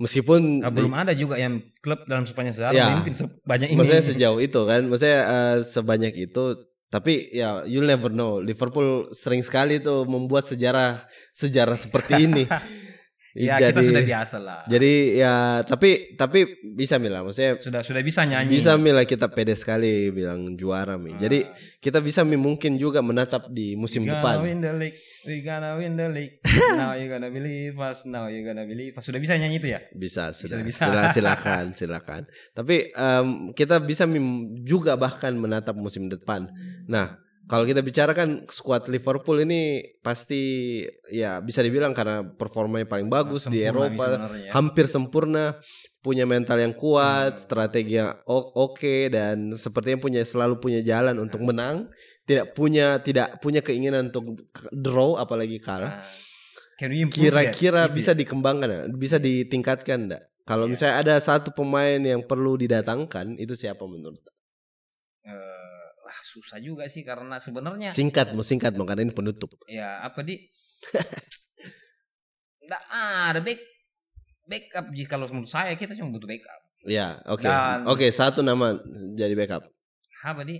Meskipun 0.00 0.40
Ah, 0.58 0.72
di- 0.72 0.80
belum 0.80 0.94
ada 0.94 1.12
juga 1.12 1.36
yang 1.36 1.54
klub 1.78 2.02
dalam 2.04 2.24
sepanjang 2.24 2.56
sejarah 2.56 2.72
Ya. 2.72 2.86
memimpin 2.90 3.14
sebanyak 3.14 3.68
ini. 3.68 3.76
maksudnya 3.76 4.00
sejauh 4.02 4.40
itu 4.40 4.60
kan, 4.64 4.80
maksudnya 4.82 5.20
eh, 5.22 5.56
sebanyak 5.62 6.14
itu. 6.18 6.44
Tapi 6.88 7.30
ya 7.30 7.62
you'll 7.64 7.86
never 7.86 8.10
know. 8.10 8.40
Liverpool 8.40 8.88
sering 9.12 9.40
sekali 9.40 9.78
tuh 9.78 10.02
membuat 10.04 10.42
sejarah 10.42 11.04
sejarah 11.30 11.76
seperti 11.76 12.26
ini. 12.26 12.44
ya 13.32 13.54
kita 13.56 13.80
sudah 13.80 14.02
biasa 14.02 14.36
lah. 14.38 14.60
Jadi 14.66 14.92
ya 15.16 15.34
tapi 15.62 16.14
tapi 16.14 16.44
bisa 16.72 16.96
Mila, 16.96 17.22
maksudnya 17.22 17.56
sudah 17.56 17.80
sudah 17.80 18.00
bisa 18.00 18.22
nyanyi. 18.22 18.56
bisa 18.56 18.74
Mila 18.74 19.02
kita 19.02 19.26
pede 19.26 19.54
sekali 19.54 20.10
bilang 20.10 20.54
juara 20.54 20.94
Mi. 20.96 21.14
Jadi 21.14 21.44
Ah. 21.44 21.54
kita 21.78 21.98
bisa 21.98 22.22
Mi 22.22 22.34
mungkin 22.34 22.74
juga 22.74 22.98
menatap 23.00 23.48
di 23.48 23.74
musim 23.74 24.02
We 24.02 24.10
depan. 24.10 24.34
gonna 24.36 24.46
win 24.46 24.58
the 24.60 24.72
league. 24.72 24.98
We 25.20 25.36
gonna 25.40 25.76
win 25.76 25.94
the 25.94 26.08
league. 26.08 26.40
now 26.74 26.92
you 26.92 27.06
gonna 27.06 27.28
believe 27.28 27.76
us. 27.76 28.02
Now 28.04 28.26
you 28.26 28.40
gonna 28.40 28.64
believe 28.64 28.96
us. 28.96 29.04
Sudah 29.04 29.18
bisa 29.18 29.36
nyanyi 29.36 29.58
itu 29.58 29.68
ya? 29.68 29.80
Bisa, 29.92 30.32
sudah. 30.32 30.64
bisa. 30.64 30.88
Sila- 30.88 31.12
silakan, 31.14 31.64
silakan. 31.72 32.22
Tapi 32.50 32.88
em, 32.90 33.26
kita 33.52 33.78
bisa 33.78 34.04
mim- 34.04 34.58
juga 34.60 34.96
bahkan 34.96 35.32
menatap 35.32 35.76
musim 35.76 36.08
depan. 36.08 36.48
Nah, 36.86 37.20
kalau 37.50 37.66
kita 37.66 37.82
bicarakan 37.82 38.46
skuad 38.46 38.86
Liverpool 38.86 39.42
ini 39.42 39.82
pasti 40.06 40.86
ya 41.10 41.42
bisa 41.42 41.66
dibilang 41.66 41.90
karena 41.90 42.22
performanya 42.22 42.86
paling 42.86 43.10
bagus 43.10 43.50
di 43.50 43.66
Sempurna 43.66 43.90
Eropa, 43.90 44.04
sebenarnya 44.06 44.50
hampir 44.54 44.86
sempurna, 44.86 45.44
punya 45.98 46.24
mental 46.30 46.62
yang 46.62 46.70
kuat, 46.78 47.42
strategi 47.42 47.98
yang 47.98 48.14
oke 48.30 49.10
dan 49.10 49.50
sepertinya 49.58 49.98
punya 49.98 50.22
selalu 50.22 50.62
punya 50.62 50.80
jalan 50.86 51.18
untuk 51.18 51.42
menang, 51.42 51.90
tidak 52.22 52.54
punya 52.54 53.02
tidak 53.02 53.42
punya 53.42 53.58
keinginan 53.66 54.14
untuk 54.14 54.46
draw 54.70 55.18
apalagi 55.18 55.58
kalah. 55.58 56.06
Nah, 56.78 56.88
improve 56.88 57.34
Kira-kira 57.34 57.90
bisa 57.90 58.14
dikembangkan? 58.14 58.94
Bisa 58.94 59.18
ditingkatkan 59.18 60.06
enggak? 60.06 60.22
Kalau 60.48 60.64
Iya. 60.66 60.72
misalnya 60.72 60.96
ada 61.02 61.14
satu 61.20 61.52
pemain 61.52 62.00
yang 62.00 62.24
perlu 62.24 62.56
didatangkan, 62.56 63.36
itu 63.36 63.52
siapa 63.58 63.84
menurut? 63.84 64.22
Eh, 65.26 65.59
wah, 66.10 66.20
susah 66.26 66.58
juga 66.58 66.90
sih 66.90 67.06
karena 67.06 67.38
sebenarnya 67.38 67.94
Singkat, 67.94 68.34
mau 68.34 68.42
singkat, 68.42 68.74
mau 68.74 68.82
karena 68.82 69.06
ini 69.06 69.14
penutup. 69.14 69.54
ya 69.70 70.02
apa 70.02 70.26
di 70.26 70.34
Nggak 72.66 72.82
ada 72.90 73.40
back 73.40 73.60
backup 74.44 74.86
Ji. 74.90 75.04
kalau 75.06 75.26
menurut 75.30 75.46
saya 75.46 75.74
kita 75.74 75.94
cuma 75.94 76.10
butuh 76.10 76.26
backup. 76.26 76.60
Ya, 76.82 77.20
oke. 77.28 77.44
Dan- 77.44 77.86
Oke, 77.86 78.10
satu 78.10 78.40
nama 78.40 78.74
jadi 79.14 79.36
backup. 79.36 79.62
Apa 80.24 80.42
di? 80.42 80.58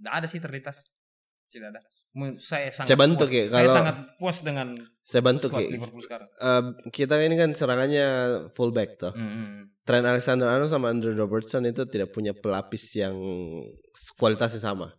Nggak 0.00 0.14
ada 0.14 0.26
sih 0.26 0.40
terlintas. 0.40 0.82
Tidak 1.46 1.68
ada. 1.68 1.80
Saya 2.42 2.74
sangat 2.74 2.88
Saya 2.90 2.98
bantu, 2.98 3.22
puas. 3.22 3.30
Ki, 3.30 3.40
Saya 3.46 3.62
kalau- 3.62 3.76
sangat 3.78 3.96
puas 4.18 4.38
dengan 4.42 4.68
Saya 5.06 5.22
bantu 5.22 5.46
Ki. 5.46 5.66
Liverpool 5.70 6.02
sekarang. 6.02 6.26
Eh, 6.26 6.62
kita 6.90 7.14
ini 7.22 7.38
kan 7.38 7.54
serangannya 7.54 8.06
fullback 8.58 8.98
toh. 8.98 9.14
Hmm, 9.14 9.30
hmm. 9.30 9.60
Trent 9.86 10.06
Alexander-Arnold 10.06 10.70
sama 10.70 10.90
Andrew 10.90 11.14
Robertson 11.14 11.62
itu 11.66 11.86
tidak 11.86 12.10
punya 12.10 12.34
pelapis 12.34 12.98
yang 12.98 13.14
kualitasnya 14.18 14.58
sama. 14.58 14.94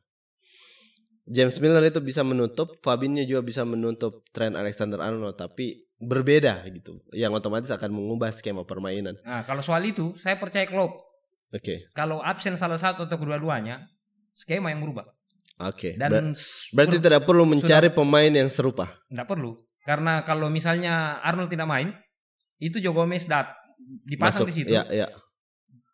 James 1.28 1.56
Miller 1.62 1.84
itu 1.88 2.00
bisa 2.04 2.24
menutup, 2.24 2.76
Fabinho 2.84 3.24
juga 3.24 3.44
bisa 3.46 3.64
menutup 3.64 4.26
Trent 4.36 4.56
Alexander-Arnold, 4.58 5.38
tapi 5.38 5.88
berbeda 6.02 6.66
gitu. 6.74 6.98
Yang 7.14 7.40
otomatis 7.40 7.70
akan 7.70 7.94
mengubah 7.94 8.34
skema 8.34 8.66
permainan. 8.66 9.16
Nah, 9.22 9.46
kalau 9.46 9.62
soal 9.62 9.86
itu 9.86 10.18
saya 10.18 10.36
percaya 10.42 10.66
Klopp. 10.66 10.98
Oke, 11.52 11.76
Kalau 11.92 12.24
absen 12.24 12.56
salah 12.56 12.80
satu 12.80 13.04
atau 13.06 13.20
kedua-duanya, 13.20 13.84
skema 14.32 14.72
yang 14.72 14.80
berubah. 14.82 15.04
Oke. 15.64 15.94
Dan 15.96 16.32
Ber- 16.32 16.38
berarti 16.72 16.98
tidak 16.98 17.22
perlu 17.24 17.44
mencari 17.44 17.90
pemain 17.90 18.30
yang 18.30 18.48
serupa. 18.48 18.98
nggak 19.08 19.28
perlu. 19.28 19.54
Karena 19.82 20.22
kalau 20.22 20.46
misalnya 20.48 21.18
Arnold 21.20 21.50
tidak 21.50 21.66
main, 21.66 21.90
itu 22.58 22.78
Joe 22.78 22.94
Gomez 22.94 23.26
dat 23.26 23.50
dipasang 24.06 24.46
Masuk. 24.46 24.50
di 24.50 24.56
situ. 24.56 24.70
Ya, 24.72 24.86
ya. 24.88 25.10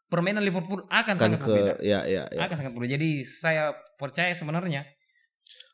Permainan 0.08 0.40
Liverpool 0.40 0.88
akan 0.88 1.16
Kan 1.16 1.20
sangat 1.20 1.40
ke 1.40 1.52
berbeda. 1.52 1.74
ya, 1.80 2.00
ya, 2.04 2.24
ya. 2.28 2.40
Akan 2.42 2.56
sangat 2.56 2.72
berbeda. 2.72 2.96
Jadi 2.96 3.10
saya 3.24 3.72
percaya 3.96 4.32
sebenarnya 4.32 4.88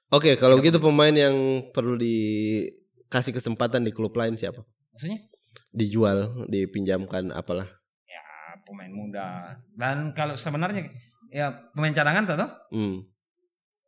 Oke, 0.09 0.37
kalau 0.37 0.57
Tidak 0.57 0.69
gitu 0.69 0.79
pemain 0.79 1.09
yang 1.09 1.33
perlu 1.69 1.97
dikasih 1.97 3.33
kesempatan 3.33 3.81
di 3.81 3.89
klub 3.89 4.13
lain 4.13 4.33
siapa? 4.33 4.61
maksudnya 4.91 5.25
Dijual, 5.69 6.45
dipinjamkan 6.47 7.33
apalah. 7.33 7.65
ya 8.03 8.21
pemain 8.61 8.93
muda. 8.93 9.57
Dan 9.73 10.13
kalau 10.13 10.37
sebenarnya 10.37 10.85
ya 11.29 11.49
pemain 11.73 11.89
cadangan 11.89 12.23
tuh, 12.23 12.37
Hmm. 12.69 13.09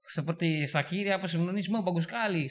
Seperti 0.05 0.69
Sakiri 0.69 1.09
apa 1.09 1.25
sebenarnya 1.25 1.65
semua 1.65 1.81
bagus 1.81 2.05
sekali. 2.05 2.45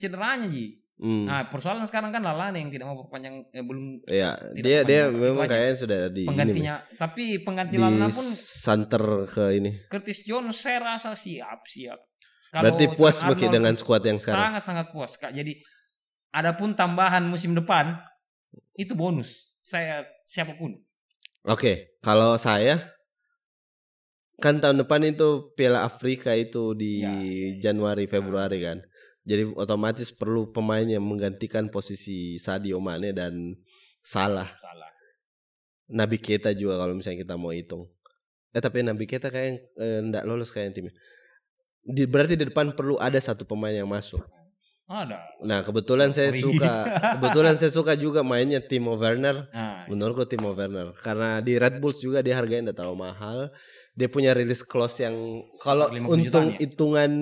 Cederanya 0.00 0.48
Ji. 0.48 0.80
Hmm. 0.98 1.30
Nah, 1.30 1.46
persoalan 1.46 1.86
sekarang 1.86 2.10
kan 2.10 2.18
Lalane 2.26 2.58
yang 2.58 2.74
tidak 2.74 2.90
mau 2.90 2.98
perpanjang 3.06 3.46
eh, 3.54 3.62
belum 3.62 4.02
Iya, 4.10 4.34
Tidak 4.34 4.58
dia 4.66 4.78
dia 4.82 5.06
panjang, 5.06 5.22
memang 5.22 5.46
kayaknya 5.46 5.76
sudah 5.78 6.00
di 6.10 6.24
penggantinya. 6.26 6.74
Tapi 6.98 7.22
ini, 7.38 7.44
pengganti 7.46 7.74
di 7.74 7.78
Lalana 7.78 8.08
pun 8.10 8.26
santer 8.34 9.04
ke 9.30 9.44
ini. 9.54 9.70
Curtis 9.86 10.26
Jones 10.26 10.58
saya 10.58 10.82
rasa 10.82 11.14
siap, 11.14 11.62
siap. 11.70 12.02
Berarti 12.50 12.90
puas 12.98 13.22
mungkin 13.22 13.48
dengan 13.52 13.74
squad 13.78 14.02
yang 14.02 14.18
sekarang. 14.18 14.58
sangat 14.58 14.62
sangat 14.66 14.86
puas 14.90 15.14
kak. 15.14 15.30
Jadi 15.30 15.62
adapun 16.34 16.74
tambahan 16.74 17.22
musim 17.30 17.54
depan 17.54 17.94
itu 18.74 18.98
bonus. 18.98 19.54
Saya 19.62 20.02
siapa 20.26 20.58
pun. 20.58 20.74
Oke, 21.46 21.94
kalau 22.02 22.34
saya 22.40 22.97
kan 24.38 24.62
tahun 24.62 24.86
depan 24.86 25.02
itu 25.02 25.50
Piala 25.58 25.82
Afrika 25.82 26.34
itu 26.34 26.74
di 26.78 27.02
Ya. 27.02 27.70
Januari 27.70 28.06
Februari 28.06 28.62
kan. 28.62 28.78
Jadi 29.28 29.44
otomatis 29.58 30.08
perlu 30.14 30.48
pemain 30.54 30.86
yang 30.86 31.04
menggantikan 31.04 31.68
posisi 31.68 32.40
Sadio 32.40 32.80
Mane 32.80 33.12
dan 33.12 33.34
Salah. 34.00 34.48
Salah. 34.56 34.88
Nabi 35.88 36.16
Keita 36.16 36.56
juga 36.56 36.80
kalau 36.80 36.96
misalnya 36.96 37.28
kita 37.28 37.36
mau 37.36 37.52
hitung. 37.52 37.88
Eh 38.56 38.60
tapi 38.64 38.80
Nabi 38.80 39.04
Keita 39.04 39.28
kayak 39.28 39.76
eh, 39.76 40.00
enggak 40.00 40.24
lolos 40.24 40.48
kayak 40.48 40.72
timnya. 40.72 40.94
Di, 41.84 42.04
berarti 42.08 42.36
di 42.36 42.48
depan 42.48 42.72
perlu 42.72 42.96
ada 42.96 43.20
satu 43.20 43.44
pemain 43.44 43.72
yang 43.72 43.88
masuk. 43.88 44.20
Ada. 44.88 45.20
Nah 45.44 45.60
kebetulan 45.60 46.16
saya 46.16 46.32
suka, 46.32 46.88
kebetulan 47.20 47.60
saya 47.60 47.68
suka 47.68 47.92
juga 48.00 48.24
mainnya 48.24 48.64
Timo 48.64 48.96
Werner. 48.96 49.52
Nah, 49.52 49.84
Menurutku 49.88 50.24
Timo 50.24 50.56
Werner 50.56 50.96
karena 50.96 51.44
di 51.44 51.60
Red 51.60 51.80
Bulls 51.84 52.00
juga 52.00 52.24
dia 52.24 52.40
harganya 52.40 52.72
tidak 52.72 52.80
terlalu 52.80 53.12
mahal. 53.12 53.52
Dia 53.98 54.06
punya 54.06 54.30
release 54.30 54.62
clause 54.62 55.02
yang 55.02 55.42
kalau 55.58 55.90
50 55.90 56.06
untung 56.06 56.46
ya? 56.54 56.58
hitungan 56.62 57.12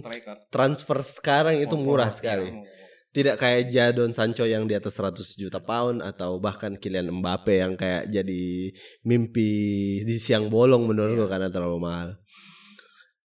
striker. 0.00 0.36
transfer 0.48 0.98
sekarang 1.04 1.60
itu 1.60 1.76
murah 1.76 2.08
sekali. 2.08 2.48
iya. 2.48 2.70
Tidak 3.12 3.36
kayak 3.36 3.68
Jadon 3.68 4.16
Sancho 4.16 4.48
yang 4.48 4.64
di 4.64 4.72
atas 4.72 4.96
100 4.96 5.20
juta 5.36 5.60
pound 5.60 6.00
atau 6.00 6.40
bahkan 6.40 6.80
Kylian 6.80 7.12
Mbappe 7.20 7.60
yang 7.60 7.76
kayak 7.76 8.08
jadi 8.08 8.72
mimpi 9.04 9.52
di 10.00 10.16
siang 10.16 10.48
bolong 10.48 10.88
menurutku 10.88 11.28
Iya. 11.28 11.32
karena 11.36 11.48
terlalu 11.52 11.76
mahal. 11.76 12.08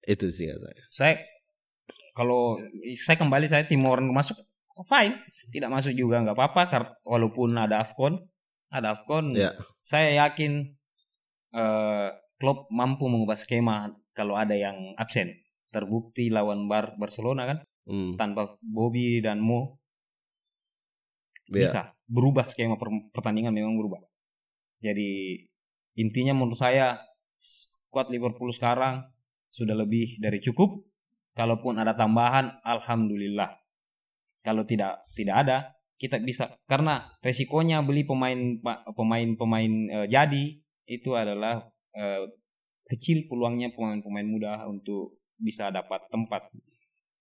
Itu 0.02 0.26
sih 0.34 0.50
saya. 0.50 0.82
Saya 0.90 1.14
kalau 2.18 2.58
saya 2.98 3.14
kembali 3.14 3.46
saya 3.46 3.62
Timor 3.70 4.02
masuk 4.02 4.34
fine, 4.90 5.14
tidak 5.54 5.70
masuk 5.70 5.94
juga 5.94 6.18
nggak 6.18 6.34
apa-apa 6.34 6.98
walaupun 7.06 7.54
ada 7.54 7.86
Afcon, 7.86 8.18
ada 8.66 8.98
Afcon. 8.98 9.38
Ya. 9.38 9.54
Saya 9.78 10.26
yakin 10.26 10.74
eh 11.54 12.08
klub 12.36 12.68
mampu 12.72 13.08
mengubah 13.08 13.36
skema 13.36 13.92
kalau 14.12 14.36
ada 14.36 14.56
yang 14.56 14.94
absen. 14.96 15.32
Terbukti 15.72 16.32
lawan 16.32 16.70
Bar 16.70 16.96
Barcelona 16.96 17.44
kan 17.44 17.58
Hmm, 17.86 18.18
tanpa 18.18 18.58
Bobby 18.66 19.22
dan 19.22 19.38
Mo 19.38 19.78
iya. 21.54 21.70
bisa 21.70 21.80
berubah 22.10 22.42
skema 22.42 22.74
per- 22.74 23.14
pertandingan 23.14 23.54
memang 23.54 23.78
berubah. 23.78 24.02
Jadi 24.82 25.38
intinya 25.94 26.34
menurut 26.34 26.58
saya 26.58 26.98
squad 27.38 28.10
Liverpool 28.10 28.50
sekarang 28.50 29.06
sudah 29.54 29.78
lebih 29.78 30.18
dari 30.18 30.42
cukup. 30.42 30.82
Kalaupun 31.36 31.76
ada 31.76 31.92
tambahan, 31.92 32.58
alhamdulillah. 32.64 33.54
Kalau 34.42 34.64
tidak 34.66 35.04
tidak 35.14 35.36
ada, 35.46 35.56
kita 35.94 36.18
bisa 36.18 36.48
karena 36.66 37.12
resikonya 37.20 37.84
beli 37.84 38.02
pemain 38.08 38.56
pemain 38.96 39.28
pemain 39.36 39.72
eh, 39.92 40.06
jadi 40.08 40.44
itu 40.88 41.12
adalah 41.12 41.64
eh, 41.96 42.24
kecil 42.86 43.26
peluangnya 43.26 43.72
pemain-pemain 43.72 44.24
muda 44.24 44.52
untuk 44.64 45.16
bisa 45.34 45.68
dapat 45.68 46.06
tempat. 46.06 46.52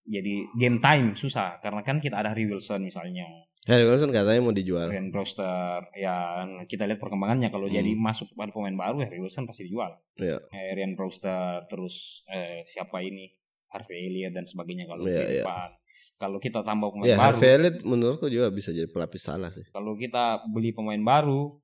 Jadi 0.02 0.46
game 0.54 0.78
time 0.78 1.12
susah 1.12 1.58
karena 1.58 1.82
kan 1.82 1.98
kita 1.98 2.14
ada 2.16 2.30
Harry 2.30 2.46
Wilson 2.46 2.78
misalnya. 2.80 3.26
Harry 3.66 3.82
Wilson 3.82 4.14
katanya 4.14 4.38
mau 4.38 4.54
dijual. 4.54 4.86
Ryan 4.86 5.10
Brewster 5.10 5.50
ya 5.92 6.14
kita 6.62 6.86
lihat 6.86 6.96
perkembangannya 6.96 7.50
kalau 7.50 7.66
Hmm. 7.66 7.74
jadi 7.74 7.90
masuk 7.92 8.30
pada 8.32 8.54
pemain 8.54 8.70
baru 8.72 9.02
Harry 9.02 9.18
Wilson 9.18 9.42
pasti 9.42 9.66
dijual 9.66 9.90
Iya. 10.14 10.38
eh, 10.46 10.70
Ryan 10.72 10.94
Brewster 10.94 11.34
terus 11.66 12.22
eh, 12.28 12.62
siapa 12.64 13.02
ini 13.02 13.26
Harvey 13.66 14.06
Elliott 14.06 14.30
dan 14.32 14.46
sebagainya 14.46 14.86
kalau 14.86 15.02
Iya, 15.02 15.18
di 15.18 15.24
iya. 15.26 15.42
depan 15.42 15.70
kalau 16.14 16.38
kita 16.38 16.62
tambah 16.62 16.88
pemain 16.88 17.10
Ya, 17.10 17.18
baru 17.18 17.26
Harvey 17.34 17.50
Elliott 17.50 17.78
menurutku 17.82 18.26
juga 18.30 18.46
bisa 18.48 18.70
jadi 18.70 18.86
pelapis 18.86 19.18
salah 19.20 19.50
sih. 19.50 19.66
kalau 19.68 19.98
kita 19.98 20.46
beli 20.46 20.70
pemain 20.70 21.02
baru 21.02 21.58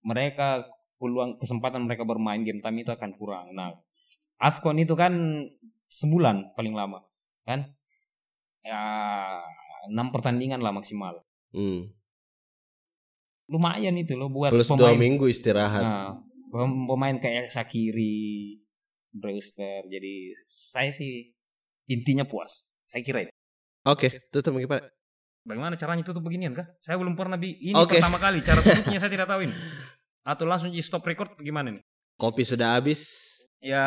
mereka 0.00 0.70
peluang 1.04 1.36
kesempatan 1.36 1.84
mereka 1.84 2.02
bermain 2.02 2.40
game 2.40 2.58
time 2.58 2.80
itu 2.80 2.88
akan 2.88 3.12
kurang 3.12 3.52
nah 3.52 3.76
Afcon 4.40 4.80
itu 4.80 4.96
kan 4.96 5.12
sebulan 5.86 6.56
paling 6.56 6.72
lama 6.72 7.04
kan 7.44 7.68
ya 8.64 8.80
enam 9.86 10.08
pertandingan 10.08 10.64
lah 10.64 10.72
maksimal 10.72 11.20
Hmm. 11.52 11.86
lumayan 13.46 13.94
itu 13.94 14.16
loh 14.16 14.26
buat 14.26 14.50
Plus 14.50 14.66
pemain 14.66 14.90
dua 14.90 14.98
minggu 14.98 15.28
istirahat. 15.28 15.84
Nah, 15.84 16.18
pem- 16.50 16.86
pemain 16.88 17.14
kayak 17.14 17.52
Shakiri, 17.52 18.58
Brewster. 19.12 19.84
Jadi 19.86 20.32
saya 20.34 20.90
sih 20.90 21.30
intinya 21.86 22.24
puas. 22.24 22.64
Saya 22.88 23.04
kira 23.04 23.22
itu. 23.22 23.32
Oke, 23.84 24.18
tutup 24.32 24.56
gimana? 24.56 24.88
Bagaimana 25.44 25.76
caranya 25.76 26.00
tutup 26.00 26.24
beginian 26.24 26.56
kah? 26.56 26.64
Saya 26.80 26.96
belum 26.96 27.14
pernah 27.14 27.36
bi. 27.36 27.52
Ini 27.52 27.76
Oke. 27.76 28.00
pertama 28.00 28.16
kali 28.16 28.40
cara 28.40 28.58
tutupnya 28.58 28.96
saya 29.04 29.12
tidak 29.12 29.28
tahu 29.28 29.44
ini. 29.44 29.54
Atau 30.24 30.48
langsung 30.48 30.72
di 30.72 30.80
stop 30.80 31.04
record 31.04 31.36
gimana 31.36 31.68
nih? 31.68 31.84
Kopi 32.16 32.48
sudah 32.48 32.80
habis. 32.80 33.30
Ya 33.64 33.80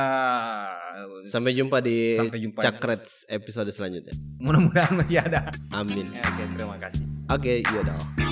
Sampai 1.26 1.54
jumpa 1.54 1.82
di 1.82 2.18
Sampai 2.18 2.42
jumpa. 2.42 2.62
Cakrets 2.62 3.26
episode 3.30 3.70
selanjutnya. 3.74 4.14
mudah-mudahan 4.38 4.94
masih 4.98 5.22
ada. 5.22 5.50
Amin. 5.74 6.06
Ya, 6.14 6.22
Oke, 6.22 6.44
terima 6.54 6.78
kasih. 6.78 7.04
Oke, 7.30 7.54
yaudah. 7.74 8.27